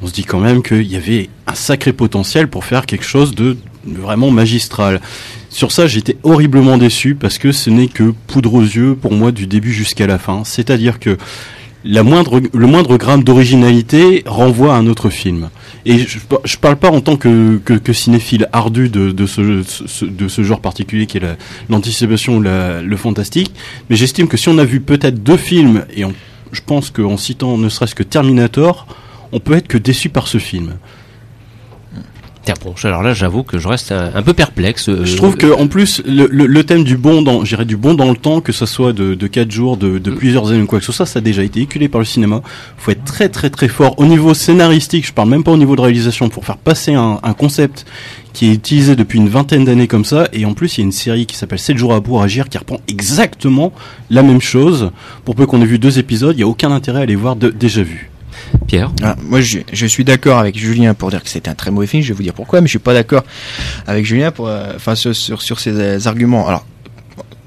on 0.00 0.06
se 0.06 0.12
dit 0.12 0.22
quand 0.22 0.38
même 0.38 0.62
qu'il 0.62 0.86
y 0.86 0.94
avait 0.94 1.28
un 1.48 1.54
sacré 1.56 1.92
potentiel 1.92 2.46
pour 2.48 2.64
faire 2.64 2.86
quelque 2.86 3.04
chose 3.04 3.34
de 3.34 3.56
vraiment 3.84 4.30
magistral. 4.30 5.00
Sur 5.50 5.72
ça, 5.72 5.88
j'étais 5.88 6.16
horriblement 6.22 6.78
déçu 6.78 7.16
parce 7.16 7.36
que 7.36 7.50
ce 7.50 7.70
n'est 7.70 7.88
que 7.88 8.14
poudre 8.28 8.54
aux 8.54 8.62
yeux 8.62 8.94
pour 8.94 9.12
moi 9.12 9.32
du 9.32 9.48
début 9.48 9.72
jusqu'à 9.72 10.06
la 10.06 10.16
fin. 10.16 10.44
C'est-à-dire 10.44 11.00
que 11.00 11.18
la 11.84 12.04
moindre, 12.04 12.40
le 12.52 12.66
moindre 12.68 12.96
gramme 12.96 13.24
d'originalité 13.24 14.22
renvoie 14.26 14.74
à 14.74 14.78
un 14.78 14.86
autre 14.86 15.10
film. 15.10 15.50
Et 15.86 15.98
je, 15.98 16.18
je 16.44 16.56
parle 16.56 16.76
pas 16.76 16.90
en 16.90 17.00
tant 17.00 17.16
que, 17.16 17.60
cinéphile 17.92 18.48
ardu 18.52 18.88
de, 18.88 19.10
de, 19.10 19.26
ce, 19.26 20.04
de 20.04 20.28
ce 20.28 20.42
genre 20.44 20.60
particulier 20.60 21.06
qui 21.06 21.18
est 21.18 21.22
l'anticipation 21.68 22.36
ou 22.36 22.40
le 22.40 22.96
fantastique, 22.96 23.52
mais 23.88 23.96
j'estime 23.96 24.28
que 24.28 24.36
si 24.36 24.48
on 24.48 24.58
a 24.58 24.64
vu 24.64 24.80
peut-être 24.80 25.22
deux 25.22 25.36
films, 25.36 25.84
et 25.96 26.04
je 26.52 26.60
pense 26.64 26.90
qu'en 26.90 27.16
citant 27.16 27.58
ne 27.58 27.68
serait-ce 27.68 27.96
que 27.96 28.02
Terminator, 28.04 28.86
on 29.32 29.40
peut 29.40 29.54
être 29.54 29.68
que 29.68 29.78
déçu 29.78 30.10
par 30.10 30.28
ce 30.28 30.38
film 30.38 30.74
alors 32.84 33.02
là, 33.02 33.12
j'avoue 33.12 33.42
que 33.42 33.58
je 33.58 33.68
reste 33.68 33.92
un, 33.92 34.22
peu 34.22 34.32
perplexe. 34.32 34.88
Euh, 34.88 35.04
je 35.04 35.16
trouve 35.16 35.36
que 35.36 35.46
en 35.52 35.68
plus 35.68 36.02
le, 36.06 36.26
le, 36.26 36.64
thème 36.64 36.84
du 36.84 36.96
bon 36.96 37.22
dans, 37.22 37.44
j'irais 37.44 37.64
du 37.64 37.76
bon 37.76 37.94
dans 37.94 38.10
le 38.10 38.16
temps, 38.16 38.40
que 38.40 38.52
ce 38.52 38.66
soit 38.66 38.92
de, 38.92 39.14
de 39.14 39.26
4 39.26 39.50
jours, 39.50 39.76
de, 39.76 39.98
de 39.98 40.10
mm. 40.10 40.16
plusieurs 40.16 40.50
années 40.50 40.62
ou 40.62 40.66
quoi 40.66 40.78
que 40.78 40.84
ce 40.84 40.92
soit, 40.92 41.06
ça 41.06 41.18
a 41.18 41.22
déjà 41.22 41.42
été 41.42 41.60
éculé 41.60 41.88
par 41.88 42.00
le 42.00 42.04
cinéma. 42.04 42.42
Faut 42.76 42.90
être 42.90 43.04
très 43.04 43.28
très 43.28 43.50
très 43.50 43.68
fort 43.68 43.98
au 43.98 44.06
niveau 44.06 44.34
scénaristique. 44.34 45.06
Je 45.06 45.12
parle 45.12 45.28
même 45.28 45.44
pas 45.44 45.52
au 45.52 45.56
niveau 45.56 45.76
de 45.76 45.80
réalisation 45.80 46.28
pour 46.28 46.44
faire 46.44 46.56
passer 46.56 46.94
un, 46.94 47.20
un 47.22 47.32
concept 47.34 47.86
qui 48.32 48.50
est 48.50 48.54
utilisé 48.54 48.96
depuis 48.96 49.18
une 49.18 49.28
vingtaine 49.28 49.64
d'années 49.64 49.88
comme 49.88 50.04
ça, 50.04 50.28
et 50.32 50.44
en 50.44 50.54
plus 50.54 50.78
il 50.78 50.80
y 50.80 50.82
a 50.82 50.86
une 50.86 50.92
série 50.92 51.26
qui 51.26 51.36
s'appelle 51.36 51.58
7 51.58 51.76
jours 51.76 51.94
à 51.94 52.00
pour 52.00 52.22
agir 52.22 52.48
qui 52.48 52.58
reprend 52.58 52.80
exactement 52.88 53.72
la 54.08 54.22
même 54.22 54.40
chose. 54.40 54.90
Pour 55.24 55.34
peu 55.34 55.46
qu'on 55.46 55.60
ait 55.62 55.66
vu 55.66 55.78
deux 55.78 55.98
épisodes, 55.98 56.34
il 56.34 56.38
n'y 56.38 56.44
a 56.44 56.48
aucun 56.48 56.70
intérêt 56.70 57.02
à 57.02 57.06
les 57.06 57.16
voir 57.16 57.36
de, 57.36 57.50
déjà 57.50 57.82
vus. 57.82 58.09
Pierre 58.66 58.92
ah, 59.02 59.16
Moi, 59.22 59.40
je, 59.40 59.86
suis 59.86 60.04
d'accord 60.04 60.38
avec 60.38 60.58
Julien 60.58 60.94
pour 60.94 61.10
dire 61.10 61.22
que 61.22 61.28
c'était 61.28 61.50
un 61.50 61.54
très 61.54 61.70
mauvais 61.70 61.86
film. 61.86 62.02
Je 62.02 62.08
vais 62.08 62.14
vous 62.14 62.22
dire 62.22 62.34
pourquoi, 62.34 62.60
mais 62.60 62.66
je 62.66 62.72
suis 62.72 62.78
pas 62.78 62.94
d'accord 62.94 63.24
avec 63.86 64.04
Julien 64.04 64.30
pour, 64.30 64.48
euh, 64.48 64.72
sur, 64.94 65.42
sur 65.42 65.60
ses 65.60 65.72
euh, 65.72 65.98
arguments. 66.06 66.46
Alors, 66.46 66.64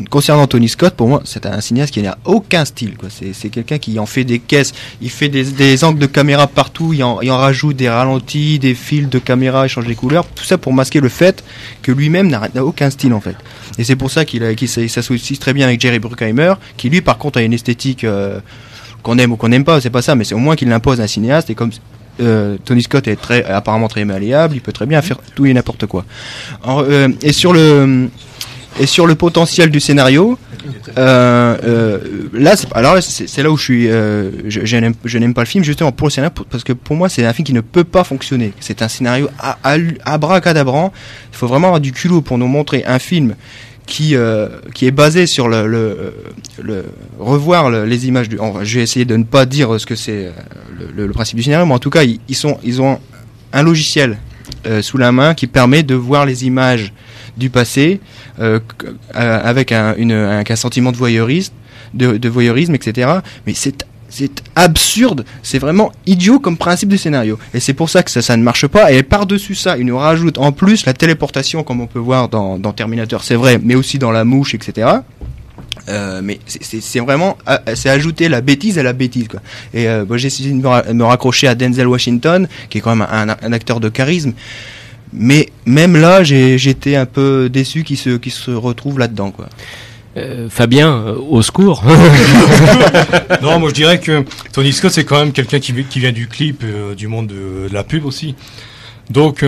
concernant 0.09 0.47
Tony 0.47 0.69
Scott, 0.69 0.95
pour 0.95 1.07
moi, 1.07 1.21
c'est 1.25 1.45
un 1.45 1.61
cinéaste 1.61 1.93
qui 1.93 2.01
n'a 2.01 2.17
aucun 2.25 2.65
style. 2.65 2.95
C'est 3.33 3.49
quelqu'un 3.49 3.77
qui 3.77 3.99
en 3.99 4.05
fait 4.05 4.23
des 4.23 4.39
caisses, 4.39 4.73
il 5.01 5.09
fait 5.09 5.29
des, 5.29 5.83
angles 5.83 5.99
de 5.99 6.05
caméra 6.05 6.47
partout, 6.47 6.93
il 6.93 7.03
en, 7.03 7.37
rajoute 7.37 7.75
des 7.75 7.89
ralentis, 7.89 8.59
des 8.59 8.75
fils 8.75 9.09
de 9.09 9.19
caméra, 9.19 9.65
il 9.65 9.69
change 9.69 9.87
les 9.87 9.95
couleurs, 9.95 10.25
tout 10.27 10.43
ça 10.43 10.57
pour 10.57 10.73
masquer 10.73 10.99
le 10.99 11.09
fait 11.09 11.43
que 11.81 11.91
lui-même 11.91 12.27
n'a 12.27 12.65
aucun 12.65 12.89
style 12.89 13.13
en 13.13 13.21
fait. 13.21 13.35
Et 13.77 13.83
c'est 13.83 13.95
pour 13.95 14.11
ça 14.11 14.25
qu'il 14.25 14.89
s'associe 14.89 15.39
très 15.39 15.53
bien 15.53 15.67
avec 15.67 15.79
Jerry 15.79 15.99
Bruckheimer, 15.99 16.53
qui 16.77 16.89
lui 16.89 17.01
par 17.01 17.17
contre 17.17 17.39
a 17.39 17.41
une 17.41 17.53
esthétique 17.53 18.03
euh, 18.03 18.39
qu'on 19.03 19.17
aime 19.17 19.33
ou 19.33 19.35
qu'on 19.35 19.49
n'aime 19.49 19.65
pas, 19.65 19.79
c'est 19.81 19.89
pas 19.89 20.01
ça, 20.01 20.15
mais 20.15 20.23
c'est 20.23 20.35
au 20.35 20.39
moins 20.39 20.55
qu'il 20.55 20.69
l'impose 20.69 20.99
à 20.99 21.03
un 21.03 21.07
cinéaste. 21.07 21.49
Et 21.49 21.55
comme 21.55 21.71
euh, 22.21 22.57
Tony 22.63 22.81
Scott 22.81 23.07
est 23.07 23.15
très, 23.15 23.43
apparemment 23.43 23.87
très 23.87 24.05
malléable, 24.05 24.55
il 24.55 24.61
peut 24.61 24.71
très 24.71 24.85
bien 24.85 25.01
faire 25.01 25.17
tout 25.35 25.45
et 25.45 25.53
n'importe 25.53 25.85
quoi. 25.85 26.05
Euh, 26.67 27.09
et 27.21 27.33
sur 27.33 27.53
le 27.53 28.09
et 28.79 28.87
sur 28.87 29.05
le 29.05 29.13
potentiel 29.13 29.69
du 29.69 29.79
scénario, 29.79 30.39
euh, 30.97 31.99
là, 32.33 32.55
c'est 32.55 33.43
là 33.43 33.51
où 33.51 33.57
je 33.57 33.63
suis, 33.63 33.87
euh, 33.87 34.31
je, 34.47 34.77
n'aime 34.77 35.33
pas 35.33 35.41
le 35.41 35.47
film 35.47 35.63
justement 35.63 35.91
pour 35.91 36.07
le 36.07 36.11
scénario, 36.11 36.33
parce 36.49 36.63
que 36.63 36.73
pour 36.73 36.95
moi 36.95 37.09
c'est 37.09 37.25
un 37.25 37.33
film 37.33 37.45
qui 37.45 37.53
ne 37.53 37.61
peut 37.61 37.83
pas 37.83 38.03
fonctionner. 38.03 38.53
C'est 38.59 38.81
un 38.81 38.87
scénario 38.87 39.29
à, 39.39 39.57
à, 39.63 39.77
Il 39.77 39.97
faut 41.31 41.47
vraiment 41.47 41.67
avoir 41.67 41.81
du 41.81 41.91
culot 41.91 42.21
pour 42.21 42.37
nous 42.37 42.47
montrer 42.47 42.83
un 42.85 42.99
film 42.99 43.35
qui 43.85 44.15
qui 44.73 44.87
est 44.87 44.91
basé 44.91 45.25
sur 45.27 45.47
le, 45.47 46.13
revoir 47.19 47.69
les 47.69 48.07
images 48.07 48.29
du. 48.29 48.37
je 48.61 48.77
vais 48.77 48.83
essayer 48.83 49.05
de 49.05 49.15
ne 49.15 49.23
pas 49.23 49.45
dire 49.45 49.79
ce 49.79 49.85
que 49.85 49.95
c'est 49.95 50.31
le, 50.95 51.07
principe 51.09 51.37
du 51.37 51.43
scénario, 51.43 51.65
mais 51.65 51.73
en 51.73 51.79
tout 51.79 51.89
cas 51.89 52.03
ils, 52.03 52.35
sont 52.35 52.57
ils 52.63 52.81
ont 52.81 52.99
un 53.51 53.63
logiciel 53.63 54.17
sous 54.81 54.97
la 54.97 55.11
main 55.11 55.33
qui 55.33 55.47
permet 55.47 55.83
de 55.83 55.95
voir 55.95 56.25
les 56.25 56.45
images 56.45 56.93
du 57.37 57.49
passé 57.49 57.99
euh, 58.39 58.59
euh, 59.15 59.39
avec 59.43 59.71
un, 59.71 59.95
sentiment 60.55 60.91
de 60.91 60.97
voyeurisme, 60.97 61.53
de 61.93 62.29
voyeurisme, 62.29 62.75
etc. 62.75 63.19
Mais 63.45 63.53
c'est 63.53 63.85
c'est 64.13 64.43
absurde, 64.55 65.25
c'est 65.41 65.57
vraiment 65.57 65.91
idiot 66.05 66.39
comme 66.39 66.55
principe 66.55 66.89
de 66.89 66.97
scénario. 66.97 67.39
Et 67.55 67.59
c'est 67.59 67.73
pour 67.73 67.89
ça 67.89 68.03
que 68.03 68.11
ça, 68.11 68.37
ne 68.37 68.43
marche 68.43 68.67
pas. 68.67 68.91
Et 68.91 69.01
par-dessus 69.01 69.55
ça, 69.55 69.75
il 69.75 69.87
nous 69.87 69.97
rajoute 69.97 70.37
en 70.37 70.51
plus 70.51 70.85
la 70.85 70.93
téléportation, 70.93 71.63
comme 71.63 71.81
on 71.81 71.87
peut 71.87 71.99
voir 71.99 72.29
dans, 72.29 72.59
Terminator, 72.73 73.23
c'est 73.23 73.35
vrai, 73.35 73.59
mais 73.61 73.73
aussi 73.73 73.97
dans 73.97 74.11
La 74.11 74.23
Mouche, 74.23 74.53
etc. 74.53 74.87
Euh, 75.89 76.21
mais 76.23 76.39
c'est 76.45 76.99
vraiment 76.99 77.37
c'est 77.73 77.89
ajouter 77.89 78.29
la 78.29 78.41
bêtise 78.41 78.77
à 78.77 78.83
la 78.83 78.93
bêtise. 78.93 79.27
Et 79.73 79.87
euh, 79.87 80.05
j'ai 80.17 80.27
essayé 80.27 80.51
de 80.51 80.93
me, 80.93 81.03
raccrocher 81.03 81.47
à 81.47 81.55
Denzel 81.55 81.87
Washington 81.87 82.47
qui 82.69 82.77
est 82.77 82.81
quand 82.81 82.95
même 82.95 83.07
un, 83.09 83.51
acteur 83.51 83.79
de 83.79 83.89
charisme 83.89 84.33
mais 85.15 85.49
même 85.65 85.95
là, 85.95 86.23
j'étais 86.23 86.95
un 86.95 87.05
peu 87.05 87.47
déçu 87.47 87.83
qu'il 87.83 87.97
se, 87.97 88.51
retrouve 88.51 88.97
là-dedans. 88.97 89.31
Euh, 90.15 90.47
Fabien, 90.47 90.89
euh, 90.89 91.15
au 91.15 91.41
secours. 91.41 91.83
non, 93.41 93.59
moi 93.59 93.69
je 93.69 93.73
dirais 93.73 93.99
que 93.99 94.23
Tony 94.51 94.71
Scott 94.71 94.91
c'est 94.91 95.05
quand 95.05 95.17
même 95.17 95.31
quelqu'un 95.31 95.59
qui, 95.59 95.73
qui, 95.85 95.99
vient 95.99 96.11
du 96.11 96.27
clip, 96.27 96.61
euh, 96.63 96.93
du 96.93 97.07
monde 97.07 97.27
de, 97.27 97.67
la 97.71 97.83
pub 97.83 98.05
aussi. 98.05 98.35
Donc 99.09 99.43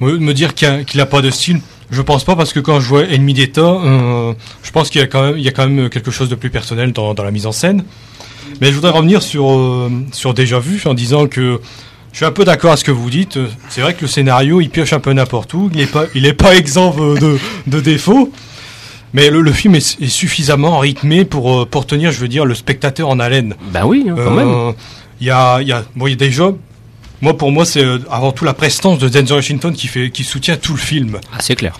me, 0.00 0.32
dire 0.32 0.54
qu'il 0.54 0.84
n'a 0.96 1.06
pas 1.06 1.22
de 1.22 1.30
style, 1.30 1.60
je 1.90 2.02
pense 2.02 2.24
pas 2.24 2.34
parce 2.34 2.52
que 2.52 2.58
quand 2.58 2.80
je 2.80 2.88
vois 2.88 3.04
Ennemi 3.04 3.32
d'État, 3.32 3.78
je 4.62 4.70
pense 4.70 4.90
qu'il 4.90 5.00
y 5.00 5.04
a 5.04 5.06
quand 5.06 5.22
même 5.22 5.38
il 5.38 5.42
y 5.44 5.48
a 5.48 5.52
quand 5.52 5.66
même 5.68 5.88
quelque 5.88 6.10
chose 6.10 6.28
de 6.28 6.34
plus 6.34 6.50
personnel 6.50 6.92
dans, 6.92 7.14
dans 7.14 7.24
la 7.24 7.30
mise 7.30 7.46
en 7.46 7.52
scène. 7.52 7.84
Mais 8.60 8.68
je 8.68 8.74
voudrais 8.74 8.90
revenir 8.90 9.22
sur 9.22 9.88
sur 10.12 10.34
déjà 10.34 10.58
vu 10.58 10.82
en 10.84 10.94
disant 10.94 11.26
que 11.26 11.60
je 12.12 12.16
suis 12.18 12.26
un 12.26 12.32
peu 12.32 12.44
d'accord 12.44 12.72
à 12.72 12.76
ce 12.76 12.84
que 12.84 12.90
vous 12.90 13.08
dites. 13.08 13.38
C'est 13.70 13.80
vrai 13.80 13.94
que 13.94 14.02
le 14.02 14.08
scénario, 14.08 14.60
il 14.60 14.68
pioche 14.68 14.92
un 14.92 15.00
peu 15.00 15.12
n'importe 15.12 15.54
où. 15.54 15.70
Il 15.72 15.78
n'est 15.78 15.86
pas, 15.86 16.04
il 16.14 16.26
est 16.26 16.32
pas 16.32 16.54
exempt 16.54 16.96
de, 16.96 17.38
de 17.66 17.80
défauts. 17.80 18.30
Mais 19.14 19.30
le, 19.30 19.52
film 19.52 19.74
est, 19.74 20.06
suffisamment 20.06 20.78
rythmé 20.78 21.24
pour, 21.24 21.62
euh, 21.62 21.64
pour 21.64 21.86
tenir, 21.86 22.12
je 22.12 22.18
veux 22.18 22.28
dire, 22.28 22.44
le 22.44 22.54
spectateur 22.54 23.08
en 23.08 23.18
haleine. 23.18 23.54
Ben 23.72 23.84
oui, 23.86 24.06
hein, 24.08 24.14
quand 24.16 24.32
même. 24.32 24.74
Il 25.20 25.26
y 25.26 25.30
a, 25.30 25.60
y, 25.62 25.72
a, 25.72 25.84
bon, 25.96 26.06
y 26.06 26.12
a 26.12 26.16
déjà, 26.16 26.52
moi 27.20 27.36
pour 27.36 27.50
moi, 27.50 27.64
c'est 27.64 27.84
euh, 27.84 27.98
avant 28.10 28.32
tout 28.32 28.44
la 28.44 28.54
prestance 28.54 28.98
de 28.98 29.08
Denzel 29.08 29.36
Washington 29.36 29.72
qui, 29.72 29.88
fait, 29.88 30.10
qui 30.10 30.24
soutient 30.24 30.56
tout 30.56 30.72
le 30.72 30.78
film. 30.78 31.18
Ah, 31.32 31.38
c'est 31.40 31.56
clair. 31.56 31.78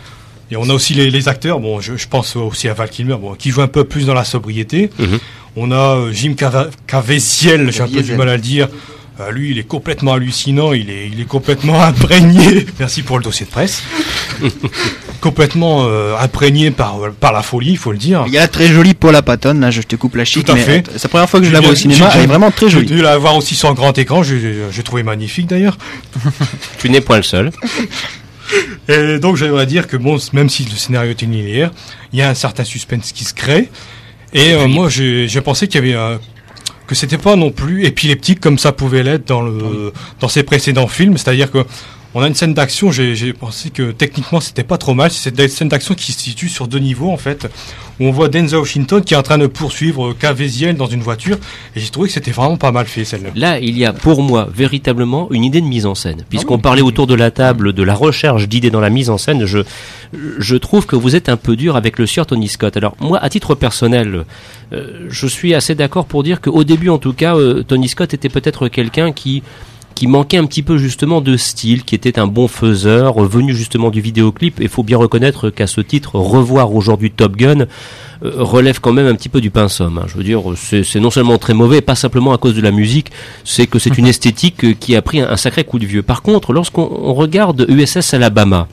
Et 0.51 0.57
on 0.57 0.69
a 0.71 0.73
aussi 0.73 0.95
les, 0.95 1.11
les 1.11 1.29
acteurs, 1.29 1.61
bon, 1.61 1.81
je, 1.81 1.97
je, 1.97 2.09
pense 2.09 2.35
aussi 2.35 2.69
à 2.69 2.75
Val 2.75 2.89
Kilmer, 2.89 3.17
bon, 3.21 3.35
qui 3.35 3.51
joue 3.51 3.61
un 3.61 3.69
peu 3.69 3.85
plus 3.85 4.07
dans 4.07 4.15
la 4.15 4.25
sobriété. 4.25 4.91
Mhm. 4.99 5.19
On 5.57 5.71
a 5.71 5.97
euh, 5.97 6.13
Jim 6.13 6.35
Caviezel, 6.87 7.71
j'ai 7.71 7.83
un 7.83 7.89
peu 7.89 8.03
du 8.03 8.17
mal 8.17 8.29
à 8.29 8.37
le 8.37 8.43
dire, 8.43 8.69
euh, 9.21 9.31
lui, 9.33 9.51
il 9.51 9.59
est 9.59 9.67
complètement 9.67 10.15
hallucinant, 10.15 10.73
il 10.73 10.91
est, 10.91 11.09
il 11.09 11.21
est 11.21 11.27
complètement 11.27 11.83
imprégné. 11.83 12.67
Merci 12.79 13.03
pour 13.03 13.19
le 13.19 13.25
dossier 13.25 13.47
de 13.47 13.51
presse. 13.51 13.83
complètement 15.21 15.87
euh, 15.87 16.17
imprégné 16.19 16.71
par, 16.71 16.99
par 17.19 17.33
la 17.33 17.43
folie, 17.43 17.73
il 17.73 17.79
faut 17.79 17.91
le 17.91 17.99
dire. 17.99 18.25
Il 18.29 18.33
y 18.33 18.39
a 18.39 18.47
très 18.47 18.69
jolie 18.69 18.95
Paula 18.95 19.23
Patton, 19.23 19.55
là, 19.55 19.71
je 19.71 19.83
te 19.83 19.97
coupe 19.97 20.15
la 20.15 20.25
chic. 20.25 20.45
Tout 20.45 20.53
à 20.53 20.57
fait. 20.57 20.85
C'est 20.93 21.05
la 21.05 21.09
première 21.09 21.29
fois 21.29 21.41
que 21.41 21.47
je 21.47 21.53
la 21.53 21.61
vois 21.61 21.71
au 21.71 21.75
cinéma, 21.75 22.11
elle 22.15 22.23
est 22.23 22.27
vraiment 22.27 22.51
très 22.51 22.69
jolie. 22.69 22.87
J'ai 22.87 22.95
dû 22.95 23.03
la 23.03 23.19
voir 23.19 23.37
aussi 23.37 23.55
sur 23.55 23.69
un 23.69 23.75
grand 23.75 23.97
écran, 23.99 24.23
j'ai 24.23 24.83
trouvé 24.85 25.03
magnifique 25.03 25.49
d'ailleurs. 25.49 25.77
tu 26.79 26.89
n'es 26.91 27.01
point 27.01 27.17
le 27.17 27.23
seul. 27.23 27.51
Et 28.89 29.19
donc 29.19 29.37
j'aimerais 29.37 29.67
dire 29.67 29.87
que 29.87 29.97
bon, 29.99 30.17
même 30.33 30.49
si 30.49 30.65
le 30.65 30.71
scénario 30.71 31.11
est 31.11 31.21
linéaire, 31.21 31.71
il 32.13 32.19
y 32.19 32.23
a 32.23 32.31
un 32.31 32.35
certain 32.35 32.65
suspense 32.65 33.13
qui 33.13 33.25
se 33.25 33.35
crée. 33.35 33.69
Et 34.33 34.53
euh, 34.55 34.69
moi, 34.69 34.89
j'ai 34.89 35.41
pensé 35.43 35.69
qu'il 35.69 35.85
y 35.87 35.95
avait 35.95 36.19
que 36.89 36.95
c'était 36.95 37.19
pas 37.19 37.37
non 37.37 37.51
plus 37.53 37.85
épileptique 37.85 38.41
comme 38.41 38.59
ça 38.59 38.73
pouvait 38.73 39.05
l'être 39.05 39.29
dans 39.29 39.43
le 39.43 39.93
dans 40.21 40.29
ses 40.29 40.43
précédents 40.43 40.89
films, 40.89 41.17
c'est-à-dire 41.19 41.53
que 41.53 41.65
on 42.15 42.23
a 42.23 42.27
une 42.27 42.35
scène 42.35 42.55
d'action, 42.55 42.91
j'ai 42.91 43.33
pensé 43.33 43.71
que 43.71 43.93
techniquement 43.93 44.41
c'était 44.41 44.65
pas 44.65 44.79
trop 44.79 44.95
mal, 44.95 45.11
c'est 45.11 45.39
une 45.39 45.49
scène 45.49 45.69
d'action 45.69 45.95
qui 45.95 46.13
se 46.13 46.21
situe 46.21 46.49
sur 46.49 46.67
deux 46.67 46.79
niveaux 46.79 47.11
en 47.11 47.19
fait, 47.19 47.47
où 48.01 48.07
on 48.07 48.11
voit 48.11 48.29
Denzel 48.29 48.59
Washington 48.59 49.03
qui 49.03 49.13
est 49.15 49.17
en 49.17 49.23
train 49.23 49.37
de 49.37 49.47
poursuivre 49.47 50.15
Caviezel 50.15 50.77
dans 50.77 50.87
une 50.87 51.03
voiture, 51.03 51.37
et 51.77 51.81
j'ai 51.81 51.91
trouvé 51.91 52.09
que 52.09 52.15
c'était 52.15 52.31
vraiment 52.31 52.57
pas 52.57 52.73
mal 52.73 52.87
fait 52.87 53.05
celle-là. 53.05 53.31
Là, 53.35 53.61
il 53.61 53.77
y 53.77 53.85
a 53.85 53.93
pour 53.93 54.23
moi 54.23 54.49
véritablement 54.53 55.29
une 55.31 55.45
idée 55.45 55.61
de 55.61 55.67
mise 55.67 55.85
en 55.85 55.95
scène, 55.95 56.25
puisqu'on 56.31 56.57
ah 56.57 56.63
parlait 56.63 56.83
autour 56.83 57.07
de 57.07 57.15
la 57.15 57.31
table 57.31 57.75
de 57.75 57.83
la 57.83 57.95
recherche 57.95 58.49
d'idées 58.49 58.71
dans 58.71 58.81
la 58.81 58.91
mise 58.91 59.11
en 59.11 59.19
scène, 59.19 59.45
je, 59.45 59.59
je 60.13 60.57
trouve 60.57 60.87
que 60.87 60.97
vous 60.97 61.15
êtes 61.15 61.29
un 61.29 61.37
peu 61.37 61.57
dur 61.57 61.77
avec 61.77 61.99
le 61.99 62.07
sieur 62.07 62.27
Tony 62.27 62.49
Scott. 62.49 62.77
Alors 62.79 62.97
moi, 63.01 63.19
à 63.19 63.29
titre 63.29 63.55
personnel, 63.55 64.25
euh, 64.73 65.07
je 65.11 65.27
suis 65.27 65.55
assez 65.55 65.75
d'accord 65.75 66.07
pour 66.07 66.23
dire 66.23 66.41
qu'au 66.41 66.65
début 66.65 66.89
en 66.89 66.99
tout 66.99 67.13
cas, 67.13 67.37
euh, 67.37 67.63
Tony 67.63 67.89
Scott 67.89 68.15
était 68.15 68.31
peut-être 68.31 68.69
quelqu'un 68.69 69.13
qui 69.13 69.43
qui 69.99 70.07
manquait 70.07 70.37
un 70.37 70.47
petit 70.47 70.63
peu 70.63 70.79
justement 70.79 71.21
de 71.21 71.37
style, 71.37 71.83
qui 71.83 71.97
était 71.97 72.21
un 72.21 72.29
bon 72.29 72.47
faiseur, 72.47 73.19
venu 73.25 73.53
justement 73.53 73.91
du 73.91 74.01
vidéoclip. 74.01 74.61
Et 74.61 74.63
il 74.63 74.69
faut 74.69 74.85
bien 74.85 74.97
reconnaître 74.97 75.51
qu'à 75.51 75.67
ce 75.67 75.81
titre, 75.81 76.15
revoir 76.15 76.73
aujourd'hui 76.73 77.11
Top 77.11 77.35
Gun 77.35 77.63
euh, 77.63 77.67
relève 78.23 78.79
quand 78.81 78.93
même 78.93 79.09
un 79.09 79.17
petit 79.17 79.29
peu 79.29 79.41
du 79.41 79.51
pinceau. 79.51 79.87
Hein. 79.87 80.05
Je 80.07 80.17
veux 80.17 80.23
dire, 80.23 80.41
c'est 80.55 81.01
non 81.01 81.11
seulement 81.11 81.37
très 81.37 81.53
mauvais, 81.53 81.81
pas 81.81 81.97
simplement 81.97 82.33
à 82.33 82.39
cause 82.39 82.55
de 82.55 82.61
la 82.61 82.71
musique, 82.71 83.11
c'est 83.43 83.67
que 83.67 83.81
c'est 83.81 83.99
une 83.99 84.07
esthétique 84.15 84.79
qui 84.79 84.95
a 84.95 85.03
pris 85.03 85.21
un, 85.21 85.37
sacré 85.37 85.65
coup 85.65 85.81
de 85.81 85.87
vieux. 85.87 86.03
Par 86.03 86.23
contre, 86.23 86.53
lorsqu'on 86.53 87.13
regarde 87.13 87.67
USS 87.69 88.15
Alabama, 88.15 88.69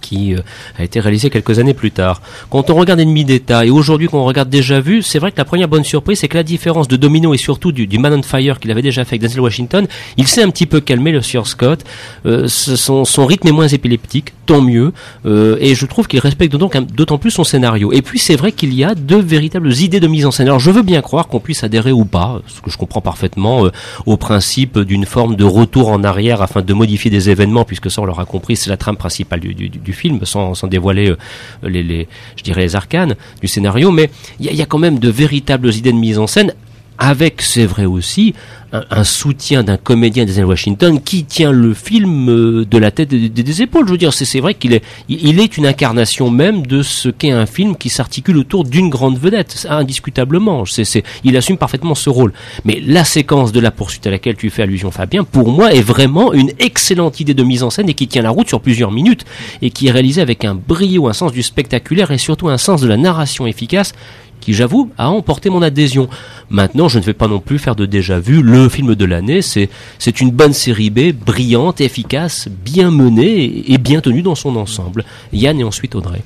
qui 0.00 0.34
euh, 0.34 0.40
a 0.78 0.84
été 0.84 1.00
réalisé 1.00 1.30
quelques 1.30 1.58
années 1.58 1.74
plus 1.74 1.90
tard. 1.90 2.20
Quand 2.50 2.70
on 2.70 2.74
regarde 2.74 3.00
Ennemi 3.00 3.24
d'État 3.24 3.64
et 3.64 3.70
aujourd'hui 3.70 4.08
qu'on 4.08 4.24
regarde 4.24 4.48
déjà 4.48 4.80
vu, 4.80 5.02
c'est 5.02 5.18
vrai 5.18 5.32
que 5.32 5.38
la 5.38 5.44
première 5.44 5.68
bonne 5.68 5.84
surprise, 5.84 6.20
c'est 6.20 6.28
que 6.28 6.36
la 6.36 6.42
différence 6.42 6.88
de 6.88 6.96
Domino 6.96 7.34
et 7.34 7.38
surtout 7.38 7.72
du, 7.72 7.86
Man 7.98 8.14
on 8.14 8.22
Fire 8.22 8.58
qu'il 8.58 8.70
avait 8.70 8.82
déjà 8.82 9.04
fait 9.04 9.16
avec 9.16 9.22
Denzel 9.22 9.40
Washington, 9.40 9.86
il 10.16 10.26
s'est 10.26 10.42
un 10.42 10.50
petit 10.50 10.66
peu 10.66 10.80
calmé 10.80 11.12
le 11.12 11.22
Sir 11.22 11.46
Scott. 11.46 11.84
Euh, 12.26 12.48
son, 12.48 13.26
rythme 13.26 13.48
est 13.48 13.52
moins 13.52 13.68
épileptique, 13.68 14.32
tant 14.46 14.62
mieux. 14.62 14.92
Euh, 15.26 15.56
et 15.60 15.74
je 15.74 15.86
trouve 15.86 16.08
qu'il 16.08 16.20
respecte 16.20 16.54
d'autant 16.56 17.18
plus 17.18 17.30
son 17.30 17.44
scénario. 17.44 17.92
Et 17.92 18.02
puis 18.02 18.18
c'est 18.18 18.36
vrai 18.36 18.52
qu'il 18.52 18.74
y 18.74 18.84
a 18.84 18.94
deux 18.94 19.20
véritables 19.20 19.72
idées 19.72 20.00
de 20.00 20.06
mise 20.06 20.26
en 20.26 20.30
scène. 20.30 20.48
Alors 20.48 20.60
je 20.60 20.70
veux 20.70 20.82
bien 20.82 21.02
croire 21.02 21.28
qu'on 21.28 21.40
puisse 21.40 21.62
adhérer 21.64 21.92
ou 21.92 22.04
pas, 22.04 22.40
ce 22.46 22.60
que 22.60 22.70
je 22.70 22.78
comprends 22.78 23.00
parfaitement, 23.00 23.68
au 24.06 24.16
principe 24.16 24.78
d'une 24.78 25.04
forme 25.04 25.36
de 25.36 25.44
retour 25.44 25.90
en 25.90 26.02
arrière 26.04 26.42
afin 26.42 26.62
de 26.62 26.74
modifier 26.74 27.10
des 27.10 27.30
événements, 27.30 27.64
puisque 27.64 27.90
ça 27.90 28.02
on 28.02 28.04
l'aura 28.04 28.24
compris, 28.24 28.56
c'est 28.56 28.70
la 28.70 28.76
trame 28.76 28.96
principale 28.96 29.40
du, 29.40 29.68
du 29.68 29.89
film, 29.92 30.20
sans, 30.24 30.54
sans 30.54 30.66
dévoiler 30.66 31.10
euh, 31.10 31.16
les, 31.62 31.82
les, 31.82 32.08
je 32.36 32.42
dirais 32.42 32.62
les 32.62 32.76
arcanes 32.76 33.16
du 33.40 33.48
scénario, 33.48 33.90
mais 33.90 34.10
il 34.38 34.52
y, 34.52 34.62
a 34.62 34.66
quand 34.66 34.78
même 34.78 34.98
de 34.98 35.08
véritables 35.08 35.72
idées 35.74 35.92
de 35.92 35.98
mise 35.98 36.18
en 36.18 36.26
scène 36.26 36.54
avec, 37.00 37.40
c'est 37.40 37.64
vrai 37.64 37.86
aussi, 37.86 38.34
un, 38.72 39.04
soutien 39.04 39.64
d'un 39.64 39.76
comédien 39.76 40.24
des 40.24 40.44
Washington 40.44 41.00
qui 41.00 41.24
tient 41.24 41.50
le 41.50 41.74
film 41.74 42.28
euh, 42.28 42.64
de 42.64 42.78
la 42.78 42.90
tête 42.90 43.12
et 43.12 43.28
des, 43.28 43.62
épaules. 43.62 43.86
Je 43.86 43.92
veux 43.92 43.98
dire, 43.98 44.12
c'est 44.12 44.38
vrai 44.38 44.54
qu'il 44.54 44.74
est, 44.74 44.84
il 45.08 45.40
est 45.40 45.56
une 45.56 45.66
incarnation 45.66 46.30
même 46.30 46.66
de 46.66 46.82
ce 46.82 47.08
qu'est 47.08 47.32
un 47.32 47.46
film 47.46 47.74
qui 47.74 47.88
s'articule 47.88 48.36
autour 48.36 48.64
d'une 48.64 48.90
grande 48.90 49.18
vedette, 49.18 49.66
indiscutablement. 49.68 50.64
C'est, 50.66 51.02
il 51.24 51.36
assume 51.36 51.56
parfaitement 51.56 51.94
ce 51.94 52.10
rôle. 52.10 52.32
Mais 52.64 52.80
la 52.86 53.04
séquence 53.04 53.50
de 53.50 53.60
la 53.60 53.70
poursuite 53.70 54.06
à 54.06 54.10
laquelle 54.10 54.36
tu 54.36 54.50
fais 54.50 54.62
allusion, 54.62 54.90
Fabien, 54.90 55.24
pour 55.24 55.50
moi, 55.50 55.72
est 55.72 55.82
vraiment 55.82 56.32
une 56.32 56.52
excellente 56.58 57.18
idée 57.18 57.34
de 57.34 57.42
mise 57.42 57.62
en 57.62 57.70
scène 57.70 57.88
et 57.88 57.94
qui 57.94 58.06
tient 58.06 58.22
la 58.22 58.30
route 58.30 58.48
sur 58.48 58.60
plusieurs 58.60 58.92
minutes 58.92 59.24
et 59.62 59.70
qui 59.70 59.88
est 59.88 59.90
réalisée 59.90 60.20
avec 60.20 60.44
un 60.44 60.54
brio, 60.54 61.08
un 61.08 61.12
sens 61.14 61.32
du 61.32 61.42
spectaculaire 61.42 62.10
et 62.10 62.18
surtout 62.18 62.48
un 62.48 62.58
sens 62.58 62.82
de 62.82 62.86
la 62.86 62.98
narration 62.98 63.46
efficace 63.46 63.94
qui 64.40 64.54
j'avoue 64.54 64.90
a 64.98 65.10
emporté 65.10 65.50
mon 65.50 65.62
adhésion. 65.62 66.08
Maintenant, 66.50 66.88
je 66.88 66.98
ne 66.98 67.04
vais 67.04 67.12
pas 67.12 67.28
non 67.28 67.40
plus 67.40 67.58
faire 67.58 67.76
de 67.76 67.86
déjà 67.86 68.18
vu. 68.18 68.42
Le 68.42 68.68
film 68.68 68.94
de 68.94 69.04
l'année, 69.04 69.42
c'est 69.42 69.68
c'est 69.98 70.20
une 70.20 70.30
bonne 70.30 70.52
série 70.52 70.90
B, 70.90 71.12
brillante, 71.12 71.80
efficace, 71.80 72.48
bien 72.64 72.90
menée 72.90 73.64
et 73.72 73.78
bien 73.78 74.00
tenue 74.00 74.22
dans 74.22 74.34
son 74.34 74.56
ensemble. 74.56 75.04
Yann 75.32 75.58
et 75.60 75.64
ensuite 75.64 75.94
Audrey. 75.94 76.22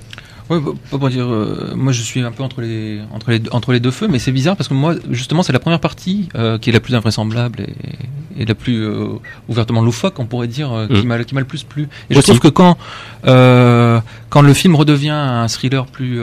Oui, 0.50 0.58
pour 0.90 1.08
dire, 1.08 1.26
euh, 1.26 1.72
moi 1.74 1.92
je 1.92 2.02
suis 2.02 2.20
un 2.20 2.30
peu 2.30 2.42
entre 2.42 2.60
les 2.60 3.00
entre 3.14 3.30
les 3.30 3.40
entre 3.50 3.72
les 3.72 3.80
deux 3.80 3.90
feux, 3.90 4.08
mais 4.08 4.18
c'est 4.18 4.32
bizarre 4.32 4.56
parce 4.56 4.68
que 4.68 4.74
moi 4.74 4.94
justement 5.10 5.42
c'est 5.42 5.54
la 5.54 5.58
première 5.58 5.80
partie 5.80 6.28
euh, 6.34 6.58
qui 6.58 6.68
est 6.68 6.72
la 6.72 6.80
plus 6.80 6.94
invraisemblable 6.94 7.62
et, 7.62 8.42
et 8.42 8.44
la 8.44 8.54
plus 8.54 8.84
euh, 8.84 9.06
ouvertement 9.48 9.80
loufoque, 9.80 10.18
on 10.18 10.26
pourrait 10.26 10.48
dire, 10.48 10.86
qui 10.90 11.02
mm. 11.02 11.06
m'a 11.06 11.24
qui 11.24 11.34
m'a 11.34 11.40
le 11.40 11.46
plus 11.46 11.62
plu. 11.62 11.88
Et 12.10 12.14
je 12.14 12.20
trouve 12.20 12.40
que 12.40 12.48
quand 12.48 12.76
quand 13.24 14.42
le 14.42 14.54
film 14.54 14.76
redevient 14.76 15.10
un 15.10 15.48
thriller 15.48 15.86
plus 15.86 16.20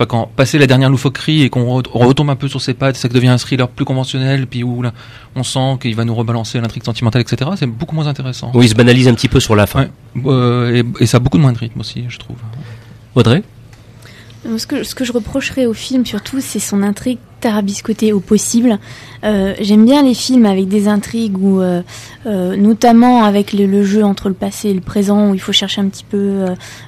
enfin 0.00 0.06
quand 0.06 0.30
passer 0.34 0.58
la 0.58 0.66
dernière 0.66 0.88
loufoquerie 0.88 1.42
et 1.42 1.50
qu'on 1.50 1.82
retombe 1.92 2.30
un 2.30 2.36
peu 2.36 2.48
sur 2.48 2.60
ses 2.60 2.72
pattes, 2.74 2.96
ça 2.96 3.08
devient 3.08 3.28
un 3.28 3.36
thriller 3.36 3.68
plus 3.68 3.84
conventionnel, 3.84 4.46
puis 4.46 4.64
où 4.64 4.80
là, 4.80 4.92
on 5.36 5.42
sent 5.42 5.78
qu'il 5.82 5.94
va 5.94 6.04
nous 6.04 6.14
rebalancer 6.14 6.58
l'intrigue 6.60 6.84
sentimentale, 6.84 7.22
etc. 7.22 7.50
C'est 7.56 7.66
beaucoup 7.66 7.94
moins 7.94 8.06
intéressant. 8.06 8.50
Oui, 8.54 8.66
il 8.66 8.68
se 8.70 8.74
banalise 8.74 9.08
un 9.08 9.14
petit 9.14 9.28
peu 9.28 9.40
sur 9.40 9.54
la 9.54 9.66
fin. 9.66 9.88
Euh, 10.24 10.82
et, 10.98 11.02
et, 11.02 11.06
ça 11.06 11.18
a 11.18 11.20
beaucoup 11.20 11.36
de 11.36 11.42
moins 11.42 11.52
de 11.52 11.58
rythme 11.58 11.80
aussi, 11.80 12.04
je 12.08 12.18
trouve. 12.18 12.36
Audrey? 13.14 13.42
Ce 14.56 14.66
que, 14.66 14.84
ce 14.84 14.94
que 14.94 15.04
je 15.04 15.12
reprocherais 15.12 15.66
au 15.66 15.74
film 15.74 16.06
surtout, 16.06 16.40
c'est 16.40 16.60
son 16.60 16.82
intrigue 16.82 17.18
tarabiscotée 17.40 18.12
au 18.12 18.20
possible. 18.20 18.78
Euh, 19.24 19.54
J'aime 19.60 19.84
bien 19.84 20.02
les 20.02 20.14
films 20.14 20.46
avec 20.46 20.68
des 20.68 20.88
intrigues 20.88 21.38
où, 21.38 21.60
euh, 21.60 21.82
euh, 22.26 22.56
notamment 22.56 23.24
avec 23.24 23.52
le, 23.52 23.82
jeu 23.84 24.04
entre 24.04 24.28
le 24.28 24.34
passé 24.34 24.70
et 24.70 24.74
le 24.74 24.80
présent, 24.80 25.30
où 25.30 25.34
il 25.34 25.40
faut 25.40 25.52
chercher 25.52 25.80
un 25.80 25.88
petit 25.88 26.04
peu 26.04 26.44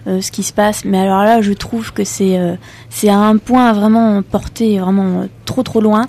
ce 0.06 0.30
qui 0.30 0.42
se 0.42 0.52
passe. 0.52 0.84
Mais 0.84 0.98
alors 0.98 1.24
là, 1.24 1.40
je 1.40 1.52
trouve 1.52 1.92
que 1.92 2.04
c'est 2.04 2.36
à 2.36 3.16
un 3.16 3.36
point 3.36 3.72
vraiment 3.72 4.22
porté 4.22 4.78
vraiment 4.78 5.26
trop 5.44 5.62
trop 5.62 5.80
loin. 5.80 6.06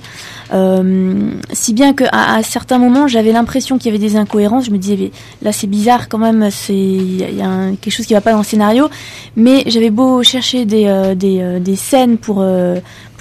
si 1.51 1.73
bien 1.73 1.93
que 1.93 2.03
à 2.11 2.43
certains 2.43 2.77
moments, 2.77 3.07
j'avais 3.07 3.31
l'impression 3.31 3.77
qu'il 3.77 3.91
y 3.91 3.95
avait 3.95 4.05
des 4.05 4.15
incohérences. 4.15 4.65
Je 4.65 4.71
me 4.71 4.77
disais, 4.77 5.11
là 5.41 5.51
c'est 5.51 5.67
bizarre 5.67 6.09
quand 6.09 6.19
même, 6.19 6.49
c'est 6.51 6.73
il 6.73 7.35
y 7.35 7.41
a 7.41 7.71
quelque 7.81 7.93
chose 7.93 8.05
qui 8.05 8.13
va 8.13 8.21
pas 8.21 8.31
dans 8.31 8.39
le 8.39 8.43
scénario. 8.43 8.89
Mais 9.35 9.63
j'avais 9.67 9.89
beau 9.89 10.23
chercher 10.23 10.65
des 10.65 11.13
des, 11.15 11.59
des 11.59 11.75
scènes 11.75 12.17
pour 12.17 12.43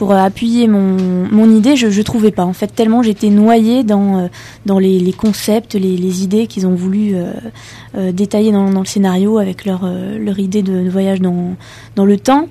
pour 0.03 0.15
appuyer 0.15 0.67
mon, 0.67 0.97
mon 1.31 1.49
idée, 1.49 1.77
je 1.77 1.87
ne 1.87 2.03
trouvais 2.03 2.33
pas. 2.33 2.45
En 2.45 2.53
fait, 2.53 2.67
tellement 2.67 3.05
j'étais 3.05 3.29
noyée 3.29 3.85
dans, 3.85 4.19
euh, 4.19 4.27
dans 4.67 4.81
les, 4.81 4.99
les 4.99 5.13
concepts, 5.13 5.75
les, 5.75 6.25
idées 6.25 6.49
qu'ils 6.49 6.67
ont 6.67 6.75
voulu 6.75 7.15
euh, 7.15 7.31
euh, 7.97 8.11
détailler 8.11 8.51
dans, 8.51 8.69
le 8.69 8.85
scénario 8.85 9.39
avec 9.39 9.65
leur, 9.65 9.89
leur 10.19 10.41
idée 10.41 10.63
de, 10.63 10.91
voyage 10.91 11.21
dans, 11.21 11.55
dans 11.95 12.05
le 12.05 12.19
temps. 12.19 12.49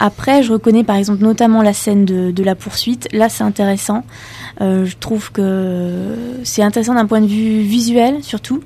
Après, 0.00 0.42
je 0.42 0.54
reconnais 0.54 0.82
par 0.82 0.96
exemple 0.96 1.22
notamment 1.22 1.60
la 1.60 1.74
scène 1.74 2.06
de, 2.06 2.30
de 2.30 2.42
la 2.42 2.54
poursuite. 2.54 3.06
Là, 3.12 3.28
c'est 3.28 3.44
intéressant. 3.44 4.04
je 4.60 4.96
trouve 4.98 5.30
que 5.30 6.16
c'est 6.42 6.62
intéressant 6.62 6.94
d'un 6.94 7.04
point 7.04 7.20
de 7.20 7.26
vue 7.26 7.60
visuel 7.60 8.22
surtout. 8.22 8.62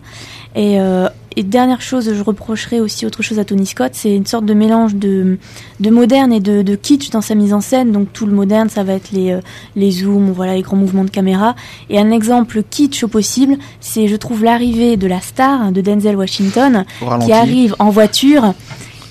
Et, 0.55 0.80
euh, 0.80 1.09
et 1.39 1.45
dernière 1.45 1.80
chose, 1.80 2.12
je 2.12 2.22
reprocherais 2.24 2.80
aussi 2.80 3.07
autre 3.07 3.22
chose 3.22 3.39
à 3.39 3.45
Tony 3.45 3.64
Scott, 3.64 3.93
c'est 3.95 4.12
une 4.12 4.26
sorte 4.26 4.45
de 4.45 4.55
mélange 4.55 4.97
de, 4.97 5.39
de 5.78 5.89
moderne 5.89 6.32
et 6.32 6.41
de, 6.41 6.62
de, 6.62 6.74
kitsch 6.74 7.11
dans 7.11 7.20
sa 7.20 7.36
mise 7.36 7.55
en 7.55 7.61
scène. 7.61 7.93
Donc 7.93 8.12
tout 8.12 8.26
le 8.26 8.32
moderne, 8.32 8.68
ça 8.68 8.82
va 8.82 8.95
être 8.95 9.12
les, 9.12 9.30
euh, 9.30 9.41
les 9.76 9.93
zooms, 9.93 10.32
voilà, 10.32 10.55
les 10.55 10.62
grands 10.62 10.76
mouvements 10.76 11.05
de 11.05 11.11
caméra. 11.11 11.55
Et 11.91 12.01
un 12.01 12.11
exemple 12.11 12.64
kitsch 12.68 13.05
au 13.05 13.09
possible, 13.09 13.57
c'est 13.78 14.09
je 14.09 14.16
trouve 14.16 14.43
l'arrivée 14.43 14.97
de 14.97 15.07
la 15.07 15.20
star 15.20 15.70
de 15.70 15.80
Denzel 15.80 16.16
Washington 16.16 16.84
qui 17.24 17.32
arrive 17.32 17.76
en 17.78 17.91
voiture 17.91 18.55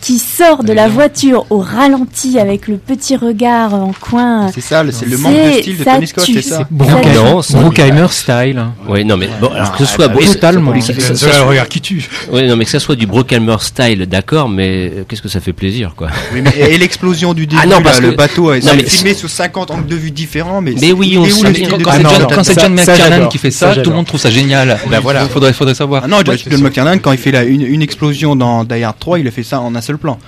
qui 0.01 0.19
sort 0.19 0.63
de 0.63 0.73
la 0.73 0.87
voiture 0.87 1.45
au 1.49 1.59
ralenti 1.59 2.39
avec 2.39 2.67
le 2.67 2.77
petit 2.77 3.15
regard 3.15 3.73
en 3.73 3.91
coin. 3.99 4.51
C'est 4.51 4.61
ça, 4.61 4.83
c'est 4.91 5.05
le 5.07 5.17
manque 5.17 5.33
de 5.33 5.61
style 5.61 5.77
de 5.77 5.83
Tony 5.83 6.07
Scott, 6.07 6.25
c'est 6.33 6.41
ça. 6.41 6.67
Bruckheimer 6.69 8.07
style. 8.09 8.65
Oui, 8.87 9.05
non 9.05 9.17
mais 9.17 9.29
bon, 9.39 9.49
alors 9.49 9.71
que 9.71 9.79
ce 9.79 9.85
soit 9.85 10.09
totalement. 10.09 10.73
C'est 10.81 11.35
un 11.35 11.43
regard 11.43 11.67
qui 11.67 11.81
tue. 11.81 12.07
Oui, 12.31 12.47
non 12.47 12.55
mais 12.55 12.65
que 12.65 12.71
ça 12.71 12.79
soit 12.79 12.95
du 12.95 13.07
Bruckheimer 13.07 13.57
style, 13.59 14.05
d'accord, 14.05 14.49
mais 14.49 14.91
euh, 14.93 15.03
qu'est-ce 15.07 15.21
que 15.21 15.29
ça 15.29 15.39
fait 15.39 15.53
plaisir, 15.53 15.93
quoi. 15.95 16.09
Oui, 16.33 16.41
mais 16.41 16.53
et 16.57 16.77
l'explosion 16.77 17.33
du 17.33 17.47
début, 17.47 17.61
ah 17.63 17.67
non, 17.67 17.81
parce 17.81 17.99
que... 17.99 18.05
le 18.05 18.11
bateau, 18.11 18.53
c'est 18.59 18.89
filmé 18.89 19.13
sous 19.13 19.27
50 19.27 19.71
angles 19.71 19.87
de 19.87 19.95
vue 19.95 20.11
différents, 20.11 20.61
mais. 20.61 20.75
Mais 20.79 20.91
oui, 20.91 21.17
on 21.17 21.25
sait 21.25 21.63
quand 21.63 22.43
c'est 22.43 22.59
John 22.59 22.73
McTiernan 22.73 23.27
qui 23.27 23.37
fait 23.37 23.51
ça, 23.51 23.75
tout 23.75 23.89
le 23.89 23.95
monde 23.95 24.05
trouve 24.05 24.19
ça 24.19 24.29
génial. 24.29 24.77
Ben 24.89 24.99
voilà, 24.99 25.27
faudrait, 25.27 25.53
faudrait 25.53 25.75
savoir. 25.75 26.03
Ah 26.05 26.07
non, 26.07 26.19
John 26.23 26.61
McTiernan, 26.61 26.99
quand 26.99 27.11
il 27.11 27.17
fait 27.17 27.47
une 27.47 27.81
explosion 27.81 28.35
dans 28.35 28.63
Die 28.63 28.83
Hard 28.83 28.97
3, 28.99 29.19
il 29.19 29.27
a 29.27 29.31
fait 29.31 29.43
ça 29.43 29.59
en 29.59 29.75
un 29.75 29.81
seul 29.87 29.97
plan. 29.97 30.19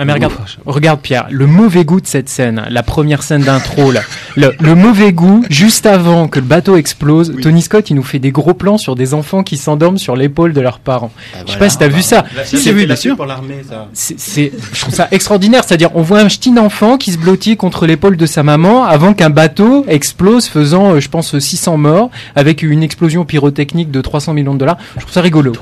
Ah, 0.00 0.04
mais 0.04 0.12
regarde, 0.12 0.34
regarde 0.64 1.00
Pierre, 1.00 1.26
le 1.28 1.48
mauvais 1.48 1.84
goût 1.84 2.00
de 2.00 2.06
cette 2.06 2.28
scène, 2.28 2.62
la 2.70 2.84
première 2.84 3.24
scène 3.24 3.42
d'intro, 3.42 3.90
le, 4.36 4.52
le, 4.60 4.74
mauvais 4.76 5.12
goût, 5.12 5.44
juste 5.50 5.86
avant 5.86 6.28
que 6.28 6.38
le 6.38 6.44
bateau 6.44 6.76
explose, 6.76 7.34
Tony 7.42 7.62
Scott, 7.62 7.90
il 7.90 7.94
nous 7.94 8.04
fait 8.04 8.20
des 8.20 8.30
gros 8.30 8.54
plans 8.54 8.78
sur 8.78 8.94
des 8.94 9.12
enfants 9.12 9.42
qui 9.42 9.56
s'endorment 9.56 9.98
sur 9.98 10.14
l'épaule 10.14 10.52
de 10.52 10.60
leurs 10.60 10.78
parents. 10.78 11.10
Ah, 11.34 11.38
je 11.44 11.52
sais 11.52 11.58
pas 11.58 11.68
si 11.68 11.78
t'as 11.78 11.88
vu 11.88 12.02
ça. 12.02 12.24
J'ai 12.52 12.72
vu, 12.72 12.86
bien 12.86 12.94
sûr. 12.94 13.16
Pour 13.16 13.26
l'armée, 13.26 13.64
ça. 13.68 13.88
C'est, 13.92 14.52
je 14.72 14.80
trouve 14.80 14.94
ça 14.94 15.08
extraordinaire, 15.10 15.64
c'est-à-dire, 15.64 15.90
on 15.96 16.02
voit 16.02 16.20
un 16.20 16.26
petit 16.26 16.56
enfant 16.56 16.96
qui 16.96 17.10
se 17.10 17.18
blottit 17.18 17.56
contre 17.56 17.84
l'épaule 17.84 18.16
de 18.16 18.26
sa 18.26 18.44
maman 18.44 18.84
avant 18.84 19.14
qu'un 19.14 19.30
bateau 19.30 19.84
explose, 19.88 20.46
faisant, 20.46 20.94
euh, 20.94 21.00
je 21.00 21.08
pense, 21.08 21.36
600 21.36 21.76
morts, 21.76 22.10
avec 22.36 22.62
une 22.62 22.84
explosion 22.84 23.24
pyrotechnique 23.24 23.90
de 23.90 24.00
300 24.00 24.32
millions 24.32 24.54
de 24.54 24.60
dollars. 24.60 24.78
Je 24.94 25.00
trouve 25.00 25.12
ça 25.12 25.22
rigolo 25.22 25.54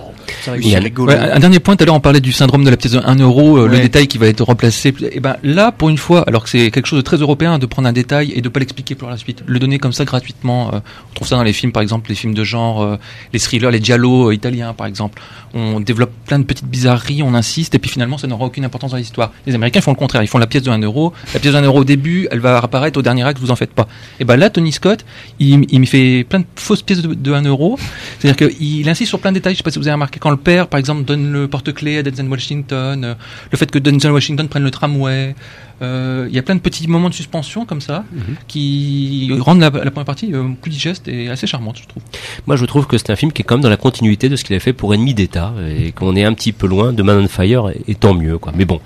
un 0.49 1.39
dernier 1.39 1.61
point, 1.61 1.77
tout 1.77 1.85
à 1.85 1.87
l'heure 1.87 1.95
on 1.95 2.01
parlait 2.01 2.21
du 2.21 2.33
syndrome 2.33 2.65
de 2.65 2.71
la 2.71 2.77
pièce 2.77 2.93
de 2.93 3.01
1 3.01 3.17
euro, 3.17 3.59
euh, 3.59 3.69
le 3.69 3.79
détail 3.79 4.07
qui 4.07 4.19
va 4.19 4.27
être 4.27 4.43
replacé. 4.43 4.89
Et 4.89 5.11
eh 5.13 5.21
ben 5.21 5.37
là, 5.43 5.73
pour 5.73 5.89
une 5.89 5.99
fois, 5.99 6.25
alors 6.27 6.45
que 6.45 6.51
c'est 6.51 6.71
quelque 6.71 6.87
chose 6.87 6.99
de 6.99 7.05
très 7.05 7.17
européen 7.17 7.59
de 7.59 7.67
prendre 7.67 7.89
un 7.89 7.93
détail 7.93 8.33
et 8.35 8.41
de 8.41 8.49
pas 8.49 8.61
l'expliquer 8.61 8.95
pour 8.95 9.09
la 9.09 9.17
suite, 9.17 9.43
le 9.47 9.59
donner 9.59 9.79
comme 9.79 9.93
ça 9.93 10.05
gratuitement. 10.05 10.75
Euh, 10.75 10.79
on 11.11 11.15
trouve 11.15 11.29
ça 11.29 11.37
dans 11.37 11.43
les 11.43 11.53
films, 11.53 11.73
par 11.73 11.83
exemple, 11.83 12.09
les 12.09 12.15
films 12.15 12.35
de 12.35 12.45
genre, 12.45 12.83
euh, 12.83 12.97
les 13.33 13.39
thrillers, 13.39 13.71
les 13.71 13.83
giallo 13.83 14.33
italiens, 14.33 14.73
par 14.73 14.87
exemple. 14.87 15.21
On 15.55 15.81
développe 15.81 16.13
plein 16.27 16.39
de 16.39 16.45
petites 16.45 16.67
bizarreries, 16.67 17.23
on 17.23 17.35
insiste, 17.35 17.75
et 17.75 17.79
puis 17.79 17.91
finalement 17.91 18.19
ça 18.19 18.27
n'aura 18.27 18.45
aucune 18.45 18.65
importance 18.65 18.91
dans 18.91 18.97
l'histoire. 18.97 19.33
Les 19.47 19.55
Américains 19.55 19.81
font 19.81 19.93
le 19.93 19.97
contraire, 19.97 20.23
ils 20.23 20.29
font 20.29 20.39
la 20.39 20.47
pièce 20.47 20.63
de 20.63 20.71
1 20.71 20.79
euro. 20.81 21.13
La 21.33 21.41
pièce 21.41 21.53
de 21.53 21.59
1 21.59 21.63
euro 21.63 21.81
au 21.81 21.85
début, 21.85 22.29
elle 22.31 22.41
va 22.41 22.59
apparaître 22.59 22.99
au 22.99 23.03
dernier 23.03 23.25
acte, 23.25 23.39
vous 23.41 23.51
en 23.51 23.57
faites 23.57 23.73
pas. 23.73 23.89
Et 24.21 24.25
ben 24.25 24.37
là, 24.37 24.51
Tony 24.51 24.73
Scott, 24.73 25.05
il, 25.39 25.65
il 25.71 25.81
me 25.81 25.87
fait 25.87 26.25
plein 26.29 26.41
de 26.41 26.47
fausses 26.57 26.83
pièces 26.83 27.03
de, 27.03 27.15
de 27.15 27.33
1 27.33 27.43
euro. 27.43 27.79
C'est-à-dire 28.19 28.49
qu'il 28.49 28.89
insiste 28.89 29.09
sur 29.09 29.21
plein 29.21 29.31
de 29.31 29.37
détails. 29.37 29.55
Je 29.55 29.59
sais 29.59 29.63
pas 29.63 29.71
si 29.71 29.79
vous 29.79 29.87
avez 29.87 29.95
remarqué 29.95 30.16
quand 30.21 30.31
le 30.31 30.37
père, 30.37 30.69
par 30.69 30.79
exemple, 30.79 31.05
donne 31.05 31.33
le 31.33 31.49
porte-clés 31.49 31.99
à 31.99 32.03
Denzel 32.03 32.29
Washington, 32.29 33.05
euh, 33.05 33.15
le 33.51 33.59
fait 33.59 33.71
que 33.71 33.79
Denzel 33.79 34.13
Washington 34.13 34.49
prenne 34.49 34.63
le 34.63 34.71
tramway. 34.71 35.35
Euh, 35.83 36.27
il 36.29 36.35
y 36.35 36.39
a 36.39 36.43
plein 36.43 36.55
de 36.55 36.61
petits 36.61 36.89
moments 36.89 37.11
de 37.11 37.15
suspension 37.15 37.67
comme 37.67 37.83
ça 37.83 38.05
mhm. 38.11 38.37
qui 38.49 39.31
rendent 39.41 39.61
la, 39.61 39.71
première 39.71 40.07
partie 40.07 40.33
euh, 40.33 40.49
plus 40.61 40.71
digeste 40.71 41.07
et 41.07 41.29
assez 41.29 41.47
charmante, 41.47 41.79
je 41.83 41.87
trouve. 41.87 42.03
Moi, 42.47 42.57
je 42.57 42.65
trouve 42.65 42.87
que 42.87 42.97
c'est 42.97 43.11
un 43.11 43.17
film 43.17 43.31
qui 43.31 43.43
est 43.43 43.45
quand 43.45 43.57
même 43.57 43.63
dans 43.63 43.69
la 43.69 43.77
continuité 43.77 44.29
de 44.29 44.37
ce 44.37 44.45
qu'il 44.45 44.57
a 44.57 44.61
fait 44.61 44.73
pour 44.73 44.95
Ennemi 44.95 45.13
d'État 45.13 45.53
et 45.69 45.93
qu'on 45.93 46.17
est 46.17 46.25
un 46.25 46.33
petit 46.33 46.53
peu 46.53 46.67
loin 46.67 46.93
de 46.93 47.03
Man 47.03 47.19
on 47.23 47.29
Fire 47.29 47.71
et, 47.87 47.95
tant 47.95 48.15
mieux, 48.15 48.39
quoi. 48.39 48.53
Mais 48.57 48.65
bon. 48.65 48.81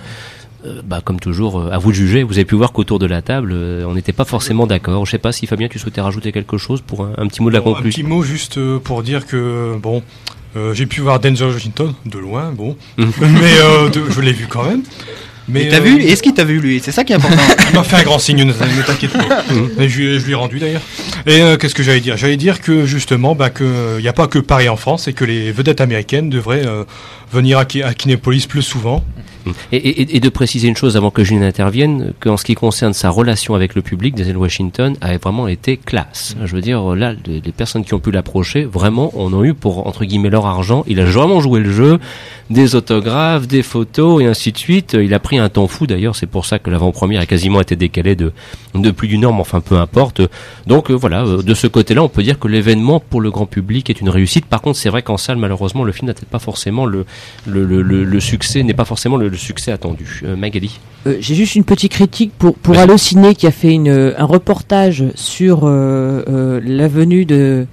bah, 0.85 1.01
comme 1.03 1.21
toujours, 1.21 1.73
à 1.73 1.79
vous 1.79 1.91
de 1.91 1.97
juger. 1.97 2.23
Vous 2.25 2.35
avez 2.35 2.45
pu 2.45 2.57
voir 2.57 2.73
qu'autour 2.73 2.99
de 2.99 3.07
la 3.07 3.23
table, 3.23 3.53
on 3.53 3.95
n'était 3.95 4.13
pas 4.13 4.25
forcément 4.25 4.67
d'accord. 4.67 5.07
Je 5.07 5.13
sais 5.13 5.19
pas 5.19 5.33
si 5.33 5.47
Fabien, 5.47 5.69
tu 5.69 5.79
souhaitais 5.79 6.01
rajouter 6.01 6.33
quelque 6.33 6.59
chose 6.59 6.81
pour 6.81 7.07
un, 7.07 7.27
petit 7.29 7.41
mot 7.41 7.51
de 7.51 7.55
la 7.55 7.61
conclusion. 7.61 8.01
Un 8.01 8.03
petit 8.03 8.15
mot 8.15 8.23
juste 8.23 8.59
pour 8.81 9.05
dire 9.05 9.27
que 9.27 9.77
bon, 9.81 10.03
euh, 10.57 10.75
j'ai 10.75 10.87
pu 10.87 11.01
voir 11.01 11.21
Denzel 11.21 11.49
Washington 11.49 11.95
de 12.07 12.19
loin, 12.19 12.51
bon, 12.53 12.77
mhm. 12.97 13.13
mais 13.21 13.59
euh, 13.61 13.91
je 14.11 14.21
l'ai 14.21 14.33
vu 14.33 14.47
quand 14.49 14.65
même. 14.65 14.83
Mais 15.49 15.69
t'as 15.69 15.81
vu 15.81 16.01
Est-ce 16.03 16.23
qu'il 16.23 16.33
t'a 16.33 16.45
vu 16.45 16.61
lui? 16.61 16.81
C'est 16.83 16.93
ça 16.93 17.03
qui 17.03 17.13
est 17.13 17.17
important. 17.17 17.43
il 17.71 17.75
m'a 17.75 17.83
fait 17.83 17.97
un 17.97 18.03
grand 18.05 18.21
signe, 18.21 18.45
ne, 18.45 18.53
t'inquiète 18.53 19.13
pas. 19.13 19.45
Mhm. 19.51 19.71
je, 19.79 20.19
je 20.19 20.25
lui 20.25 20.33
ai 20.33 20.35
rendu 20.35 20.59
d'ailleurs. 20.59 20.83
Et 21.27 21.41
euh, 21.41 21.57
qu'est-ce 21.57 21.75
que 21.75 21.83
j'allais 21.83 22.01
dire? 22.01 22.17
J'allais 22.17 22.37
dire 22.37 22.61
que 22.61 22.85
justement, 22.85 23.35
bah, 23.35 23.51
que 23.51 23.97
il 23.99 24.03
n'y 24.03 24.09
a 24.09 24.13
pas 24.13 24.29
que 24.29 24.39
Paris 24.39 24.69
en 24.69 24.77
France 24.77 25.09
et 25.09 25.13
que 25.13 25.25
les 25.25 25.51
vedettes 25.51 25.81
américaines 25.81 26.31
devraient 26.31 26.65
venir 27.33 27.59
à, 27.59 27.63
à 27.63 27.95
Kinépolis 27.95 28.47
plus 28.47 28.63
souvent 28.63 29.05
Et, 29.73 30.21
de 30.21 30.29
préciser 30.29 30.69
une 30.69 30.77
chose 30.77 30.97
avant 30.97 31.11
que 31.11 31.25
Julien 31.25 31.47
intervienne, 31.47 32.13
qu'en 32.21 32.37
ce 32.37 32.45
qui 32.45 32.55
concerne 32.55 32.93
sa 32.93 33.11
relation 33.11 33.55
avec 33.55 33.75
le 33.75 33.83
public, 33.83 34.15
Denzel 34.15 34.37
Washington 34.37 34.97
a 35.01 35.17
vraiment 35.17 35.49
été 35.49 35.77
classe. 35.77 36.37
Je 36.45 36.55
veux 36.55 36.61
dire, 36.61 36.95
là, 36.95 37.15
les 37.27 37.41
personnes 37.53 37.85
qui 37.85 37.95
ont 37.95 38.01
pu 38.01 38.11
l'approcher, 38.11 38.65
vraiment, 38.65 39.11
on 39.15 39.39
a 39.41 39.45
eu 39.45 39.55
pour, 39.55 39.87
entre 39.87 40.05
guillemets, 40.05 40.31
leur 40.31 40.47
argent. 40.47 40.85
Il 40.87 41.01
a 41.01 41.05
vraiment 41.05 41.41
joué 41.41 41.61
le 41.61 41.73
jeu, 41.73 41.99
des 42.51 42.75
autographes, 42.75 43.47
des 43.47 43.63
photos 43.63 44.23
et 44.23 44.27
ainsi 44.27 44.53
de 44.53 44.59
suite. 44.59 44.97
Il 45.01 45.15
a 45.15 45.21
pris 45.21 45.39
un 45.39 45.49
temps 45.49 45.69
fou 45.69 45.87
d'ailleurs, 45.87 46.17
c'est 46.17 46.27
pour 46.27 46.47
ça 46.47 46.59
que 46.59 46.69
l'avant-première 46.69 47.21
a 47.21 47.27
quasiment 47.27 47.61
été 47.61 47.77
décalée 47.77 48.17
de, 48.17 48.33
de 48.75 48.91
plus 48.91 49.09
d'une 49.09 49.25
heure, 49.25 49.33
mais 49.33 49.41
enfin 49.41 49.61
peu 49.61 49.79
importe. 49.79 50.21
Donc 50.67 50.91
euh, 50.91 50.95
voilà, 50.95 51.25
euh, 51.25 51.43
de 51.43 51.55
ce 51.55 51.67
côté-là, 51.67 52.03
on 52.03 52.09
peut 52.09 52.23
dire 52.23 52.39
que 52.39 52.49
l'événement 52.49 53.01
pour 53.01 53.21
le 53.21 53.31
grand 53.31 53.47
public 53.47 53.89
est 53.89 54.01
une 54.01 54.09
réussite. 54.09 54.47
Par 54.47 54.61
contre, 54.61 54.79
c'est 54.79 54.91
vrai 54.91 55.03
qu'en 55.03 55.17
salle, 55.17 55.37
malheureusement, 55.37 55.85
le 55.85 55.93
film 55.93 56.09
n'a 56.09 56.15
peut-être 56.15 56.29
pas 56.29 56.41
forcément 56.41 56.87
le, 56.87 57.07
le, 57.47 57.65
le, 57.65 57.83
le, 57.83 58.21
succès, 58.21 58.63
n'est 58.63 58.75
pas 58.75 58.85
forcément 58.85 59.17
le, 59.17 59.31
succès 59.41 59.73
attendu. 59.73 60.23
Euh, 60.25 60.37
Magali 60.37 60.79
J'ai 61.07 61.35
juste 61.35 61.55
une 61.57 61.65
petite 61.65 61.93
critique 61.93 62.33
pour, 62.39 62.55
pour 62.55 62.79
Allociné 62.79 63.35
qui 63.35 63.47
a 63.47 63.51
fait 63.51 63.73
une, 63.73 64.15
un 64.17 64.25
reportage 64.25 65.05
sur 65.15 65.67
la 65.67 66.89
venue 66.89 67.25
de 67.25 67.67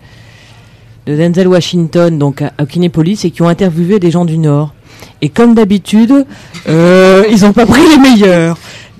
de 1.07 1.15
Denzel 1.15 1.47
Washington, 1.47 2.19
donc 2.19 2.41
à, 2.41 2.51
à 2.57 2.65
Kinépolis, 2.65 3.23
et 3.23 3.31
qui 3.31 3.41
ont 3.41 3.47
interviewé 3.47 3.99
des 3.99 4.11
gens 4.11 4.25
du 4.25 4.37
Nord. 4.37 4.73
Et 5.21 5.29
comme 5.29 5.55
d'habitude, 5.55 6.25
euh, 6.67 7.23
ils 7.31 7.41
n'ont 7.41 7.53
pas 7.53 7.65
pris 7.65 7.81
les 7.89 7.97
meilleurs. 7.97 8.57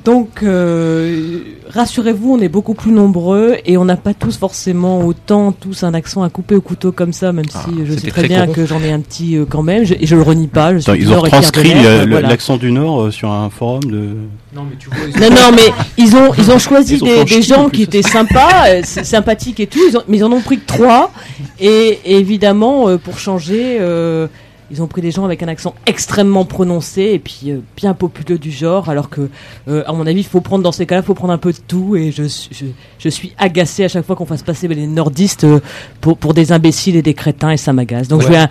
Donc, 0.07 0.41
euh, 0.41 1.41
rassurez-vous, 1.69 2.35
on 2.35 2.39
est 2.39 2.47
beaucoup 2.47 2.75
plus 2.75 2.93
nombreux 2.93 3.57
et 3.65 3.75
on 3.75 3.83
n'a 3.83 3.97
pas 3.97 4.13
tous 4.13 4.37
forcément 4.37 5.01
autant 5.01 5.51
tous 5.51 5.83
un 5.83 5.93
accent 5.93 6.23
à 6.23 6.29
couper 6.29 6.55
au 6.55 6.61
couteau 6.61 6.93
comme 6.93 7.11
ça, 7.11 7.33
même 7.33 7.43
ah, 7.53 7.65
si 7.65 7.85
je 7.85 7.91
sais 7.91 8.09
très, 8.09 8.25
bien 8.25 8.47
que 8.47 8.65
j'en 8.65 8.81
ai 8.81 8.89
un 8.93 9.01
petit 9.01 9.35
euh, 9.35 9.43
quand 9.43 9.63
même. 9.63 9.83
et 9.83 10.05
je 10.05 10.15
le 10.15 10.21
renie 10.21 10.47
pas. 10.47 10.71
ils 10.71 11.11
ont 11.11 11.21
transcrit 11.23 11.73
l'accent 12.21 12.55
du 12.55 12.71
Nord 12.71 13.11
sur 13.11 13.29
un 13.29 13.49
forum 13.49 13.83
de. 13.83 14.11
Non 14.55 14.63
mais, 14.63 14.77
tu 14.79 14.87
vois, 14.87 15.29
non, 15.29 15.35
non, 15.35 15.51
mais 15.51 15.73
ils 15.97 16.15
ont 16.15 16.33
ils 16.37 16.51
ont 16.51 16.57
choisi 16.57 16.99
des, 16.99 17.41
gens 17.41 17.67
qui 17.67 17.81
étaient 17.81 18.01
sympas, 18.01 18.81
sympathiques 18.83 19.59
et 19.59 19.67
tout, 19.67 19.81
mais 20.07 20.19
ils 20.19 20.23
en 20.23 20.31
ont 20.31 20.39
pris 20.39 20.57
que 20.57 20.67
trois. 20.67 21.11
Et, 21.59 21.99
évidemment, 22.05 22.97
pour 22.97 23.19
changer. 23.19 23.77
Ils 24.69 24.81
ont 24.81 24.87
pris 24.87 25.01
des 25.01 25.11
gens 25.11 25.23
avec 25.23 25.41
un 25.43 25.47
accent 25.47 25.73
extrêmement 25.85 26.43
prononcé 26.43 27.01
et 27.01 27.19
puis 27.19 27.51
euh, 27.51 27.59
bien 27.77 27.93
populeux 27.93 28.37
du 28.37 28.51
genre, 28.51 28.89
alors 28.89 29.09
que, 29.09 29.29
euh, 29.69 29.83
à 29.87 29.93
mon 29.93 30.05
avis, 30.05 30.19
il 30.19 30.25
faut 30.25 30.41
prendre 30.41 30.63
dans 30.63 30.73
ces 30.73 30.85
cas-là, 30.85 31.01
il 31.01 31.05
faut 31.05 31.13
prendre 31.13 31.33
un 31.33 31.37
peu 31.37 31.53
de 31.53 31.57
tout. 31.65 31.95
Et 31.95 32.11
je, 32.11 32.23
je, 32.23 32.65
je 32.99 33.09
suis 33.09 33.33
agacé 33.37 33.85
à 33.85 33.87
chaque 33.87 34.05
fois 34.05 34.15
qu'on 34.15 34.25
fasse 34.25 34.43
passer 34.43 34.67
les 34.67 34.87
nordistes 34.87 35.45
euh, 35.45 35.61
pour, 36.01 36.17
pour 36.17 36.33
des 36.33 36.51
imbéciles 36.51 36.97
et 36.97 37.01
des 37.01 37.13
crétins 37.13 37.51
et 37.51 37.57
ça 37.57 37.71
m'agace. 37.71 38.07
Donc 38.07 38.23
je 38.23 38.27
vais 38.27 38.37
un, 38.37 38.47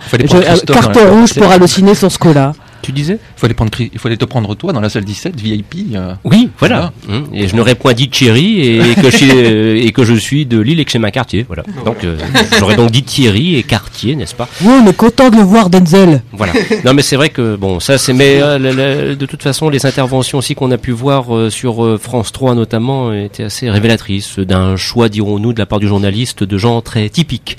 carton 0.65 1.19
rouge 1.19 1.35
pour 1.35 1.51
halluciner 1.51 1.93
sur 1.93 2.11
ce 2.11 2.17
coup-là. 2.17 2.53
Tu 2.81 2.91
disais 2.91 3.19
Il 3.37 3.39
fallait, 3.39 3.53
prendre, 3.53 3.71
il 3.79 3.99
fallait 3.99 4.17
te 4.17 4.25
prendre 4.25 4.55
toi 4.55 4.73
dans 4.73 4.81
la 4.81 4.89
salle 4.89 5.05
17, 5.05 5.39
VIP. 5.39 5.95
Euh. 5.95 6.13
Oui, 6.23 6.49
voilà. 6.59 6.91
Mmh. 7.07 7.33
Et 7.33 7.47
je 7.47 7.55
n'aurais 7.55 7.75
point 7.75 7.93
dit 7.93 8.09
Thierry 8.09 8.61
et 8.61 8.95
que, 9.01 9.09
je, 9.09 9.25
euh, 9.25 9.81
et 9.81 9.91
que 9.91 10.03
je 10.03 10.13
suis 10.13 10.45
de 10.45 10.59
Lille 10.59 10.79
et 10.79 10.85
que 10.85 10.91
c'est 10.91 10.99
ma 10.99 11.11
quartier. 11.11 11.45
Voilà. 11.47 11.63
Donc 11.85 12.03
euh, 12.03 12.17
j'aurais 12.59 12.75
donc 12.75 12.91
dit 12.91 13.03
Thierry 13.03 13.55
et 13.55 13.63
quartier, 13.63 14.15
n'est-ce 14.15 14.35
pas? 14.35 14.47
Oui, 14.61 14.73
mais 14.85 14.93
content 14.93 15.29
de 15.29 15.37
le 15.37 15.43
voir, 15.43 15.69
Denzel. 15.69 16.21
Voilà. 16.31 16.53
Non, 16.85 16.93
mais 16.93 17.01
c'est 17.01 17.15
vrai 17.15 17.29
que 17.29 17.55
bon, 17.55 17.79
ça 17.79 17.97
c'est. 17.97 18.13
Mais 18.13 18.39
de 18.39 19.25
toute 19.25 19.43
façon, 19.43 19.69
les 19.69 19.85
interventions 19.85 20.37
aussi 20.37 20.55
qu'on 20.55 20.71
a 20.71 20.77
pu 20.77 20.91
voir 20.91 21.51
sur 21.51 21.99
France 21.99 22.31
3 22.31 22.55
notamment 22.55 23.13
étaient 23.13 23.43
assez 23.43 23.69
révélatrices 23.69 24.39
d'un 24.39 24.75
choix, 24.75 25.09
dirons-nous, 25.09 25.53
de 25.53 25.59
la 25.59 25.65
part 25.65 25.79
du 25.79 25.87
journaliste 25.87 26.43
de 26.43 26.57
gens 26.57 26.81
très 26.81 27.09
typiques. 27.09 27.57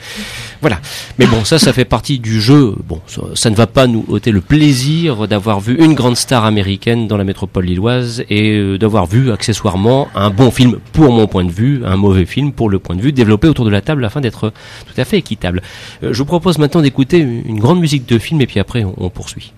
Voilà. 0.61 0.81
Mais 1.19 1.27
bon, 1.27 1.45
ça, 1.45 1.59
ça 1.59 1.73
fait 1.73 1.85
partie 1.85 2.19
du 2.19 2.41
jeu. 2.41 2.75
Bon, 2.87 3.01
ça, 3.35 3.51
ne 3.51 3.55
va 3.55 3.67
pas 3.67 3.87
nous 3.87 4.05
ôter 4.09 4.31
le 4.31 4.41
plaisir 4.41 5.08
d'avoir 5.17 5.61
vu 5.61 5.77
une 5.83 5.95
grande 5.95 6.17
star 6.17 6.45
américaine 6.45 7.09
dans 7.09 7.17
la 7.17 7.25
métropole 7.25 7.65
lilloise 7.65 8.23
et 8.29 8.53
euh, 8.57 8.79
d'avoir 8.79 9.07
vu 9.07 9.33
accessoirement 9.33 10.09
un 10.15 10.31
bon 10.31 10.51
film 10.51 10.79
pour 10.93 11.13
mon 11.13 11.27
point 11.27 11.45
de 11.45 11.51
vue, 11.51 11.83
un 11.85 11.97
mauvais 11.97 12.27
film 12.27 12.53
pour 12.53 12.69
le 12.69 12.79
point 12.79 12.95
de 12.95 13.01
vue, 13.01 13.13
développé 13.13 13.49
autour 13.49 13.65
de 13.65 13.71
la 13.71 13.81
table 13.81 14.05
afin 14.05 14.21
d'être 14.21 14.53
tout 14.87 15.01
à 15.01 15.05
fait 15.05 15.19
équitable. 15.19 15.63
Euh, 16.03 16.13
je 16.13 16.19
vous 16.19 16.27
propose 16.27 16.59
maintenant 16.59 16.83
d'écouter 16.83 17.19
une 17.19 17.59
grande 17.59 17.81
musique 17.81 18.07
de 18.07 18.19
film 18.19 18.41
et 18.41 18.47
puis 18.47 18.61
après 18.61 18.85
on 18.85 19.09
poursuit. 19.11 19.53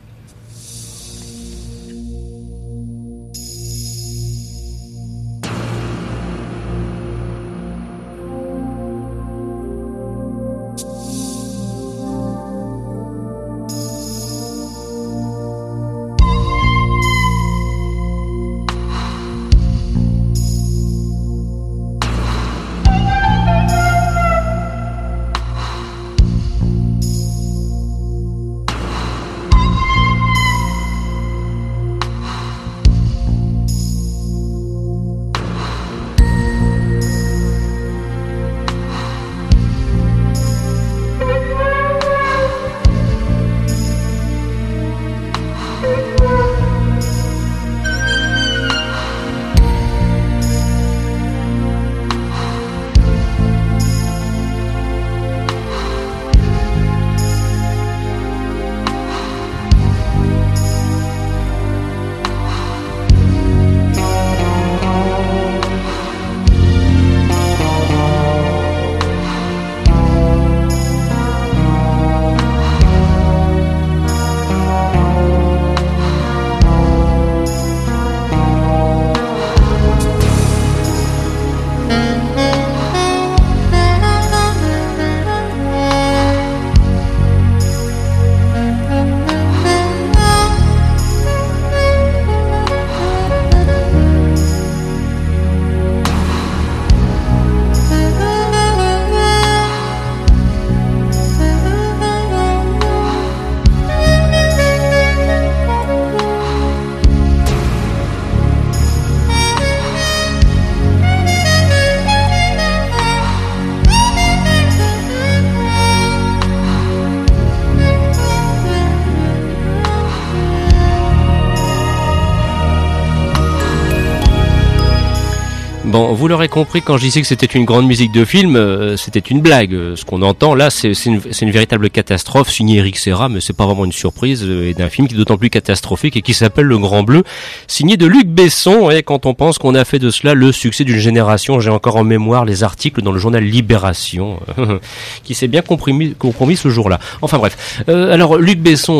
L'aurez 126.31 126.49
compris, 126.49 126.81
quand 126.81 126.97
je 126.97 127.03
disais 127.03 127.21
que 127.21 127.27
c'était 127.27 127.47
une 127.47 127.65
grande 127.65 127.87
musique 127.87 128.13
de 128.13 128.25
film, 128.25 128.55
euh, 128.55 128.97
c'était 128.97 129.19
une 129.19 129.41
blague. 129.41 129.75
Euh, 129.75 129.97
ce 129.97 130.05
qu'on 130.05 130.23
entend 130.23 130.55
là, 130.55 130.71
c'est 130.71 130.93
une, 131.05 131.51
véritable 131.51 131.91
catastrophe 131.91 132.51
signée 132.51 132.79
Eric 132.79 132.99
Serra, 132.99 133.29
mais 133.29 133.41
c'est 133.41 133.53
pas 133.53 133.67
vraiment 133.67 133.85
une 133.85 133.93
surprise, 133.93 134.45
euh, 134.45 134.71
et 134.71 134.75
d'un 134.75 134.89
film 134.89 135.09
qui 135.09 135.15
est 135.15 135.17
d'autant 135.17 135.37
plus 135.37 135.51
catastrophique 135.51 136.17
et 136.17 136.23
qui 136.23 136.33
s'appelle 136.33 136.67
Le 136.67 136.79
Grand 136.79 137.03
Bleu, 137.03 137.25
signé 137.67 137.97
de 137.97 138.07
Luc 138.07 138.29
Besson. 138.29 138.91
Et 138.91 139.03
quand 139.03 139.27
on 139.27 139.35
pense 139.35 139.59
qu'on 139.59 139.75
a 139.75 139.85
fait 139.85 139.99
de 139.99 140.11
cela 140.11 140.35
le 140.35 140.53
succès 140.53 140.85
d'une 140.85 141.01
génération, 141.01 141.59
j'ai 141.59 141.71
encore 141.71 141.97
en 141.97 142.05
mémoire 142.05 142.45
les 142.45 142.63
articles 142.63 143.03
dans 143.03 143.13
le 143.13 143.19
journal 143.19 143.43
Libération, 143.43 144.39
qui 145.25 145.35
s'est 145.35 145.49
bien 145.49 145.63
compromis, 145.63 146.15
compromis 146.15 146.57
ce 146.57 146.69
jour-là. 146.69 147.01
Enfin 147.23 147.39
bref. 147.39 147.83
alors 147.89 148.37
Luc 148.39 148.61
Besson, 148.61 148.93